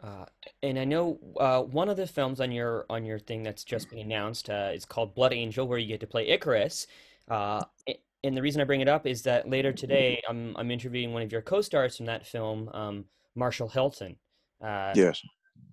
Uh, 0.00 0.24
and 0.62 0.78
I 0.78 0.84
know 0.84 1.18
uh, 1.40 1.62
one 1.62 1.88
of 1.88 1.96
the 1.96 2.06
films 2.06 2.40
on 2.40 2.52
your 2.52 2.86
on 2.88 3.04
your 3.04 3.18
thing 3.18 3.42
that's 3.42 3.64
just 3.64 3.90
been 3.90 3.98
announced 3.98 4.48
uh, 4.48 4.70
is 4.72 4.84
called 4.84 5.14
Blood 5.14 5.32
Angel, 5.32 5.66
where 5.66 5.78
you 5.78 5.88
get 5.88 6.00
to 6.00 6.06
play 6.06 6.28
Icarus. 6.28 6.86
Uh, 7.28 7.64
and 8.24 8.36
the 8.36 8.42
reason 8.42 8.60
I 8.60 8.64
bring 8.64 8.80
it 8.80 8.88
up 8.88 9.06
is 9.06 9.22
that 9.22 9.48
later 9.48 9.72
today, 9.72 10.22
I'm 10.28 10.56
I'm 10.56 10.70
interviewing 10.70 11.12
one 11.12 11.22
of 11.22 11.32
your 11.32 11.42
co-stars 11.42 11.96
from 11.96 12.06
that 12.06 12.26
film, 12.26 12.68
um, 12.72 13.04
Marshall 13.34 13.68
Hilton. 13.68 14.16
Uh, 14.64 14.92
yes. 14.94 15.20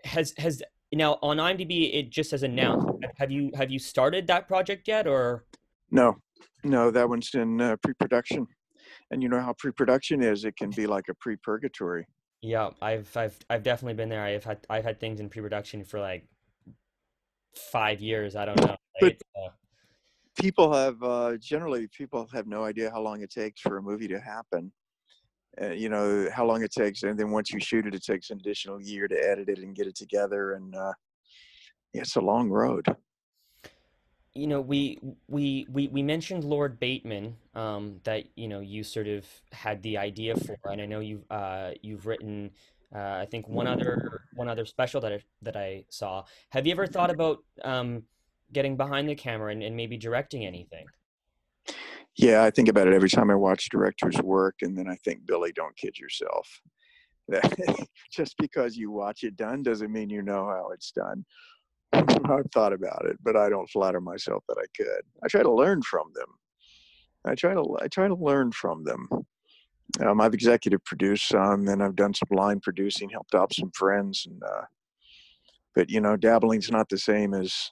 Has 0.03 0.33
has 0.37 0.63
now 0.91 1.19
on 1.21 1.37
IMDb 1.37 1.93
it 1.93 2.09
just 2.09 2.31
says 2.31 2.41
announced. 2.41 2.87
Have 3.17 3.29
you 3.29 3.51
have 3.55 3.69
you 3.69 3.77
started 3.77 4.25
that 4.27 4.47
project 4.47 4.87
yet, 4.87 5.05
or? 5.05 5.45
No, 5.91 6.17
no, 6.63 6.89
that 6.89 7.07
one's 7.07 7.33
in 7.35 7.61
uh, 7.61 7.75
pre-production 7.77 8.47
and 9.11 9.21
you 9.21 9.29
know 9.29 9.39
how 9.39 9.53
pre-production 9.57 10.23
is 10.23 10.45
it 10.45 10.55
can 10.57 10.69
be 10.71 10.87
like 10.87 11.05
a 11.09 11.13
pre-purgatory. 11.15 12.05
Yeah 12.41 12.69
i've 12.81 13.15
i've 13.17 13.37
i've 13.49 13.63
definitely 13.63 13.95
been 13.95 14.09
there. 14.09 14.23
I've 14.23 14.43
had 14.43 14.59
i've 14.69 14.83
had 14.83 14.99
things 14.99 15.19
in 15.19 15.29
pre-production 15.29 15.83
for 15.83 15.99
like 15.99 16.27
five 17.55 18.01
years 18.01 18.35
i 18.35 18.45
don't 18.45 18.59
know 18.61 18.75
but 18.99 19.15
uh, 19.37 19.49
people 20.37 20.73
have 20.73 21.01
uh, 21.03 21.37
generally 21.37 21.87
people 21.87 22.27
have 22.33 22.47
no 22.47 22.63
idea 22.63 22.91
how 22.91 23.01
long 23.01 23.21
it 23.21 23.31
takes 23.31 23.61
for 23.61 23.77
a 23.77 23.81
movie 23.81 24.07
to 24.07 24.19
happen 24.19 24.71
uh, 25.61 25.69
you 25.69 25.89
know 25.89 26.27
how 26.33 26.45
long 26.45 26.61
it 26.63 26.71
takes 26.71 27.03
and 27.03 27.17
then 27.17 27.31
once 27.31 27.51
you 27.51 27.59
shoot 27.59 27.85
it 27.85 27.95
it 27.95 28.03
takes 28.03 28.29
an 28.29 28.39
additional 28.39 28.81
year 28.81 29.07
to 29.07 29.15
edit 29.15 29.49
it 29.49 29.59
and 29.59 29.75
get 29.75 29.87
it 29.87 29.95
together 29.95 30.53
and 30.53 30.75
uh, 30.75 30.93
it's 31.93 32.17
a 32.17 32.21
long 32.21 32.49
road 32.49 32.85
you 34.35 34.47
know, 34.47 34.61
we 34.61 34.99
we 35.27 35.65
we 35.71 35.87
we 35.87 36.03
mentioned 36.03 36.43
Lord 36.43 36.79
Bateman 36.79 37.37
um, 37.55 38.01
that 38.03 38.25
you 38.35 38.47
know 38.47 38.59
you 38.59 38.83
sort 38.83 39.07
of 39.07 39.25
had 39.51 39.81
the 39.81 39.97
idea 39.97 40.35
for, 40.35 40.57
and 40.65 40.81
I 40.81 40.85
know 40.85 40.99
you've 40.99 41.23
uh, 41.31 41.71
you've 41.81 42.05
written 42.05 42.51
uh, 42.93 43.19
I 43.21 43.25
think 43.25 43.47
one 43.47 43.67
other 43.67 44.21
one 44.35 44.47
other 44.47 44.65
special 44.65 45.01
that 45.01 45.13
I, 45.13 45.19
that 45.41 45.55
I 45.55 45.85
saw. 45.89 46.23
Have 46.49 46.65
you 46.65 46.71
ever 46.71 46.87
thought 46.87 47.09
about 47.09 47.39
um, 47.63 48.03
getting 48.53 48.77
behind 48.77 49.09
the 49.09 49.15
camera 49.15 49.51
and, 49.51 49.63
and 49.63 49.75
maybe 49.75 49.97
directing 49.97 50.45
anything? 50.45 50.85
Yeah, 52.17 52.43
I 52.43 52.51
think 52.51 52.69
about 52.69 52.87
it 52.87 52.93
every 52.93 53.09
time 53.09 53.29
I 53.29 53.35
watch 53.35 53.69
directors 53.69 54.15
work, 54.21 54.55
and 54.61 54.77
then 54.77 54.87
I 54.87 54.95
think, 55.03 55.25
Billy, 55.25 55.51
don't 55.51 55.75
kid 55.75 55.97
yourself. 55.99 56.61
Just 58.11 58.37
because 58.37 58.77
you 58.77 58.91
watch 58.91 59.23
it 59.23 59.35
done 59.35 59.63
doesn't 59.63 59.91
mean 59.91 60.09
you 60.09 60.21
know 60.21 60.45
how 60.45 60.69
it's 60.73 60.91
done. 60.91 61.25
I've 62.29 62.51
thought 62.51 62.73
about 62.73 63.05
it, 63.05 63.17
but 63.23 63.35
I 63.35 63.49
don't 63.49 63.69
flatter 63.69 64.01
myself 64.01 64.43
that 64.47 64.57
I 64.57 64.65
could. 64.75 65.01
I 65.23 65.27
try 65.27 65.43
to 65.43 65.51
learn 65.51 65.81
from 65.81 66.07
them. 66.13 66.27
I 67.25 67.35
try 67.35 67.53
to 67.53 67.77
I 67.81 67.87
try 67.87 68.07
to 68.07 68.15
learn 68.15 68.51
from 68.51 68.83
them. 68.83 69.07
Um, 70.05 70.19
I've 70.19 70.33
executive 70.33 70.83
produced 70.83 71.27
some, 71.27 71.67
and 71.67 71.81
I've 71.81 71.95
done 71.95 72.13
some 72.13 72.37
line 72.37 72.59
producing, 72.59 73.09
helped 73.09 73.33
out 73.33 73.53
some 73.53 73.71
friends, 73.71 74.27
and 74.29 74.41
uh, 74.43 74.65
but 75.73 75.89
you 75.89 76.01
know, 76.01 76.17
dabbling's 76.17 76.69
not 76.69 76.89
the 76.89 76.97
same 76.97 77.33
as 77.33 77.71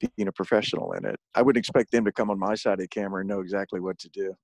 being 0.00 0.28
a 0.28 0.32
professional 0.32 0.92
in 0.92 1.04
it. 1.04 1.16
I 1.34 1.42
wouldn't 1.42 1.62
expect 1.62 1.92
them 1.92 2.04
to 2.04 2.12
come 2.12 2.30
on 2.30 2.38
my 2.38 2.54
side 2.54 2.74
of 2.74 2.78
the 2.80 2.88
camera 2.88 3.20
and 3.20 3.28
know 3.28 3.40
exactly 3.40 3.80
what 3.80 3.98
to 4.00 4.08
do. 4.08 4.34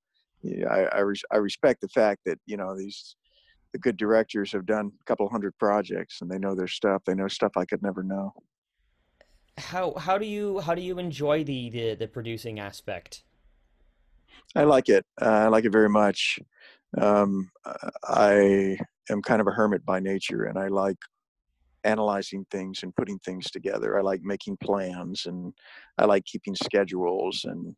Yeah, 0.43 0.69
I 0.69 0.81
I, 0.97 1.01
res- 1.01 1.25
I 1.33 1.37
respect 1.37 1.81
the 1.81 1.89
fact 1.89 2.21
that 2.27 2.39
you 2.47 2.57
know 2.57 2.77
these 2.77 3.17
the 3.73 3.79
good 3.79 3.97
directors 3.97 4.53
have 4.53 4.67
done 4.67 4.93
a 5.01 5.05
couple 5.05 5.29
hundred 5.29 5.57
projects 5.59 6.21
and 6.21 6.31
they 6.31 6.39
know 6.39 6.55
their 6.55 6.69
stuff. 6.69 7.03
They 7.07 7.15
know 7.15 7.29
stuff 7.29 7.53
I 7.57 7.65
could 7.65 7.83
never 7.83 8.03
know 8.03 8.35
how 9.59 9.95
how 9.95 10.19
do 10.19 10.27
you 10.27 10.61
how 10.61 10.75
do 10.75 10.83
you 10.83 10.99
enjoy 10.99 11.45
the 11.45 11.71
the, 11.71 11.95
the 11.95 12.09
producing 12.09 12.59
aspect? 12.59 13.23
I 14.57 14.65
like 14.65 14.89
it. 14.89 15.05
Uh, 15.21 15.27
I 15.27 15.49
like 15.49 15.65
it 15.65 15.73
very 15.73 15.89
much. 15.89 16.41
Um, 16.99 17.51
I 18.05 18.79
am 19.09 19.23
kind 19.23 19.41
of 19.41 19.47
a 19.47 19.53
hermit 19.53 19.85
by 19.85 20.01
nature, 20.01 20.45
and 20.45 20.59
I 20.59 20.69
like 20.69 20.99
analyzing 21.85 22.45
things 22.51 22.83
and 22.83 22.95
putting 22.95 23.19
things 23.21 23.51
together. 23.51 23.99
I 23.99 24.03
like 24.03 24.23
making 24.23 24.59
plans, 24.59 25.27
and 25.27 25.53
I 25.99 26.07
like 26.07 26.25
keeping 26.25 26.55
schedules. 26.55 27.45
And 27.45 27.77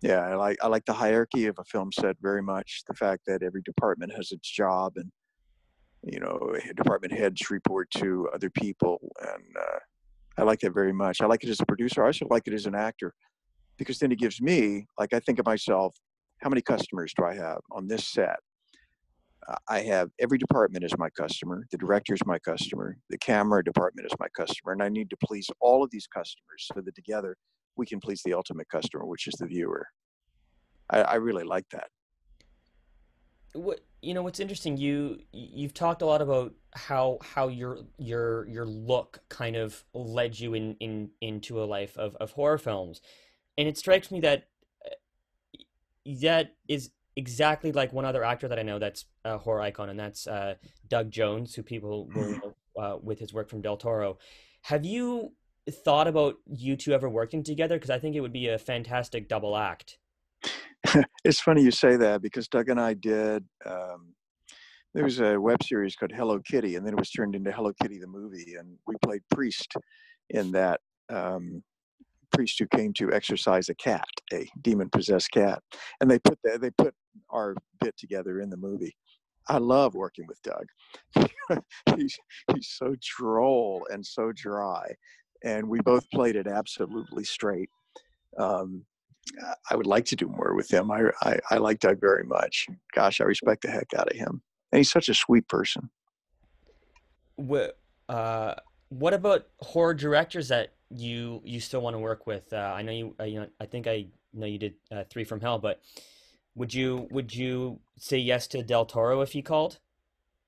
yeah, 0.00 0.20
I 0.20 0.34
like 0.36 0.58
I 0.62 0.68
like 0.68 0.84
the 0.86 0.92
hierarchy 0.92 1.46
of 1.46 1.58
a 1.58 1.64
film 1.64 1.90
set 1.92 2.16
very 2.20 2.42
much. 2.42 2.82
The 2.86 2.94
fact 2.94 3.22
that 3.26 3.42
every 3.42 3.62
department 3.62 4.12
has 4.16 4.32
its 4.32 4.50
job, 4.50 4.94
and 4.96 5.10
you 6.02 6.20
know, 6.20 6.56
department 6.76 7.12
heads 7.12 7.50
report 7.50 7.90
to 7.98 8.28
other 8.34 8.50
people, 8.50 8.98
and 9.20 9.56
uh, 9.58 9.78
I 10.36 10.42
like 10.42 10.60
that 10.60 10.74
very 10.74 10.92
much. 10.92 11.20
I 11.20 11.26
like 11.26 11.44
it 11.44 11.50
as 11.50 11.60
a 11.60 11.66
producer. 11.66 12.02
I 12.02 12.06
also 12.06 12.26
like 12.30 12.46
it 12.46 12.54
as 12.54 12.66
an 12.66 12.74
actor 12.74 13.14
because 13.78 13.98
then 13.98 14.12
it 14.12 14.18
gives 14.18 14.40
me, 14.40 14.86
like, 14.98 15.12
I 15.12 15.20
think 15.20 15.38
of 15.38 15.46
myself, 15.46 15.96
how 16.42 16.48
many 16.48 16.62
customers 16.62 17.12
do 17.16 17.24
I 17.24 17.34
have 17.34 17.60
on 17.70 17.86
this 17.86 18.06
set? 18.06 18.36
Uh, 19.48 19.56
I 19.68 19.80
have 19.80 20.10
every 20.20 20.38
department 20.38 20.84
is 20.84 20.96
my 20.98 21.10
customer. 21.10 21.66
The 21.70 21.78
director 21.78 22.14
is 22.14 22.24
my 22.26 22.38
customer. 22.38 22.96
The 23.10 23.18
camera 23.18 23.62
department 23.62 24.06
is 24.06 24.16
my 24.18 24.28
customer. 24.36 24.72
And 24.72 24.82
I 24.82 24.88
need 24.88 25.10
to 25.10 25.16
please 25.24 25.48
all 25.60 25.84
of 25.84 25.90
these 25.90 26.06
customers 26.06 26.68
so 26.72 26.80
that 26.80 26.94
together 26.94 27.36
we 27.76 27.86
can 27.86 28.00
please 28.00 28.22
the 28.24 28.34
ultimate 28.34 28.68
customer, 28.68 29.04
which 29.06 29.26
is 29.26 29.34
the 29.34 29.46
viewer. 29.46 29.86
I, 30.90 31.02
I 31.02 31.14
really 31.16 31.44
like 31.44 31.66
that 31.72 31.88
what 33.54 33.80
you 34.02 34.12
know 34.12 34.22
what's 34.22 34.40
interesting 34.40 34.76
you 34.76 35.18
you've 35.32 35.72
talked 35.72 36.02
a 36.02 36.06
lot 36.06 36.20
about 36.20 36.52
how 36.74 37.18
how 37.22 37.48
your 37.48 37.78
your 37.98 38.46
your 38.48 38.66
look 38.66 39.20
kind 39.28 39.56
of 39.56 39.84
led 39.94 40.38
you 40.38 40.54
in 40.54 40.76
in 40.80 41.10
into 41.20 41.62
a 41.62 41.64
life 41.64 41.96
of 41.96 42.16
of 42.16 42.32
horror 42.32 42.58
films. 42.58 43.00
And 43.56 43.68
it 43.68 43.78
strikes 43.78 44.10
me 44.10 44.20
that 44.20 44.48
uh, 44.84 45.60
that 46.22 46.54
is 46.68 46.90
exactly 47.16 47.70
like 47.70 47.92
one 47.92 48.04
other 48.04 48.24
actor 48.24 48.48
that 48.48 48.58
I 48.58 48.62
know 48.62 48.78
that's 48.78 49.04
a 49.24 49.38
horror 49.38 49.60
icon 49.60 49.88
and 49.88 49.98
that's 49.98 50.26
uh, 50.26 50.54
Doug 50.88 51.10
Jones 51.10 51.54
who 51.54 51.62
people 51.62 52.08
will 52.14 52.56
uh, 52.76 52.98
with 53.00 53.20
his 53.20 53.32
work 53.32 53.48
from 53.48 53.60
Del 53.60 53.76
Toro. 53.76 54.18
Have 54.62 54.84
you 54.84 55.32
thought 55.70 56.08
about 56.08 56.36
you 56.46 56.76
two 56.76 56.92
ever 56.92 57.08
working 57.08 57.42
together? 57.42 57.76
Because 57.76 57.90
I 57.90 57.98
think 57.98 58.16
it 58.16 58.20
would 58.20 58.32
be 58.32 58.48
a 58.48 58.58
fantastic 58.58 59.28
double 59.28 59.56
act. 59.56 59.98
It's 61.24 61.40
funny 61.40 61.62
you 61.62 61.70
say 61.70 61.96
that 61.96 62.20
because 62.20 62.48
Doug 62.48 62.68
and 62.68 62.78
I 62.78 62.92
did. 62.92 63.44
Um, 63.64 64.14
there 64.94 65.04
was 65.04 65.20
a 65.20 65.38
web 65.38 65.62
series 65.62 65.96
called 65.96 66.12
Hell's 66.12 66.42
Kitty, 66.44 66.76
and 66.76 66.86
then 66.86 66.94
it 66.94 66.98
was 66.98 67.10
turned 67.10 67.34
into 67.34 67.50
Hell's 67.50 67.74
Kitty 67.82 67.98
the 67.98 68.06
movie, 68.06 68.54
and 68.58 68.76
we 68.86 68.94
played 69.02 69.22
priest 69.30 69.72
in 70.30 70.52
that. 70.52 70.80
Um, 71.10 71.62
priest 72.32 72.58
who 72.58 72.66
came 72.66 72.92
to 72.92 73.12
exorcise 73.12 73.68
a 73.68 73.74
cat, 73.76 74.08
a 74.32 74.48
demon 74.62 74.88
possessed 74.90 75.30
cat, 75.30 75.62
and 76.00 76.10
they 76.10 76.18
put 76.18 76.38
that 76.42 76.60
they 76.60 76.70
put 76.70 76.94
our 77.30 77.54
bit 77.80 77.96
together 77.96 78.40
in 78.40 78.50
the 78.50 78.56
movie. 78.56 78.96
I 79.48 79.58
love 79.58 79.94
working 79.94 80.26
with 80.26 80.40
Doug. 80.42 80.66
he's 81.96 82.18
he's 82.52 82.68
so 82.68 82.96
droll 83.00 83.86
and 83.90 84.04
so 84.04 84.32
dry, 84.32 84.94
and 85.44 85.68
we 85.68 85.80
both 85.80 86.08
played 86.10 86.36
it 86.36 86.46
absolutely 86.46 87.24
straight. 87.24 87.68
Um, 88.38 88.84
I 89.70 89.76
would 89.76 89.86
like 89.86 90.04
to 90.06 90.16
do 90.16 90.26
more 90.26 90.54
with 90.54 90.70
him. 90.70 90.90
I, 90.90 91.04
I, 91.22 91.38
I 91.52 91.56
like 91.56 91.78
Doug 91.78 92.00
very 92.00 92.24
much. 92.24 92.66
Gosh, 92.94 93.20
I 93.20 93.24
respect 93.24 93.62
the 93.62 93.70
heck 93.70 93.94
out 93.96 94.10
of 94.10 94.16
him, 94.16 94.42
and 94.74 94.80
he's 94.80 94.90
such 94.90 95.08
a 95.08 95.14
sweet 95.14 95.46
person. 95.46 95.88
What 97.36 97.78
uh, 98.08 98.54
what 98.88 99.14
about 99.14 99.46
horror 99.60 99.94
directors 99.94 100.48
that 100.48 100.72
you 100.90 101.40
you 101.44 101.60
still 101.60 101.80
want 101.80 101.94
to 101.94 102.00
work 102.00 102.26
with? 102.26 102.52
Uh, 102.52 102.56
I 102.76 102.82
know 102.82 102.90
you, 102.90 103.14
uh, 103.20 103.24
you 103.24 103.40
know, 103.40 103.46
I 103.60 103.66
think 103.66 103.86
I 103.86 104.06
know 104.32 104.46
you 104.46 104.58
did 104.58 104.74
uh, 104.90 105.04
Three 105.08 105.22
from 105.22 105.40
Hell, 105.40 105.60
but 105.60 105.80
would 106.56 106.74
you 106.74 107.06
would 107.12 107.32
you 107.32 107.78
say 107.98 108.18
yes 108.18 108.48
to 108.48 108.64
Del 108.64 108.84
Toro 108.84 109.20
if 109.20 109.30
he 109.30 109.42
called? 109.42 109.78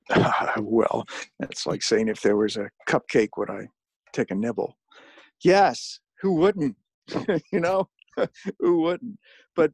well, 0.59 1.07
it's 1.39 1.65
like 1.65 1.85
saying 1.85 2.09
if 2.09 2.21
there 2.21 2.37
was 2.37 2.57
a 2.57 2.69
cupcake, 2.89 3.31
would 3.37 3.51
I 3.51 3.69
take 4.13 4.33
a 4.33 4.35
nibble? 4.35 4.77
Yes. 5.43 6.01
Who 6.21 6.35
wouldn't? 6.35 6.75
you 7.53 7.61
know, 7.61 7.89
who 8.59 8.81
wouldn't? 8.81 9.21
But 9.55 9.73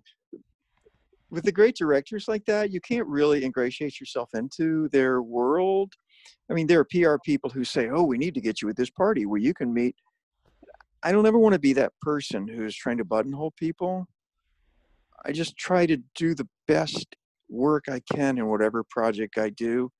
with 1.32 1.44
the 1.44 1.50
great 1.50 1.74
directors 1.74 2.28
like 2.28 2.44
that, 2.44 2.70
you 2.70 2.80
can't 2.80 3.06
really 3.06 3.42
ingratiate 3.42 3.98
yourself 3.98 4.28
into 4.34 4.90
their 4.90 5.22
world. 5.22 5.90
I 6.50 6.52
mean, 6.52 6.66
there 6.66 6.78
are 6.78 6.84
PR 6.84 7.16
people 7.24 7.48
who 7.48 7.64
say, 7.64 7.88
"Oh, 7.88 8.04
we 8.04 8.18
need 8.18 8.34
to 8.34 8.40
get 8.40 8.60
you 8.60 8.68
at 8.68 8.76
this 8.76 8.90
party 8.90 9.24
where 9.24 9.40
you 9.40 9.54
can 9.54 9.72
meet." 9.72 9.96
I 11.02 11.10
don't 11.10 11.26
ever 11.26 11.38
want 11.38 11.54
to 11.54 11.58
be 11.58 11.72
that 11.72 11.98
person 12.02 12.46
who's 12.46 12.76
trying 12.76 12.98
to 12.98 13.04
buttonhole 13.04 13.52
people. 13.52 14.06
I 15.24 15.32
just 15.32 15.56
try 15.56 15.86
to 15.86 15.96
do 16.14 16.34
the 16.34 16.48
best 16.68 17.16
work 17.48 17.84
I 17.88 18.00
can 18.12 18.36
in 18.36 18.48
whatever 18.48 18.84
project 18.84 19.38
I 19.38 19.48
do, 19.48 19.90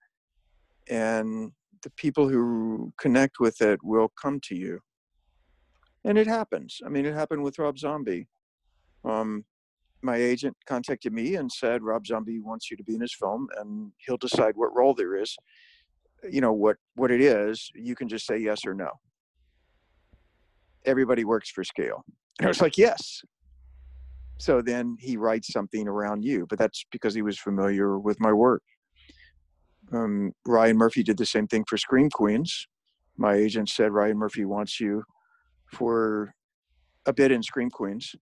and 0.91 1.51
the 1.83 1.91
people 1.97 2.28
who 2.28 2.93
connect 2.99 3.41
with 3.41 3.62
it 3.62 3.83
will 3.83 4.12
come 4.20 4.39
to 4.49 4.55
you. 4.55 4.80
And 6.05 6.18
it 6.18 6.26
happens. 6.26 6.80
I 6.85 6.91
mean, 6.91 7.07
it 7.07 7.14
happened 7.14 7.43
with 7.43 7.59
Rob 7.59 7.78
Zombie. 7.78 8.28
Um, 9.05 9.45
my 10.03 10.17
agent 10.17 10.57
contacted 10.67 11.13
me 11.13 11.37
and 11.37 11.51
said, 11.51 11.83
Rob 11.83 12.07
Zombie 12.07 12.41
wants 12.41 12.71
you 12.71 12.77
to 12.77 12.85
be 12.85 12.95
in 12.95 13.01
his 13.01 13.15
film, 13.15 13.49
and 13.59 13.93
he'll 13.99 14.17
decide 14.17 14.55
what 14.57 14.75
role 14.77 14.95
there 14.95 15.17
is. 15.17 15.37
You 16.31 16.41
know 16.41 16.53
what 16.53 16.77
what 16.95 17.11
it 17.11 17.21
is. 17.21 17.71
You 17.75 17.95
can 17.95 18.09
just 18.09 18.27
say 18.27 18.39
yes 18.39 18.61
or 18.67 18.75
no. 18.75 18.91
Everybody 20.85 21.25
works 21.25 21.51
for 21.51 21.65
scale. 21.65 22.05
And 22.39 22.47
I 22.47 22.49
was 22.49 22.61
like, 22.61 22.79
yes. 22.79 23.23
So 24.39 24.63
then 24.63 24.97
he 24.99 25.17
writes 25.17 25.53
something 25.53 25.87
around 25.87 26.25
you, 26.25 26.47
but 26.49 26.59
that's 26.59 26.85
because 26.91 27.15
he 27.15 27.23
was 27.23 27.39
familiar 27.39 27.99
with 27.99 28.19
my 28.21 28.33
work. 28.33 28.63
Um, 29.93 30.33
Ryan 30.47 30.77
Murphy 30.77 31.03
did 31.03 31.19
the 31.19 31.27
same 31.27 31.47
thing 31.47 31.65
for 31.69 31.77
Scream 31.77 32.09
Queens. 32.11 32.67
My 33.17 33.35
agent 33.35 33.69
said 33.69 33.93
Ryan 33.93 34.19
Murphy 34.19 34.45
wants 34.45 34.81
you 34.81 35.05
for 35.73 36.35
a 37.07 37.13
bit 37.13 37.31
in 37.31 37.43
Scream 37.43 37.71
Queens, 37.71 38.15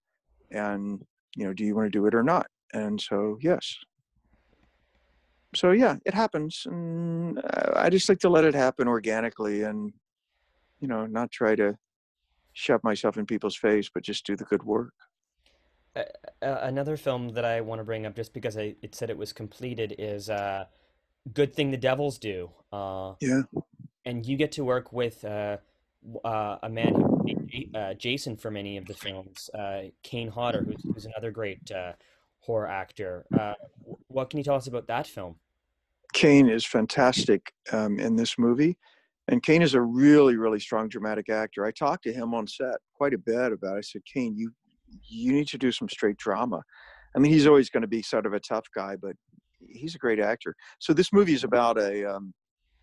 and 0.51 1.01
you 1.37 1.45
know, 1.45 1.53
do 1.53 1.64
you 1.64 1.74
want 1.74 1.87
to 1.87 1.99
do 1.99 2.07
it 2.07 2.14
or 2.14 2.22
not? 2.22 2.47
And 2.72 3.01
so 3.01 3.39
yes. 3.41 3.76
So 5.55 5.72
yeah, 5.72 5.97
it 6.05 6.14
happens, 6.14 6.62
and 6.66 7.41
I 7.74 7.91
just 7.91 8.09
like 8.09 8.20
to 8.20 8.28
let 8.28 8.45
it 8.45 8.55
happen 8.55 8.87
organically, 8.87 9.62
and 9.62 9.93
you 10.78 10.87
know, 10.87 11.07
not 11.07 11.33
try 11.33 11.57
to 11.57 11.76
shove 12.53 12.85
myself 12.85 13.16
in 13.16 13.26
people's 13.26 13.57
face, 13.57 13.91
but 13.93 14.05
just 14.05 14.24
do 14.24 14.37
the 14.37 14.45
good 14.45 14.62
work. 14.62 14.95
Uh, 15.97 16.05
another 16.41 16.97
film 16.97 17.31
that 17.31 17.45
I 17.45 17.61
want 17.62 17.81
to 17.81 17.85
bring 17.85 18.07
up, 18.07 18.14
just 18.14 18.33
because 18.33 18.57
I, 18.57 18.76
it 18.81 18.95
said 18.95 19.11
it 19.11 19.18
was 19.18 19.33
completed, 19.33 19.97
is 19.99 20.31
uh, 20.31 20.66
"Good 21.33 21.53
Thing 21.53 21.72
the 21.72 21.76
Devils 21.76 22.18
Do." 22.18 22.51
Uh, 22.72 23.14
yeah. 23.20 23.43
And 24.05 24.24
you 24.24 24.37
get 24.37 24.53
to 24.53 24.64
work 24.64 24.93
with 24.93 25.24
uh, 26.24 26.26
uh, 26.26 26.59
a 26.62 26.68
man 26.68 26.94
who 26.94 27.18
played 27.22 27.70
uh, 27.74 27.94
Jason 27.94 28.36
for 28.36 28.51
many 28.51 28.76
of 28.76 28.86
the 28.86 28.94
films, 28.94 29.51
Kane 30.03 30.28
Hodder, 30.28 30.64
who's, 30.64 30.82
who's 30.82 31.07
another 31.07 31.30
great 31.30 31.70
horror 32.40 32.68
actor. 32.68 33.26
what 34.09 34.30
can 34.30 34.38
you 34.38 34.44
tell 34.44 34.57
us 34.57 34.66
about 34.66 34.86
that 34.88 35.07
film? 35.07 35.36
Kane 36.12 36.48
is 36.48 36.64
fantastic 36.66 37.53
um, 37.72 38.01
in 38.01 38.16
this 38.16 38.38
movie. 38.38 38.76
And 39.28 39.42
Kane 39.42 39.62
is 39.62 39.74
a 39.74 39.80
really, 39.80 40.36
really 40.36 40.59
strong 40.59 40.88
dramatic 40.88 41.28
actor. 41.28 41.64
I 41.64 41.70
talked 41.70 42.03
to 42.05 42.12
him 42.12 42.34
on 42.34 42.48
set 42.48 42.74
quite 42.94 43.14
a 43.14 43.18
bit 43.18 43.53
about. 43.53 43.76
It. 43.76 43.78
I 43.78 43.80
said, 43.82 44.03
Kane, 44.05 44.34
you 44.36 44.51
you 45.09 45.32
need 45.32 45.46
to 45.48 45.59
do 45.59 45.70
some 45.70 45.88
straight 45.88 46.16
drama. 46.16 46.62
I 47.14 47.20
mean, 47.20 47.32
he's 47.32 47.46
always 47.46 47.70
going 47.70 47.82
to 47.82 47.88
be 47.88 48.03
sort 48.03 48.26
of 48.26 48.32
a 48.32 48.40
tough 48.40 48.66
guy, 48.74 48.96
but 48.96 49.14
he's 49.68 49.94
a 49.94 49.98
great 49.98 50.18
actor. 50.18 50.57
So 50.78 50.92
this 50.92 51.12
movie 51.12 51.34
is 51.34 51.44
about 51.44 51.78
a, 51.78 52.05
um, 52.05 52.34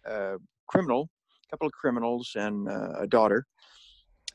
a 0.05 0.38
criminal, 0.68 1.09
couple 1.50 1.68
of 1.68 1.74
criminals, 1.74 2.32
and 2.36 2.68
uh, 2.70 2.93
a 3.00 3.08
daughter, 3.08 3.45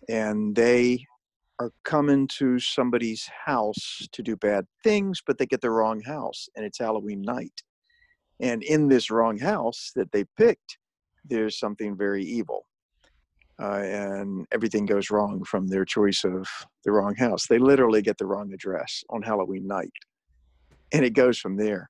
and 0.08 0.54
they 0.54 1.04
are 1.58 1.70
coming 1.84 2.26
to 2.38 2.58
somebody's 2.58 3.28
house 3.44 4.08
to 4.12 4.22
do 4.22 4.36
bad 4.36 4.66
things, 4.82 5.20
but 5.26 5.38
they 5.38 5.46
get 5.46 5.60
the 5.60 5.70
wrong 5.70 6.00
house, 6.00 6.48
and 6.56 6.64
it's 6.64 6.78
Halloween 6.78 7.22
night. 7.22 7.62
And 8.40 8.62
in 8.62 8.88
this 8.88 9.10
wrong 9.10 9.38
house 9.38 9.92
that 9.94 10.10
they 10.10 10.24
picked, 10.36 10.78
there's 11.24 11.58
something 11.58 11.96
very 11.96 12.24
evil 12.24 12.66
uh, 13.60 13.82
and 13.84 14.46
everything 14.52 14.86
goes 14.86 15.10
wrong 15.10 15.44
from 15.44 15.68
their 15.68 15.84
choice 15.84 16.24
of 16.24 16.48
the 16.84 16.92
wrong 16.92 17.14
house. 17.14 17.46
They 17.46 17.58
literally 17.58 18.02
get 18.02 18.18
the 18.18 18.26
wrong 18.26 18.52
address 18.52 19.04
on 19.10 19.22
Halloween 19.22 19.66
night, 19.66 19.92
and 20.92 21.04
it 21.04 21.14
goes 21.14 21.38
from 21.38 21.56
there. 21.56 21.88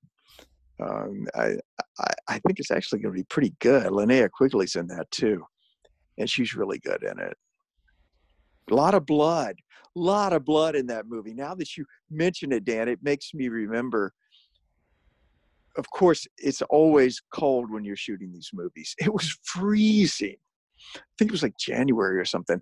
Um, 0.82 1.26
I, 1.34 1.56
I, 1.98 2.12
I 2.28 2.38
think 2.38 2.58
it's 2.58 2.70
actually 2.70 3.00
going 3.00 3.14
to 3.14 3.20
be 3.20 3.24
pretty 3.24 3.54
good. 3.60 3.86
Linnea 3.86 4.28
Quigley's 4.30 4.76
in 4.76 4.86
that 4.88 5.10
too, 5.10 5.44
and 6.18 6.28
she's 6.28 6.54
really 6.54 6.78
good 6.78 7.02
in 7.02 7.18
it. 7.18 7.36
A 8.70 8.74
lot 8.74 8.94
of 8.94 9.06
blood, 9.06 9.56
a 9.96 10.00
lot 10.00 10.32
of 10.32 10.44
blood 10.44 10.74
in 10.74 10.86
that 10.86 11.06
movie. 11.06 11.34
Now 11.34 11.54
that 11.54 11.76
you 11.76 11.84
mention 12.10 12.52
it, 12.52 12.64
Dan, 12.64 12.88
it 12.88 13.00
makes 13.02 13.34
me 13.34 13.48
remember. 13.48 14.12
Of 15.78 15.88
course, 15.88 16.26
it's 16.36 16.60
always 16.62 17.22
cold 17.32 17.70
when 17.70 17.82
you're 17.82 17.96
shooting 17.96 18.30
these 18.30 18.50
movies. 18.52 18.94
It 18.98 19.12
was 19.12 19.38
freezing 19.42 20.36
I 20.96 21.00
think 21.18 21.30
it 21.30 21.32
was 21.32 21.42
like 21.42 21.56
January 21.58 22.18
or 22.18 22.24
something. 22.24 22.60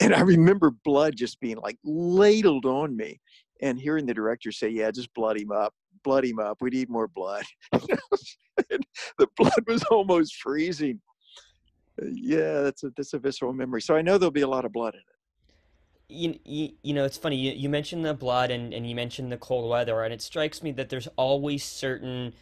And 0.00 0.14
I 0.14 0.20
remember 0.20 0.70
blood 0.84 1.16
just 1.16 1.40
being 1.40 1.58
like 1.58 1.78
ladled 1.84 2.66
on 2.66 2.96
me 2.96 3.20
and 3.60 3.78
hearing 3.78 4.06
the 4.06 4.14
director 4.14 4.50
say, 4.50 4.68
Yeah, 4.68 4.90
just 4.90 5.12
blood 5.14 5.38
him 5.38 5.52
up, 5.52 5.74
blood 6.04 6.24
him 6.24 6.38
up. 6.38 6.58
We 6.60 6.70
need 6.70 6.88
more 6.88 7.08
blood. 7.08 7.44
the 7.72 9.28
blood 9.36 9.64
was 9.66 9.82
almost 9.84 10.36
freezing. 10.36 11.00
Yeah, 12.02 12.62
that's 12.62 12.84
a 12.84 12.90
that's 12.96 13.12
a 13.12 13.18
visceral 13.18 13.52
memory. 13.52 13.82
So 13.82 13.94
I 13.94 14.02
know 14.02 14.18
there'll 14.18 14.30
be 14.30 14.42
a 14.42 14.48
lot 14.48 14.64
of 14.64 14.72
blood 14.72 14.94
in 14.94 15.00
it. 15.00 15.06
You, 16.14 16.38
you, 16.44 16.74
you 16.82 16.94
know, 16.94 17.04
it's 17.04 17.16
funny. 17.16 17.36
You, 17.36 17.52
you 17.52 17.68
mentioned 17.68 18.04
the 18.04 18.12
blood 18.12 18.50
and, 18.50 18.74
and 18.74 18.88
you 18.88 18.94
mentioned 18.94 19.32
the 19.32 19.38
cold 19.38 19.70
weather, 19.70 20.02
and 20.02 20.12
it 20.12 20.20
strikes 20.20 20.62
me 20.62 20.72
that 20.72 20.90
there's 20.90 21.08
always 21.16 21.64
certain, 21.64 22.34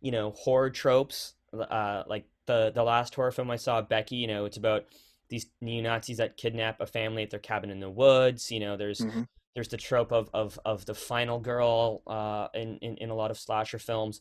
you 0.00 0.10
know, 0.10 0.30
horror 0.30 0.70
tropes, 0.70 1.34
uh, 1.52 2.04
like 2.06 2.24
the 2.46 2.72
the 2.74 2.82
last 2.82 3.14
horror 3.14 3.32
film 3.32 3.50
I 3.50 3.56
saw, 3.56 3.82
Becky. 3.82 4.16
You 4.16 4.26
know, 4.26 4.44
it's 4.44 4.56
about 4.56 4.86
these 5.28 5.46
neo 5.60 5.82
Nazis 5.82 6.18
that 6.18 6.36
kidnap 6.36 6.80
a 6.80 6.86
family 6.86 7.22
at 7.22 7.30
their 7.30 7.40
cabin 7.40 7.70
in 7.70 7.80
the 7.80 7.90
woods. 7.90 8.50
You 8.50 8.60
know, 8.60 8.76
there's 8.76 9.00
mm-hmm. 9.00 9.22
There's 9.54 9.68
the 9.68 9.76
trope 9.76 10.12
of 10.12 10.30
of 10.32 10.58
of 10.64 10.84
the 10.86 10.94
final 10.94 11.38
girl 11.38 12.02
uh, 12.06 12.48
in, 12.54 12.78
in 12.78 12.96
in 12.98 13.10
a 13.10 13.14
lot 13.14 13.30
of 13.30 13.38
slasher 13.38 13.78
films. 13.78 14.20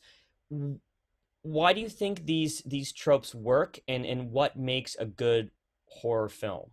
Why 1.43 1.73
do 1.73 1.81
you 1.81 1.89
think 1.89 2.25
these 2.25 2.61
these 2.65 2.91
tropes 2.91 3.35
work, 3.35 3.79
and 3.87 4.05
and 4.05 4.31
what 4.31 4.57
makes 4.57 4.95
a 4.95 5.05
good 5.05 5.51
horror 5.85 6.29
film? 6.29 6.71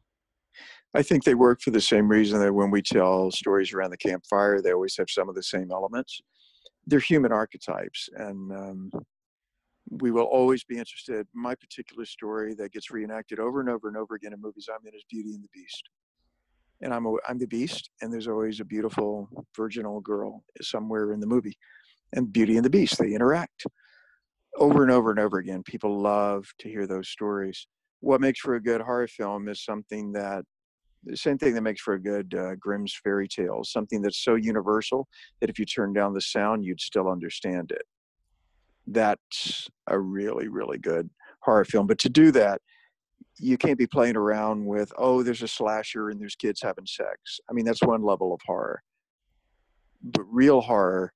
I 0.94 1.02
think 1.02 1.24
they 1.24 1.34
work 1.34 1.60
for 1.60 1.72
the 1.72 1.80
same 1.80 2.08
reason 2.08 2.38
that 2.40 2.54
when 2.54 2.70
we 2.70 2.80
tell 2.80 3.30
stories 3.32 3.72
around 3.72 3.90
the 3.90 3.96
campfire, 3.96 4.62
they 4.62 4.72
always 4.72 4.96
have 4.96 5.10
some 5.10 5.28
of 5.28 5.34
the 5.34 5.42
same 5.42 5.72
elements. 5.72 6.20
They're 6.86 7.00
human 7.00 7.32
archetypes, 7.32 8.08
and 8.14 8.52
um, 8.52 8.90
we 9.90 10.10
will 10.10 10.24
always 10.24 10.64
be 10.64 10.78
interested. 10.78 11.26
My 11.34 11.54
particular 11.54 12.04
story 12.04 12.54
that 12.54 12.72
gets 12.72 12.90
reenacted 12.90 13.40
over 13.40 13.60
and 13.60 13.68
over 13.68 13.88
and 13.88 13.96
over 13.96 14.14
again 14.14 14.32
in 14.32 14.40
movies 14.40 14.68
I'm 14.72 14.86
in 14.86 14.94
is 14.94 15.04
Beauty 15.10 15.34
and 15.34 15.42
the 15.42 15.48
Beast. 15.52 15.88
And 16.80 16.92
I'm, 16.92 17.06
a, 17.06 17.16
I'm 17.28 17.38
the 17.38 17.46
Beast, 17.46 17.90
and 18.02 18.12
there's 18.12 18.28
always 18.28 18.60
a 18.60 18.64
beautiful 18.64 19.28
virginal 19.56 20.00
girl 20.00 20.42
somewhere 20.60 21.12
in 21.12 21.20
the 21.20 21.26
movie. 21.26 21.56
And 22.14 22.32
Beauty 22.32 22.56
and 22.56 22.64
the 22.64 22.70
Beast, 22.70 22.98
they 22.98 23.14
interact 23.14 23.64
over 24.58 24.82
and 24.82 24.92
over 24.92 25.10
and 25.10 25.18
over 25.18 25.38
again. 25.38 25.62
People 25.62 26.00
love 26.00 26.46
to 26.58 26.68
hear 26.68 26.86
those 26.86 27.08
stories. 27.08 27.66
What 28.00 28.20
makes 28.20 28.40
for 28.40 28.54
a 28.54 28.62
good 28.62 28.80
horror 28.80 29.08
film 29.08 29.48
is 29.48 29.64
something 29.64 30.12
that 30.12 30.44
the 31.04 31.16
same 31.16 31.36
thing 31.36 31.54
that 31.54 31.62
makes 31.62 31.82
for 31.82 31.94
a 31.94 32.02
good 32.02 32.34
uh, 32.34 32.54
Grimm's 32.56 32.98
fairy 33.02 33.28
tale, 33.28 33.62
something 33.62 34.00
that's 34.00 34.22
so 34.22 34.36
universal 34.36 35.06
that 35.40 35.50
if 35.50 35.58
you 35.58 35.66
turn 35.66 35.92
down 35.92 36.14
the 36.14 36.20
sound, 36.20 36.64
you'd 36.64 36.80
still 36.80 37.08
understand 37.08 37.72
it 37.72 37.82
that's 38.86 39.68
a 39.88 39.98
really 39.98 40.48
really 40.48 40.78
good 40.78 41.08
horror 41.42 41.64
film 41.64 41.86
but 41.86 41.98
to 41.98 42.08
do 42.08 42.30
that 42.30 42.60
you 43.38 43.56
can't 43.56 43.78
be 43.78 43.86
playing 43.86 44.16
around 44.16 44.64
with 44.64 44.92
oh 44.96 45.22
there's 45.22 45.42
a 45.42 45.48
slasher 45.48 46.10
and 46.10 46.20
there's 46.20 46.36
kids 46.36 46.60
having 46.62 46.86
sex 46.86 47.40
i 47.50 47.52
mean 47.52 47.64
that's 47.64 47.82
one 47.82 48.02
level 48.02 48.32
of 48.32 48.40
horror 48.46 48.82
but 50.02 50.22
real 50.30 50.60
horror 50.60 51.12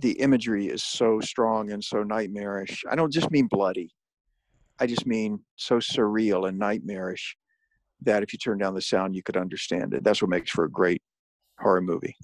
the 0.00 0.12
imagery 0.12 0.66
is 0.66 0.84
so 0.84 1.20
strong 1.20 1.72
and 1.72 1.82
so 1.82 2.02
nightmarish. 2.02 2.84
I 2.90 2.96
don't 2.96 3.12
just 3.12 3.30
mean 3.30 3.46
bloody. 3.46 3.90
I 4.78 4.86
just 4.86 5.06
mean 5.06 5.40
so 5.56 5.76
surreal 5.76 6.48
and 6.48 6.58
nightmarish 6.58 7.36
that 8.02 8.22
if 8.22 8.32
you 8.32 8.38
turn 8.38 8.58
down 8.58 8.74
the 8.74 8.82
sound, 8.82 9.14
you 9.14 9.22
could 9.22 9.36
understand 9.36 9.94
it. 9.94 10.04
That's 10.04 10.20
what 10.20 10.28
makes 10.28 10.50
for 10.50 10.64
a 10.64 10.70
great 10.70 11.00
horror 11.58 11.80
movie. 11.80 12.14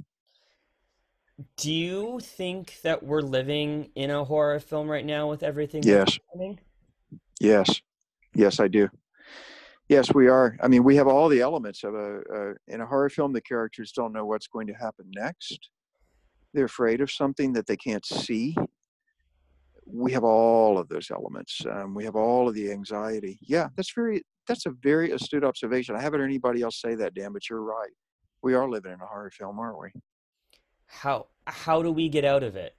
Do 1.56 1.72
you 1.72 2.20
think 2.20 2.78
that 2.82 3.02
we're 3.02 3.22
living 3.22 3.90
in 3.94 4.10
a 4.10 4.22
horror 4.22 4.60
film 4.60 4.88
right 4.88 5.04
now 5.04 5.30
with 5.30 5.42
everything? 5.42 5.82
Yes. 5.82 6.18
Happening? 6.30 6.60
Yes. 7.40 7.80
Yes, 8.34 8.60
I 8.60 8.68
do. 8.68 8.88
Yes, 9.88 10.14
we 10.14 10.28
are. 10.28 10.56
I 10.62 10.68
mean, 10.68 10.84
we 10.84 10.96
have 10.96 11.06
all 11.06 11.28
the 11.28 11.40
elements 11.40 11.84
of 11.84 11.94
a, 11.94 12.20
a 12.20 12.54
in 12.68 12.80
a 12.80 12.86
horror 12.86 13.10
film. 13.10 13.32
The 13.32 13.42
characters 13.42 13.92
don't 13.92 14.12
know 14.12 14.24
what's 14.24 14.46
going 14.46 14.66
to 14.68 14.72
happen 14.72 15.06
next. 15.14 15.68
They're 16.54 16.66
afraid 16.66 17.00
of 17.00 17.10
something 17.10 17.52
that 17.54 17.66
they 17.66 17.76
can't 17.76 18.04
see. 18.04 18.56
We 19.84 20.12
have 20.12 20.24
all 20.24 20.78
of 20.78 20.88
those 20.88 21.10
elements. 21.10 21.60
Um, 21.70 21.94
we 21.94 22.04
have 22.04 22.16
all 22.16 22.48
of 22.48 22.54
the 22.54 22.70
anxiety. 22.70 23.38
Yeah, 23.42 23.68
that's 23.76 23.92
very. 23.92 24.22
That's 24.48 24.66
a 24.66 24.70
very 24.82 25.12
astute 25.12 25.44
observation. 25.44 25.94
I 25.94 26.00
haven't 26.00 26.20
heard 26.20 26.26
anybody 26.26 26.62
else 26.62 26.80
say 26.80 26.94
that, 26.96 27.14
Dan. 27.14 27.32
But 27.32 27.48
you're 27.50 27.62
right. 27.62 27.92
We 28.42 28.54
are 28.54 28.68
living 28.68 28.92
in 28.92 29.00
a 29.00 29.06
horror 29.06 29.30
film, 29.30 29.58
aren't 29.58 29.78
we? 29.78 29.90
How 30.86 31.26
how 31.46 31.82
do 31.82 31.92
we 31.92 32.08
get 32.08 32.24
out 32.24 32.42
of 32.42 32.56
it? 32.56 32.76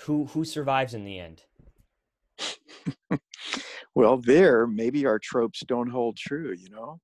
Who 0.00 0.26
who 0.26 0.44
survives 0.44 0.94
in 0.94 1.04
the 1.04 1.18
end? 1.18 1.42
well, 3.98 4.16
there 4.16 4.64
maybe 4.68 5.06
our 5.06 5.18
tropes 5.18 5.64
don't 5.66 5.90
hold 5.90 6.16
true. 6.16 6.54
You 6.56 6.70
know, 6.70 7.00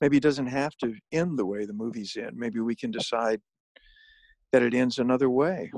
maybe 0.00 0.18
it 0.18 0.22
doesn't 0.22 0.46
have 0.46 0.76
to 0.76 0.94
end 1.10 1.36
the 1.36 1.44
way 1.44 1.64
the 1.64 1.72
movie's 1.72 2.16
end. 2.16 2.36
Maybe 2.36 2.60
we 2.60 2.76
can 2.76 2.92
decide 2.92 3.40
that 4.52 4.62
it 4.62 4.72
ends 4.72 5.00
another 5.00 5.30
way. 5.30 5.72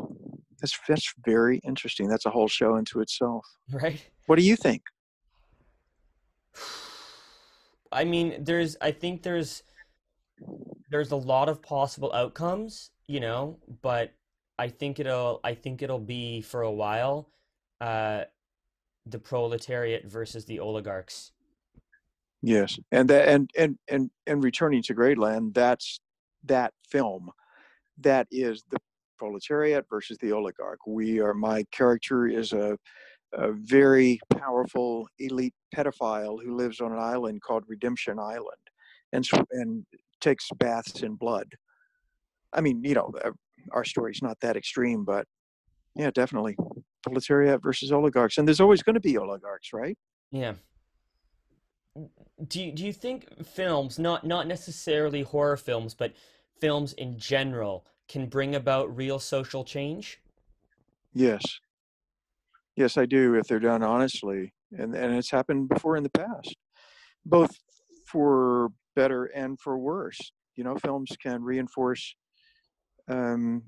That's 0.60 0.78
that's 0.86 1.14
very 1.24 1.62
interesting. 1.64 2.08
That's 2.08 2.26
a 2.26 2.30
whole 2.30 2.46
show 2.46 2.76
into 2.76 3.00
itself. 3.00 3.46
Right. 3.72 4.04
What 4.26 4.38
do 4.38 4.44
you 4.44 4.54
think? 4.54 4.82
I 7.90 8.04
mean, 8.04 8.44
there's 8.44 8.76
I 8.82 8.90
think 8.90 9.22
there's 9.22 9.62
there's 10.90 11.12
a 11.12 11.16
lot 11.16 11.48
of 11.48 11.62
possible 11.62 12.12
outcomes, 12.12 12.90
you 13.06 13.20
know, 13.20 13.56
but 13.80 14.12
I 14.58 14.68
think 14.68 15.00
it'll 15.00 15.40
I 15.42 15.54
think 15.54 15.80
it'll 15.80 16.06
be 16.18 16.42
for 16.42 16.60
a 16.60 16.70
while 16.70 17.30
uh 17.80 18.24
the 19.06 19.18
proletariat 19.18 20.06
versus 20.06 20.44
the 20.44 20.60
oligarchs. 20.60 21.32
Yes. 22.42 22.78
And 22.90 23.08
that 23.10 23.28
and 23.28 23.50
and 23.56 23.78
and 23.88 24.10
and 24.26 24.42
returning 24.42 24.82
to 24.84 24.94
Greatland, 24.94 25.54
that's 25.54 26.00
that 26.44 26.72
film. 26.88 27.30
That 27.98 28.26
is 28.30 28.64
the 28.70 28.78
proletariat 29.18 29.84
versus 29.90 30.16
the 30.20 30.32
oligarch. 30.32 30.78
We 30.86 31.20
are 31.20 31.34
my 31.34 31.64
character 31.70 32.26
is 32.26 32.52
a 32.52 32.78
a 33.32 33.52
very 33.52 34.18
powerful 34.36 35.06
elite 35.18 35.54
pedophile 35.74 36.42
who 36.42 36.56
lives 36.56 36.80
on 36.80 36.92
an 36.92 36.98
island 36.98 37.40
called 37.42 37.64
Redemption 37.68 38.18
Island, 38.18 38.62
and 39.12 39.28
and 39.52 39.84
takes 40.20 40.48
baths 40.58 41.02
in 41.02 41.14
blood. 41.14 41.46
I 42.52 42.60
mean, 42.60 42.82
you 42.82 42.94
know, 42.94 43.12
uh, 43.24 43.30
our 43.72 43.84
story's 43.84 44.22
not 44.22 44.40
that 44.40 44.56
extreme, 44.56 45.04
but 45.04 45.26
yeah, 45.94 46.10
definitely 46.10 46.56
proletariat 47.02 47.62
versus 47.62 47.92
oligarchs, 47.92 48.38
and 48.38 48.46
there's 48.46 48.60
always 48.60 48.82
going 48.82 48.94
to 48.94 49.00
be 49.00 49.16
oligarchs, 49.16 49.72
right? 49.72 49.96
Yeah. 50.30 50.54
Do 52.46 52.62
you, 52.62 52.72
do 52.72 52.84
you 52.84 52.92
think 52.92 53.44
films, 53.44 53.98
not 53.98 54.24
not 54.24 54.46
necessarily 54.46 55.22
horror 55.22 55.56
films, 55.56 55.94
but 55.94 56.12
films 56.60 56.92
in 56.94 57.18
general, 57.18 57.84
can 58.08 58.26
bring 58.26 58.54
about 58.54 58.94
real 58.96 59.18
social 59.18 59.64
change? 59.64 60.20
Yes. 61.12 61.42
Yes, 62.76 62.96
I 62.96 63.06
do. 63.06 63.34
If 63.34 63.46
they're 63.46 63.58
done 63.58 63.82
honestly, 63.82 64.52
and 64.76 64.94
and 64.94 65.14
it's 65.14 65.30
happened 65.30 65.68
before 65.68 65.96
in 65.96 66.02
the 66.02 66.10
past, 66.10 66.56
both 67.26 67.50
for 68.06 68.70
better 68.94 69.24
and 69.26 69.58
for 69.60 69.78
worse. 69.78 70.18
You 70.56 70.64
know, 70.64 70.76
films 70.76 71.10
can 71.22 71.42
reinforce 71.42 72.14
um, 73.08 73.62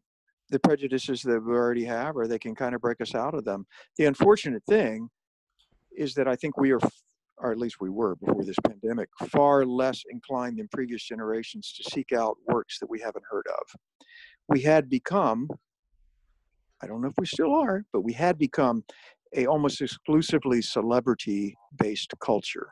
the 0.52 0.60
prejudices 0.60 1.22
that 1.22 1.42
we 1.42 1.52
already 1.52 1.84
have, 1.84 2.16
or 2.16 2.28
they 2.28 2.38
can 2.38 2.54
kind 2.54 2.74
of 2.74 2.80
break 2.80 3.00
us 3.00 3.14
out 3.14 3.34
of 3.34 3.44
them. 3.44 3.66
The 3.96 4.04
unfortunate 4.04 4.62
thing 4.68 5.08
is 5.96 6.14
that 6.14 6.28
I 6.28 6.36
think 6.36 6.58
we 6.58 6.72
are, 6.72 6.80
or 7.38 7.50
at 7.50 7.58
least 7.58 7.80
we 7.80 7.88
were 7.88 8.14
before 8.16 8.44
this 8.44 8.56
pandemic, 8.64 9.08
far 9.30 9.64
less 9.64 10.02
inclined 10.10 10.58
than 10.58 10.68
previous 10.68 11.02
generations 11.02 11.72
to 11.72 11.90
seek 11.90 12.12
out 12.12 12.36
works 12.46 12.78
that 12.78 12.90
we 12.90 13.00
haven't 13.00 13.24
heard 13.28 13.46
of. 13.48 13.80
We 14.48 14.60
had 14.60 14.90
become, 14.90 15.48
I 16.82 16.86
don't 16.86 17.00
know 17.00 17.08
if 17.08 17.18
we 17.18 17.26
still 17.26 17.54
are, 17.54 17.84
but 17.92 18.02
we 18.02 18.12
had 18.12 18.38
become 18.38 18.84
a 19.34 19.46
almost 19.46 19.80
exclusively 19.80 20.60
celebrity 20.60 21.56
based 21.78 22.12
culture. 22.20 22.68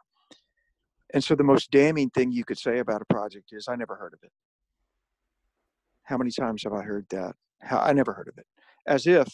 And 1.14 1.24
so 1.24 1.35
the 1.35 1.45
most 1.45 1.70
damning 1.70 2.11
thing 2.11 2.31
you 2.31 2.45
could 2.45 2.59
say 2.59 2.78
about 2.78 3.03
a 3.03 3.07
project 3.07 3.49
is, 3.53 3.68
I 3.68 3.76
never 3.76 3.97
heard 3.97 4.12
of 4.12 4.20
it. 4.22 4.31
How 6.05 6.18
many 6.18 6.31
times 6.31 6.62
have 6.64 6.74
I 6.74 6.83
heard 6.83 7.07
that? 7.11 7.35
How, 7.63 7.79
I 7.79 7.93
never 7.93 8.13
heard 8.13 8.29
of 8.29 8.39
it. 8.39 8.47
As 8.87 9.07
if 9.07 9.29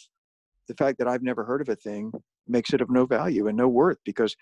the 0.67 0.75
fact 0.75 0.97
that 0.99 1.07
I've 1.07 1.23
never 1.23 1.43
heard 1.43 1.61
of 1.61 1.69
a 1.69 1.75
thing 1.75 2.11
makes 2.47 2.73
it 2.73 2.81
of 2.81 2.89
no 2.89 3.05
value 3.05 3.47
and 3.47 3.57
no 3.57 3.67
worth 3.67 3.97
because 4.05 4.35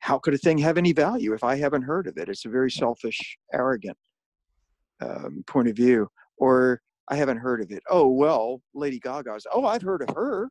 how 0.00 0.18
could 0.18 0.34
a 0.34 0.38
thing 0.38 0.58
have 0.58 0.78
any 0.78 0.92
value 0.92 1.32
if 1.32 1.42
I 1.42 1.56
haven't 1.56 1.82
heard 1.82 2.06
of 2.06 2.18
it? 2.18 2.28
It's 2.28 2.44
a 2.44 2.50
very 2.50 2.70
selfish, 2.70 3.38
arrogant 3.52 3.96
um, 5.00 5.42
point 5.46 5.68
of 5.68 5.76
view. 5.76 6.08
Or 6.38 6.80
I 7.08 7.16
haven't 7.16 7.38
heard 7.38 7.62
of 7.62 7.70
it. 7.70 7.82
Oh, 7.88 8.08
well, 8.08 8.60
Lady 8.74 9.00
Gaga's, 9.00 9.46
oh, 9.52 9.64
I've 9.64 9.82
heard 9.82 10.02
of 10.02 10.14
her. 10.14 10.48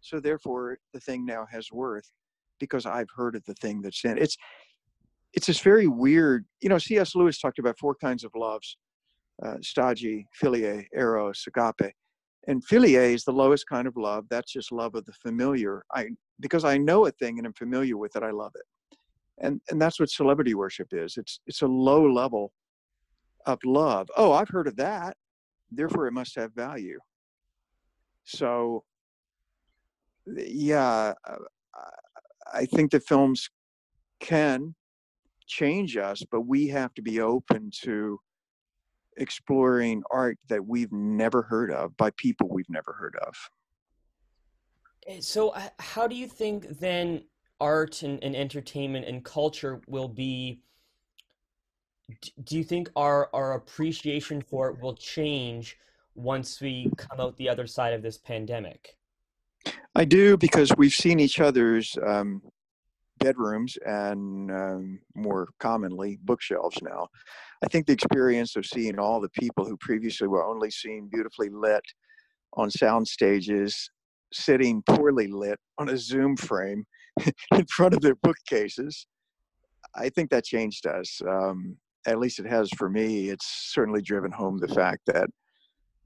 So 0.00 0.20
therefore, 0.20 0.78
the 0.94 1.00
thing 1.00 1.26
now 1.26 1.46
has 1.50 1.70
worth 1.72 2.10
because 2.58 2.86
I've 2.86 3.08
heard 3.14 3.34
of 3.34 3.44
the 3.44 3.54
thing 3.54 3.82
that's 3.82 4.04
in 4.04 4.12
it. 4.12 4.22
It's 4.22 4.36
it's 5.32 5.46
this 5.46 5.60
very 5.60 5.86
weird, 5.86 6.44
you 6.60 6.68
know, 6.68 6.78
C.S. 6.78 7.14
Lewis 7.14 7.38
talked 7.38 7.60
about 7.60 7.78
four 7.78 7.94
kinds 7.94 8.24
of 8.24 8.32
loves 8.34 8.76
uh, 9.44 9.56
storge, 9.56 10.26
philia, 10.40 10.84
eros, 10.94 11.44
agape. 11.46 11.92
And 12.48 12.64
philia 12.66 13.12
is 13.14 13.24
the 13.24 13.32
lowest 13.32 13.66
kind 13.68 13.86
of 13.86 13.96
love. 13.96 14.24
That's 14.30 14.52
just 14.52 14.72
love 14.72 14.94
of 14.94 15.04
the 15.04 15.12
familiar. 15.12 15.84
I 15.94 16.08
because 16.40 16.64
I 16.64 16.78
know 16.78 17.06
a 17.06 17.10
thing 17.12 17.38
and 17.38 17.46
I'm 17.46 17.52
familiar 17.52 17.96
with 17.96 18.16
it, 18.16 18.22
I 18.22 18.30
love 18.30 18.52
it. 18.54 18.64
And 19.42 19.60
and 19.70 19.80
that's 19.80 20.00
what 20.00 20.10
celebrity 20.10 20.54
worship 20.54 20.88
is. 20.92 21.16
It's 21.16 21.40
it's 21.46 21.62
a 21.62 21.66
low 21.66 22.10
level 22.10 22.52
of 23.46 23.58
love. 23.64 24.08
Oh, 24.16 24.32
I've 24.32 24.48
heard 24.48 24.66
of 24.66 24.76
that. 24.76 25.16
Therefore, 25.70 26.06
it 26.06 26.12
must 26.12 26.34
have 26.36 26.52
value. 26.54 26.98
So, 28.24 28.84
yeah, 30.26 31.14
uh, 31.28 31.36
I 32.52 32.66
think 32.66 32.90
that 32.92 33.04
films 33.06 33.48
can 34.20 34.74
change 35.46 35.96
us, 35.96 36.22
but 36.30 36.42
we 36.42 36.68
have 36.68 36.94
to 36.94 37.02
be 37.02 37.20
open 37.20 37.70
to 37.82 38.18
exploring 39.16 40.02
art 40.10 40.38
that 40.48 40.66
we've 40.66 40.92
never 40.92 41.42
heard 41.42 41.70
of 41.72 41.96
by 41.96 42.10
people 42.10 42.48
we've 42.48 42.70
never 42.70 42.92
heard 42.92 43.16
of. 43.26 43.34
Eh, 45.06 45.20
so, 45.20 45.54
how 45.78 46.06
do 46.06 46.14
you 46.14 46.26
think 46.26 46.66
then 46.78 47.24
art 47.60 48.02
and, 48.02 48.22
and 48.24 48.34
entertainment 48.34 49.06
and 49.06 49.24
culture 49.24 49.80
will 49.86 50.08
be? 50.08 50.60
Do 52.44 52.56
you 52.56 52.64
think 52.64 52.90
our, 52.96 53.30
our 53.32 53.52
appreciation 53.52 54.42
for 54.42 54.68
it 54.70 54.80
will 54.80 54.96
change 54.96 55.78
once 56.16 56.60
we 56.60 56.90
come 56.96 57.20
out 57.20 57.36
the 57.36 57.48
other 57.48 57.66
side 57.66 57.92
of 57.92 58.02
this 58.02 58.18
pandemic? 58.18 58.96
I 59.94 60.04
do 60.04 60.36
because 60.36 60.72
we've 60.76 60.92
seen 60.92 61.20
each 61.20 61.40
other's 61.40 61.96
um, 62.04 62.42
bedrooms 63.18 63.76
and 63.84 64.50
um, 64.50 65.00
more 65.14 65.48
commonly 65.58 66.18
bookshelves 66.22 66.80
now. 66.82 67.08
I 67.62 67.68
think 67.68 67.86
the 67.86 67.92
experience 67.92 68.56
of 68.56 68.66
seeing 68.66 68.98
all 68.98 69.20
the 69.20 69.28
people 69.30 69.64
who 69.64 69.76
previously 69.76 70.28
were 70.28 70.44
only 70.44 70.70
seen 70.70 71.08
beautifully 71.12 71.50
lit 71.50 71.84
on 72.54 72.70
sound 72.70 73.06
stages, 73.06 73.90
sitting 74.32 74.82
poorly 74.82 75.26
lit 75.26 75.58
on 75.78 75.90
a 75.90 75.96
Zoom 75.96 76.36
frame 76.36 76.84
in 77.54 77.66
front 77.66 77.94
of 77.94 78.00
their 78.00 78.14
bookcases, 78.16 79.06
I 79.94 80.08
think 80.08 80.30
that 80.30 80.44
changed 80.44 80.86
us. 80.86 81.20
Um, 81.28 81.76
at 82.06 82.18
least 82.18 82.38
it 82.38 82.46
has 82.46 82.70
for 82.76 82.88
me. 82.88 83.28
It's 83.28 83.72
certainly 83.72 84.00
driven 84.00 84.32
home 84.32 84.58
the 84.58 84.68
fact 84.68 85.02
that 85.06 85.28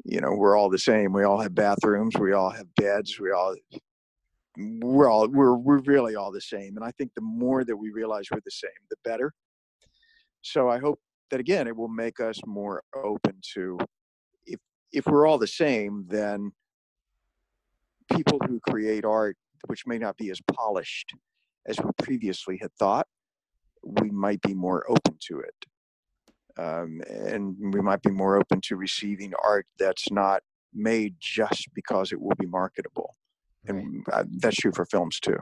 you 0.05 0.21
know 0.21 0.35
we're 0.35 0.57
all 0.57 0.71
the 0.71 0.79
same. 0.79 1.13
We 1.13 1.25
all 1.25 1.41
have 1.41 1.55
bathrooms. 1.55 2.15
We 2.19 2.33
all 2.33 2.51
have 2.51 2.67
beds. 2.77 3.21
We 3.21 3.31
all 3.31 3.55
we're 4.57 5.11
all 5.11 5.29
we're 5.29 5.57
we're 5.57 5.81
really 5.81 6.15
all 6.15 6.31
the 6.31 6.41
same 6.41 6.77
and 6.77 6.85
i 6.85 6.91
think 6.93 7.11
the 7.17 7.21
more 7.21 7.65
that 7.65 7.77
we 7.77 7.91
realize 7.91 8.27
we're 8.31 8.39
the 8.45 8.51
same 8.51 8.71
the 8.89 8.97
better 9.05 9.33
so 10.43 10.69
i 10.69 10.79
hope 10.79 11.01
that 11.35 11.41
again 11.41 11.67
it 11.67 11.77
will 11.77 11.89
make 11.89 12.21
us 12.21 12.39
more 12.47 12.81
open 12.95 13.35
to 13.43 13.77
if 14.47 14.61
if 14.93 15.05
we're 15.05 15.27
all 15.27 15.37
the 15.37 15.49
same 15.49 16.05
then 16.07 16.53
people 18.17 18.39
who 18.47 18.61
create 18.69 19.05
art 19.05 19.37
which 19.67 19.85
may 19.85 19.99
not 19.99 20.17
be 20.17 20.31
as 20.31 20.39
polished 20.53 21.13
as 21.67 21.77
we 21.81 21.91
previously 21.99 22.57
had 22.63 22.73
thought 22.79 23.09
we 23.83 24.11
might 24.11 24.41
be 24.43 24.55
more 24.55 24.89
open 24.89 25.17
to 25.19 25.41
it 25.41 25.67
um, 26.57 27.01
and 27.11 27.57
we 27.75 27.81
might 27.81 28.03
be 28.03 28.13
more 28.13 28.37
open 28.37 28.61
to 28.61 28.77
receiving 28.77 29.33
art 29.45 29.67
that's 29.77 30.13
not 30.13 30.41
made 30.73 31.17
just 31.19 31.67
because 31.75 32.13
it 32.13 32.21
will 32.21 32.37
be 32.39 32.47
marketable. 32.47 33.17
Right. 33.67 33.83
And 33.83 34.07
uh, 34.13 34.23
that's 34.39 34.55
true 34.55 34.71
for 34.71 34.85
films 34.85 35.19
too. 35.19 35.39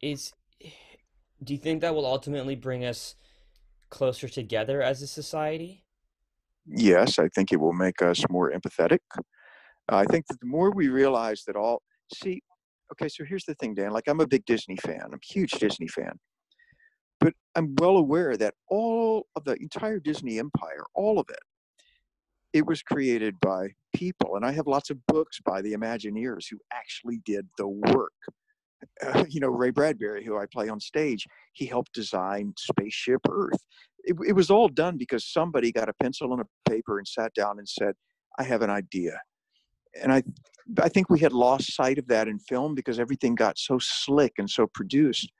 Is 0.00 0.32
do 1.44 1.52
you 1.52 1.58
think 1.58 1.82
that 1.82 1.94
will 1.94 2.06
ultimately 2.06 2.54
bring 2.54 2.82
us 2.82 3.14
closer 3.90 4.28
together 4.28 4.82
as 4.82 5.02
a 5.02 5.06
society? 5.06 5.84
Yes, 6.66 7.18
I 7.18 7.28
think 7.28 7.52
it 7.52 7.60
will 7.60 7.72
make 7.72 8.02
us 8.02 8.24
more 8.28 8.52
empathetic. 8.52 8.98
I 9.88 10.04
think 10.04 10.26
that 10.28 10.40
the 10.40 10.46
more 10.46 10.72
we 10.72 10.88
realize 10.88 11.42
that 11.46 11.54
all, 11.54 11.82
see, 12.12 12.42
okay, 12.92 13.08
so 13.08 13.24
here's 13.24 13.44
the 13.44 13.54
thing, 13.54 13.74
Dan. 13.74 13.92
Like, 13.92 14.08
I'm 14.08 14.20
a 14.20 14.26
big 14.26 14.44
Disney 14.44 14.76
fan, 14.76 15.00
I'm 15.04 15.14
a 15.14 15.18
huge 15.34 15.52
Disney 15.52 15.88
fan. 15.88 16.12
But 17.20 17.34
I'm 17.54 17.74
well 17.78 17.96
aware 17.96 18.36
that 18.36 18.54
all 18.68 19.26
of 19.36 19.44
the 19.44 19.56
entire 19.60 20.00
Disney 20.00 20.38
empire, 20.38 20.84
all 20.94 21.18
of 21.18 21.26
it, 21.30 21.38
it 22.52 22.66
was 22.66 22.82
created 22.82 23.34
by 23.40 23.68
people. 23.94 24.36
And 24.36 24.44
I 24.44 24.52
have 24.52 24.66
lots 24.66 24.90
of 24.90 24.98
books 25.06 25.38
by 25.44 25.62
the 25.62 25.72
Imagineers 25.72 26.46
who 26.50 26.58
actually 26.72 27.20
did 27.24 27.46
the 27.58 27.68
work. 27.68 28.12
Uh, 29.02 29.24
you 29.28 29.40
know, 29.40 29.48
Ray 29.48 29.70
Bradbury, 29.70 30.24
who 30.24 30.38
I 30.38 30.46
play 30.52 30.68
on 30.68 30.80
stage, 30.80 31.26
he 31.52 31.66
helped 31.66 31.92
design 31.92 32.52
Spaceship 32.58 33.20
Earth. 33.28 33.64
It, 34.04 34.16
it 34.26 34.32
was 34.32 34.50
all 34.50 34.68
done 34.68 34.96
because 34.96 35.24
somebody 35.24 35.72
got 35.72 35.88
a 35.88 35.94
pencil 35.94 36.32
and 36.32 36.42
a 36.42 36.70
paper 36.70 36.98
and 36.98 37.06
sat 37.06 37.32
down 37.34 37.58
and 37.58 37.68
said, 37.68 37.94
I 38.38 38.42
have 38.44 38.62
an 38.62 38.70
idea. 38.70 39.18
And 40.00 40.12
I, 40.12 40.22
I 40.80 40.88
think 40.88 41.08
we 41.08 41.20
had 41.20 41.32
lost 41.32 41.74
sight 41.74 41.98
of 41.98 42.06
that 42.08 42.28
in 42.28 42.38
film 42.38 42.74
because 42.74 42.98
everything 42.98 43.34
got 43.34 43.58
so 43.58 43.78
slick 43.80 44.34
and 44.38 44.48
so 44.48 44.66
produced 44.66 45.32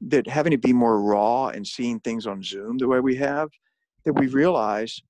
that 0.00 0.26
having 0.26 0.50
to 0.52 0.58
be 0.58 0.72
more 0.72 1.00
raw 1.00 1.48
and 1.48 1.66
seeing 1.66 2.00
things 2.00 2.26
on 2.26 2.42
Zoom 2.42 2.78
the 2.78 2.88
way 2.88 3.00
we 3.00 3.16
have, 3.16 3.50
that 4.04 4.14
we 4.14 4.28
realize 4.28 5.00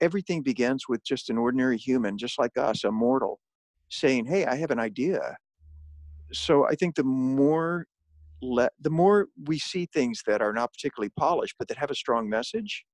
everything 0.00 0.42
begins 0.42 0.84
with 0.88 1.02
just 1.04 1.30
an 1.30 1.38
ordinary 1.38 1.78
human, 1.78 2.18
just 2.18 2.38
like 2.38 2.56
us, 2.58 2.84
a 2.84 2.92
mortal, 2.92 3.40
saying, 3.88 4.26
"Hey, 4.26 4.44
I 4.44 4.56
have 4.56 4.70
an 4.70 4.78
idea." 4.78 5.36
So 6.34 6.66
I 6.66 6.74
think 6.74 6.96
the 6.96 7.04
more 7.04 7.86
let 8.42 8.72
the 8.80 8.90
more 8.90 9.28
we 9.46 9.58
see 9.58 9.86
things 9.86 10.22
that 10.26 10.42
are 10.42 10.52
not 10.52 10.72
particularly 10.72 11.10
polished 11.16 11.54
but 11.58 11.68
that 11.68 11.78
have 11.78 11.90
a 11.90 11.94
strong 11.94 12.28
message, 12.28 12.84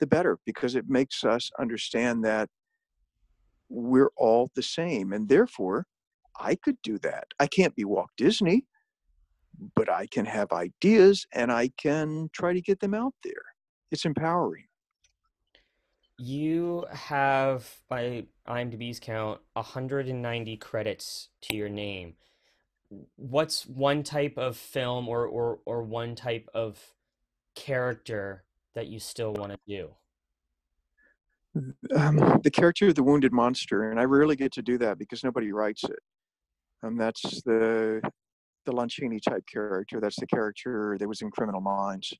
the 0.00 0.06
better 0.06 0.38
because 0.46 0.74
it 0.74 0.88
makes 0.88 1.24
us 1.24 1.50
understand 1.58 2.24
that 2.24 2.48
we're 3.68 4.10
all 4.16 4.50
the 4.54 4.62
same, 4.62 5.12
and 5.12 5.28
therefore, 5.28 5.86
I 6.38 6.54
could 6.54 6.76
do 6.82 6.98
that. 6.98 7.26
I 7.40 7.46
can't 7.46 7.74
be 7.74 7.84
Walt 7.84 8.10
Disney, 8.16 8.66
but 9.74 9.90
I 9.90 10.06
can 10.06 10.26
have 10.26 10.52
ideas 10.52 11.26
and 11.32 11.50
I 11.52 11.70
can 11.76 12.28
try 12.32 12.52
to 12.52 12.60
get 12.60 12.80
them 12.80 12.94
out 12.94 13.14
there. 13.22 13.42
It's 13.90 14.04
empowering. 14.04 14.66
You 16.16 16.86
have, 16.92 17.68
by 17.88 18.26
IMDb's 18.46 19.00
count, 19.00 19.40
190 19.54 20.56
credits 20.58 21.28
to 21.42 21.56
your 21.56 21.68
name. 21.68 22.14
What's 23.16 23.66
one 23.66 24.04
type 24.04 24.38
of 24.38 24.56
film 24.56 25.08
or, 25.08 25.26
or, 25.26 25.58
or 25.64 25.82
one 25.82 26.14
type 26.14 26.48
of 26.54 26.78
character 27.56 28.44
that 28.74 28.86
you 28.86 29.00
still 29.00 29.32
want 29.32 29.52
to 29.52 29.58
do? 29.66 29.90
Um, 31.96 32.40
the 32.42 32.50
character 32.50 32.88
of 32.88 32.94
the 32.94 33.02
wounded 33.02 33.32
monster, 33.32 33.90
and 33.90 34.00
I 34.00 34.04
rarely 34.04 34.34
get 34.34 34.52
to 34.52 34.62
do 34.62 34.76
that 34.78 34.98
because 34.98 35.22
nobody 35.22 35.52
writes 35.52 35.84
it. 35.84 36.00
Um, 36.82 36.96
that's 36.96 37.42
the 37.42 38.02
the 38.66 38.72
Lon 38.72 38.88
type 38.88 39.44
character. 39.50 40.00
That's 40.00 40.18
the 40.18 40.26
character 40.26 40.96
that 40.98 41.08
was 41.08 41.22
in 41.22 41.30
Criminal 41.30 41.60
Minds 41.60 42.12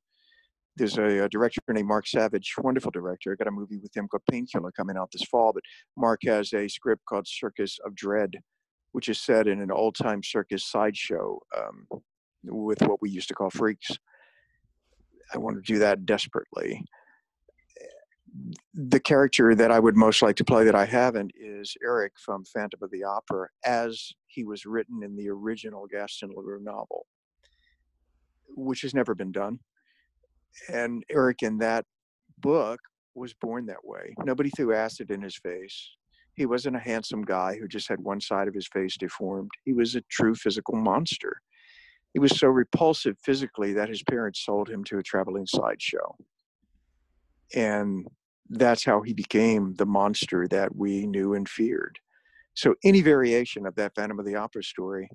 there's 0.77 0.99
a, 0.99 1.25
a, 1.25 1.29
director 1.29 1.61
named 1.69 1.89
Mark 1.89 2.07
Savage, 2.07 2.53
wonderful 2.59 2.91
director. 2.91 3.33
I 3.33 3.37
got 3.37 3.49
a 3.49 3.53
movie 3.53 3.79
with 3.79 3.97
him 3.97 4.09
called 4.09 4.23
Painkiller 4.31 4.73
coming 4.73 4.97
out 4.97 5.11
this 5.13 5.25
fall. 5.25 5.53
But 5.53 5.63
Mark 5.97 6.21
has 6.25 6.53
a 6.53 6.69
script 6.69 7.03
called 7.09 7.27
Circus 7.29 7.79
of 7.85 7.95
Dread, 7.95 8.39
which 8.93 9.09
is 9.09 9.21
set 9.21 9.47
in 9.47 9.61
an 9.61 9.71
old 9.71 9.95
time 9.95 10.23
circus 10.23 10.69
sideshow 10.69 11.39
um, 11.57 11.87
with 12.43 12.83
what 12.83 13.01
we 13.01 13.11
used 13.11 13.29
to 13.29 13.35
call 13.35 13.51
freaks. 13.51 13.91
I 15.33 15.39
want 15.39 15.57
to 15.57 15.73
do 15.73 15.79
that 15.79 16.05
desperately. 16.07 16.85
The 18.75 18.99
character 18.99 19.55
that 19.55 19.71
I 19.71 19.79
would 19.79 19.97
most 19.97 20.21
like 20.21 20.35
to 20.37 20.45
play 20.45 20.65
that 20.65 20.75
I 20.75 20.87
haven't 20.87 21.31
is 21.37 21.77
Erik 21.85 22.13
from 22.19 22.45
Phantom 22.45 22.81
of 22.83 22.91
the 22.91 23.05
Opera, 23.05 23.49
as 23.65 24.13
he 24.27 24.45
was 24.45 24.67
written 24.67 25.05
in 25.05 25.15
the 25.15 25.29
original 25.29 25.87
Gaston 25.87 26.31
Leroux 26.35 26.61
novel, 26.61 27.07
which 28.49 28.83
has 28.83 28.93
never 28.93 29.15
been 29.15 29.31
done 29.31 29.61
and 30.69 31.05
Erik 31.11 31.43
in 31.43 31.59
that 31.59 31.85
book 32.39 32.81
was 33.15 33.35
born 33.35 33.67
that 33.67 33.85
way. 33.85 34.15
Nobody 34.25 34.51
threw 34.51 34.75
acid 34.75 35.11
in 35.11 35.23
his 35.23 35.37
face. 35.37 35.91
He 36.35 36.47
wasn't 36.47 36.77
a 36.77 36.81
handsome 36.81 37.23
guy 37.23 37.57
who 37.57 37.69
just 37.69 37.89
had 37.89 38.01
one 38.01 38.21
side 38.21 38.49
of 38.49 38.55
his 38.55 38.67
face 38.67 38.97
deformed. 38.97 39.51
He 39.65 39.73
was 39.73 39.95
a 39.95 40.03
true 40.11 40.35
physical 40.35 40.77
monster. 40.77 41.41
He 42.13 42.19
was 42.19 42.37
so 42.39 42.49
repulsive 42.49 43.17
physically 43.23 43.73
that 43.75 43.89
his 43.89 44.03
parents 44.03 44.45
sold 44.45 44.69
him 44.69 44.85
to 44.85 44.99
a 44.99 45.03
traveling 45.03 45.47
sideshow. 45.47 46.17
And 47.55 48.07
that's 48.51 48.85
how 48.85 49.03
he 49.03 49.13
became 49.13 49.75
the 49.75 49.87
monster 49.87 50.47
that 50.49 50.75
we 50.75 51.07
knew 51.07 51.35
and 51.35 51.49
feared. 51.49 51.99
So 52.55 52.75
any 52.85 53.01
variation 53.01 53.67
of 53.67 53.75
that 53.77 53.95
Phantom 53.95 54.19
of 54.19 54.27
the 54.27 54.37
Opera 54.37 54.63
story 54.63 55.09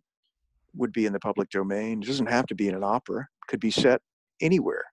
would 0.75 0.91
be 0.91 1.05
in 1.05 1.13
the 1.13 1.19
public 1.19 1.49
domain. 1.49 2.01
It 2.01 2.07
doesn't 2.07 2.29
have 2.29 2.47
to 2.47 2.55
be 2.55 2.67
in 2.67 2.75
an 2.75 2.83
opera. 2.83 3.21
It 3.21 3.47
could 3.47 3.59
be 3.59 3.71
set 3.71 4.01
anywhere 4.41 4.85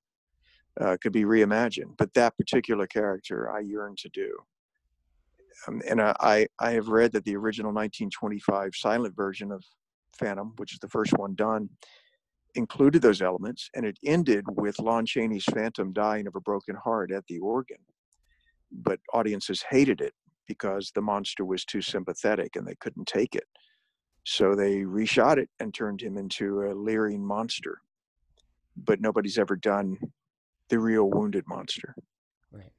uh, 0.81 0.97
could 1.01 1.13
be 1.13 1.25
reimagined. 1.25 1.97
But 1.97 2.13
that 2.15 2.37
particular 2.37 2.87
character, 2.87 3.51
I 3.51 3.61
yearn 3.61 3.95
to 3.99 4.09
do. 4.11 4.37
Um, 5.67 5.81
and 5.89 6.01
I, 6.03 6.47
I 6.61 6.71
have 6.73 6.89
read 6.89 7.13
that 7.13 7.25
the 7.25 7.37
original 7.37 7.73
1925 7.73 8.73
silent 8.75 9.17
version 9.17 9.53
of 9.53 9.65
Phantom, 10.19 10.53
which 10.57 10.73
is 10.73 10.79
the 10.81 10.89
first 10.89 11.13
one 11.17 11.35
done, 11.35 11.69
included 12.55 13.03
those 13.03 13.23
elements, 13.23 13.71
and 13.75 13.85
it 13.85 13.99
ended 14.05 14.45
with 14.57 14.79
Lon 14.79 15.07
Chaney's 15.07 15.45
Phantom 15.45 15.93
dying 15.93 16.27
of 16.27 16.35
a 16.35 16.41
broken 16.41 16.77
heart 16.77 17.11
at 17.11 17.27
the 17.29 17.39
organ. 17.39 17.79
But 18.73 19.01
audiences 19.13 19.65
hated 19.69 20.01
it 20.01 20.15
because 20.47 20.93
the 20.95 21.03
monster 21.03 21.45
was 21.45 21.65
too 21.65 21.83
sympathetic 21.83 22.57
and 22.57 22.67
they 22.67 22.77
couldn't 22.77 23.07
take 23.07 23.35
it. 23.35 23.45
So 24.25 24.55
they 24.55 24.79
reshot 24.81 25.39
it 25.39 25.49
and 25.61 25.73
turned 25.73 26.03
him 26.03 26.17
into 26.17 26.63
a 26.63 26.75
leering 26.75 27.25
monster. 27.25 27.79
But 28.77 29.01
nobody's 29.01 29.39
ever 29.39 29.57
done 29.57 29.97
the 30.69 30.79
real 30.79 31.09
wounded 31.11 31.45
monster. 31.47 31.95
Right. 32.51 32.73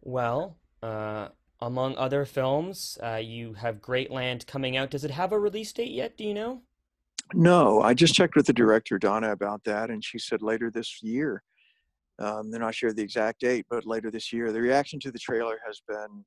Well, 0.00 0.58
uh, 0.82 1.28
among 1.60 1.96
other 1.96 2.24
films, 2.24 2.98
uh, 3.02 3.16
you 3.16 3.54
have 3.54 3.80
Great 3.80 4.10
Land 4.10 4.46
coming 4.46 4.76
out. 4.76 4.90
Does 4.90 5.04
it 5.04 5.10
have 5.10 5.32
a 5.32 5.38
release 5.38 5.72
date 5.72 5.90
yet? 5.90 6.16
Do 6.16 6.24
you 6.24 6.34
know? 6.34 6.62
No, 7.34 7.82
I 7.82 7.94
just 7.94 8.14
checked 8.14 8.36
with 8.36 8.46
the 8.46 8.52
director 8.52 8.98
Donna 8.98 9.32
about 9.32 9.64
that, 9.64 9.90
and 9.90 10.02
she 10.02 10.18
said 10.18 10.40
later 10.40 10.70
this 10.70 11.02
year. 11.02 11.42
Um, 12.18 12.50
they're 12.50 12.60
not 12.60 12.74
sure 12.74 12.92
the 12.92 13.02
exact 13.02 13.40
date, 13.40 13.66
but 13.68 13.86
later 13.86 14.10
this 14.10 14.32
year. 14.32 14.50
The 14.50 14.60
reaction 14.60 14.98
to 15.00 15.12
the 15.12 15.18
trailer 15.18 15.58
has 15.66 15.80
been 15.86 16.24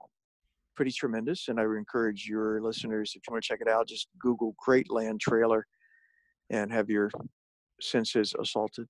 pretty 0.76 0.92
tremendous, 0.92 1.48
and 1.48 1.60
I 1.60 1.66
would 1.66 1.78
encourage 1.78 2.28
your 2.28 2.62
listeners, 2.62 3.14
if 3.16 3.24
you 3.28 3.34
want 3.34 3.44
to 3.44 3.48
check 3.48 3.60
it 3.62 3.68
out, 3.68 3.88
just 3.88 4.08
Google 4.20 4.56
Great 4.58 4.92
Land 4.92 5.20
trailer 5.20 5.66
and 6.50 6.72
have 6.72 6.90
your 6.90 7.10
senses 7.82 8.34
assaulted. 8.40 8.88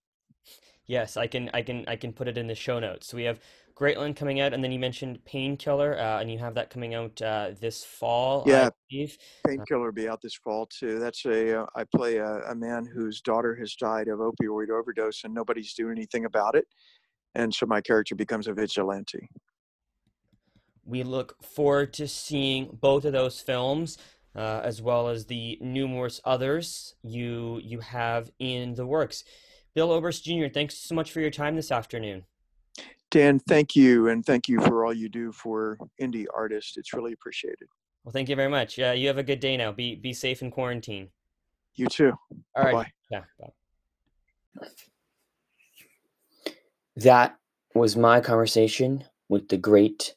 Yes, 0.88 1.18
I 1.18 1.28
can, 1.28 1.50
I 1.54 1.62
can, 1.62 1.86
I 1.88 1.96
can 1.96 2.14
put 2.14 2.28
it 2.28 2.38
in 2.38 2.48
the 2.48 2.56
show 2.56 2.80
notes. 2.80 3.08
So 3.08 3.18
we 3.18 3.24
have 3.24 3.40
Great 3.82 3.98
Land 3.98 4.16
coming 4.16 4.40
out, 4.40 4.54
and 4.54 4.64
then 4.64 4.72
you 4.72 4.78
mentioned 4.78 5.26
Painkiller, 5.26 5.98
uh, 5.98 6.20
and 6.20 6.32
you 6.32 6.38
have 6.38 6.54
that 6.54 6.70
coming 6.70 6.94
out 6.94 7.20
uh, 7.20 7.52
this 7.60 7.84
fall. 7.84 8.44
Yeah, 8.46 8.70
uh, 8.70 9.08
Painkiller 9.48 9.86
will 9.86 9.92
be 9.92 10.08
out 10.08 10.22
this 10.22 10.36
fall 10.36 10.68
too. 10.68 11.00
That's 11.00 11.26
a 11.26 11.62
uh, 11.62 11.66
I 11.76 11.86
play 11.96 12.18
a, 12.18 12.42
a 12.50 12.54
man 12.54 12.86
whose 12.86 13.22
daughter 13.22 13.56
has 13.56 13.74
died 13.76 14.08
of 14.08 14.20
opioid 14.20 14.70
overdose, 14.70 15.24
and 15.24 15.34
nobody's 15.34 15.74
doing 15.74 15.94
anything 15.94 16.26
about 16.26 16.56
it, 16.56 16.66
and 17.34 17.52
so 17.52 17.66
my 17.66 17.82
character 17.82 18.14
becomes 18.14 18.48
a 18.48 18.54
vigilante. 18.54 19.30
We 20.86 21.02
look 21.02 21.42
forward 21.44 21.94
to 21.94 22.08
seeing 22.08 22.78
both 22.80 23.06
of 23.06 23.14
those 23.14 23.40
films. 23.40 23.98
Uh, 24.34 24.62
as 24.64 24.82
well 24.82 25.10
as 25.10 25.26
the 25.26 25.58
numerous 25.60 26.22
others 26.24 26.96
you 27.04 27.60
you 27.62 27.82
have 27.82 28.32
in 28.40 28.76
the 28.76 28.86
works. 28.86 29.26
Bill 29.74 29.92
Oberst 29.92 30.24
Jr., 30.24 30.48
thanks 30.54 30.78
so 30.78 30.96
much 30.96 31.12
for 31.12 31.22
your 31.22 31.32
time 31.32 31.56
this 31.56 31.72
afternoon. 31.72 32.24
Dan, 33.10 33.40
thank 33.40 33.76
you, 33.76 34.08
and 34.08 34.26
thank 34.26 34.48
you 34.48 34.60
for 34.62 34.86
all 34.86 34.94
you 34.94 35.10
do 35.10 35.32
for 35.32 35.78
indie 36.02 36.26
artists. 36.34 36.78
It's 36.78 36.94
really 36.94 37.14
appreciated. 37.14 37.68
Well, 38.04 38.14
thank 38.14 38.30
you 38.30 38.36
very 38.36 38.50
much. 38.50 38.80
Uh, 38.80 38.94
you 38.96 39.08
have 39.08 39.18
a 39.18 39.24
good 39.24 39.40
day 39.40 39.58
now. 39.58 39.72
Be 39.72 39.96
be 39.96 40.14
safe 40.14 40.42
in 40.42 40.50
quarantine. 40.50 41.10
You 41.76 41.88
too. 41.88 42.14
All 42.56 42.64
right. 42.64 42.74
Bye. 42.74 42.92
Yeah. 43.10 43.24
Bye. 43.40 44.68
That 46.96 47.38
was 47.76 47.96
my 47.96 48.22
conversation 48.22 49.04
with 49.30 49.50
the 49.50 49.58
great 49.58 50.16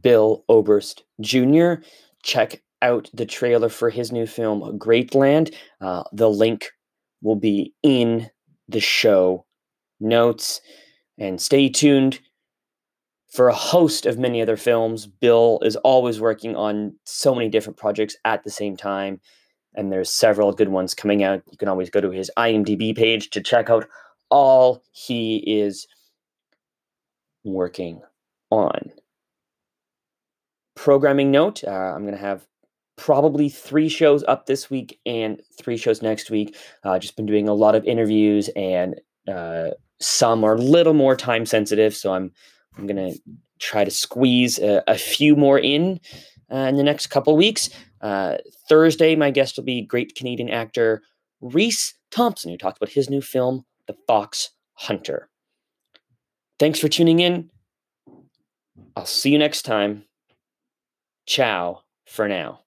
Bill 0.00 0.44
Oberst 0.48 1.04
Jr. 1.20 1.74
Check 2.22 2.62
out 2.82 3.10
the 3.14 3.26
trailer 3.26 3.68
for 3.68 3.90
his 3.90 4.12
new 4.12 4.26
film, 4.26 4.76
Great 4.78 5.14
Land. 5.14 5.52
Uh, 5.80 6.02
the 6.12 6.28
link 6.28 6.70
will 7.22 7.36
be 7.36 7.74
in 7.82 8.30
the 8.68 8.80
show 8.80 9.44
notes. 10.00 10.60
And 11.18 11.40
stay 11.40 11.68
tuned 11.68 12.20
for 13.36 13.48
a 13.48 13.54
host 13.54 14.06
of 14.06 14.18
many 14.18 14.40
other 14.40 14.56
films. 14.56 15.06
Bill 15.06 15.60
is 15.62 15.76
always 15.76 16.20
working 16.20 16.56
on 16.56 16.94
so 17.04 17.34
many 17.34 17.48
different 17.48 17.76
projects 17.76 18.16
at 18.24 18.44
the 18.44 18.50
same 18.50 18.76
time, 18.76 19.20
and 19.74 19.92
there's 19.92 20.12
several 20.12 20.52
good 20.52 20.68
ones 20.68 20.94
coming 20.94 21.22
out. 21.22 21.42
You 21.50 21.58
can 21.58 21.68
always 21.68 21.90
go 21.90 22.00
to 22.00 22.10
his 22.10 22.30
IMDb 22.38 22.96
page 22.96 23.30
to 23.30 23.42
check 23.42 23.68
out 23.68 23.86
all 24.30 24.82
he 24.92 25.36
is 25.46 25.86
working 27.44 28.00
on. 28.50 28.90
Programming 30.74 31.30
note 31.30 31.64
uh, 31.64 31.70
I'm 31.70 32.02
going 32.02 32.14
to 32.14 32.20
have 32.20 32.46
probably 32.96 33.48
three 33.48 33.88
shows 33.88 34.24
up 34.24 34.46
this 34.46 34.70
week 34.70 34.98
and 35.06 35.40
three 35.58 35.76
shows 35.76 36.02
next 36.02 36.30
week. 36.30 36.56
Uh, 36.82 36.98
just 36.98 37.16
been 37.16 37.26
doing 37.26 37.48
a 37.48 37.54
lot 37.54 37.74
of 37.74 37.84
interviews, 37.84 38.48
and 38.56 39.00
uh, 39.28 39.70
some 40.00 40.44
are 40.44 40.54
a 40.54 40.60
little 40.60 40.94
more 40.94 41.16
time 41.16 41.46
sensitive, 41.46 41.94
so 41.94 42.12
I'm 42.12 42.32
I'm 42.76 42.86
to 42.88 43.18
try 43.58 43.84
to 43.84 43.90
squeeze 43.90 44.58
a, 44.58 44.82
a 44.86 44.98
few 44.98 45.36
more 45.36 45.58
in 45.58 46.00
uh, 46.52 46.56
in 46.56 46.76
the 46.76 46.82
next 46.82 47.08
couple 47.08 47.36
weeks. 47.36 47.70
Uh, 48.00 48.36
Thursday, 48.68 49.16
my 49.16 49.30
guest 49.30 49.56
will 49.56 49.64
be 49.64 49.82
great 49.82 50.14
Canadian 50.14 50.50
actor 50.50 51.02
Reece 51.40 51.94
Thompson, 52.10 52.50
who 52.50 52.58
talked 52.58 52.78
about 52.78 52.92
his 52.92 53.10
new 53.10 53.20
film, 53.20 53.64
The 53.86 53.96
Fox 54.06 54.50
Hunter. 54.74 55.28
Thanks 56.58 56.78
for 56.78 56.88
tuning 56.88 57.20
in. 57.20 57.50
I'll 58.94 59.06
see 59.06 59.30
you 59.30 59.38
next 59.38 59.62
time. 59.62 60.04
Ciao 61.26 61.82
for 62.06 62.28
now. 62.28 62.65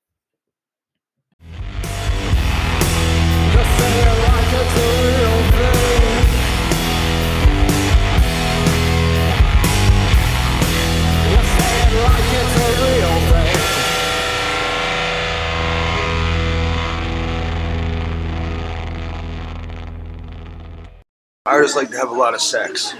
I 21.60 21.62
just 21.64 21.76
like 21.76 21.92
to 21.92 21.98
have 21.98 22.10
a 22.10 22.14
lot 22.14 22.34
of 22.34 22.42
sex. 22.42 22.94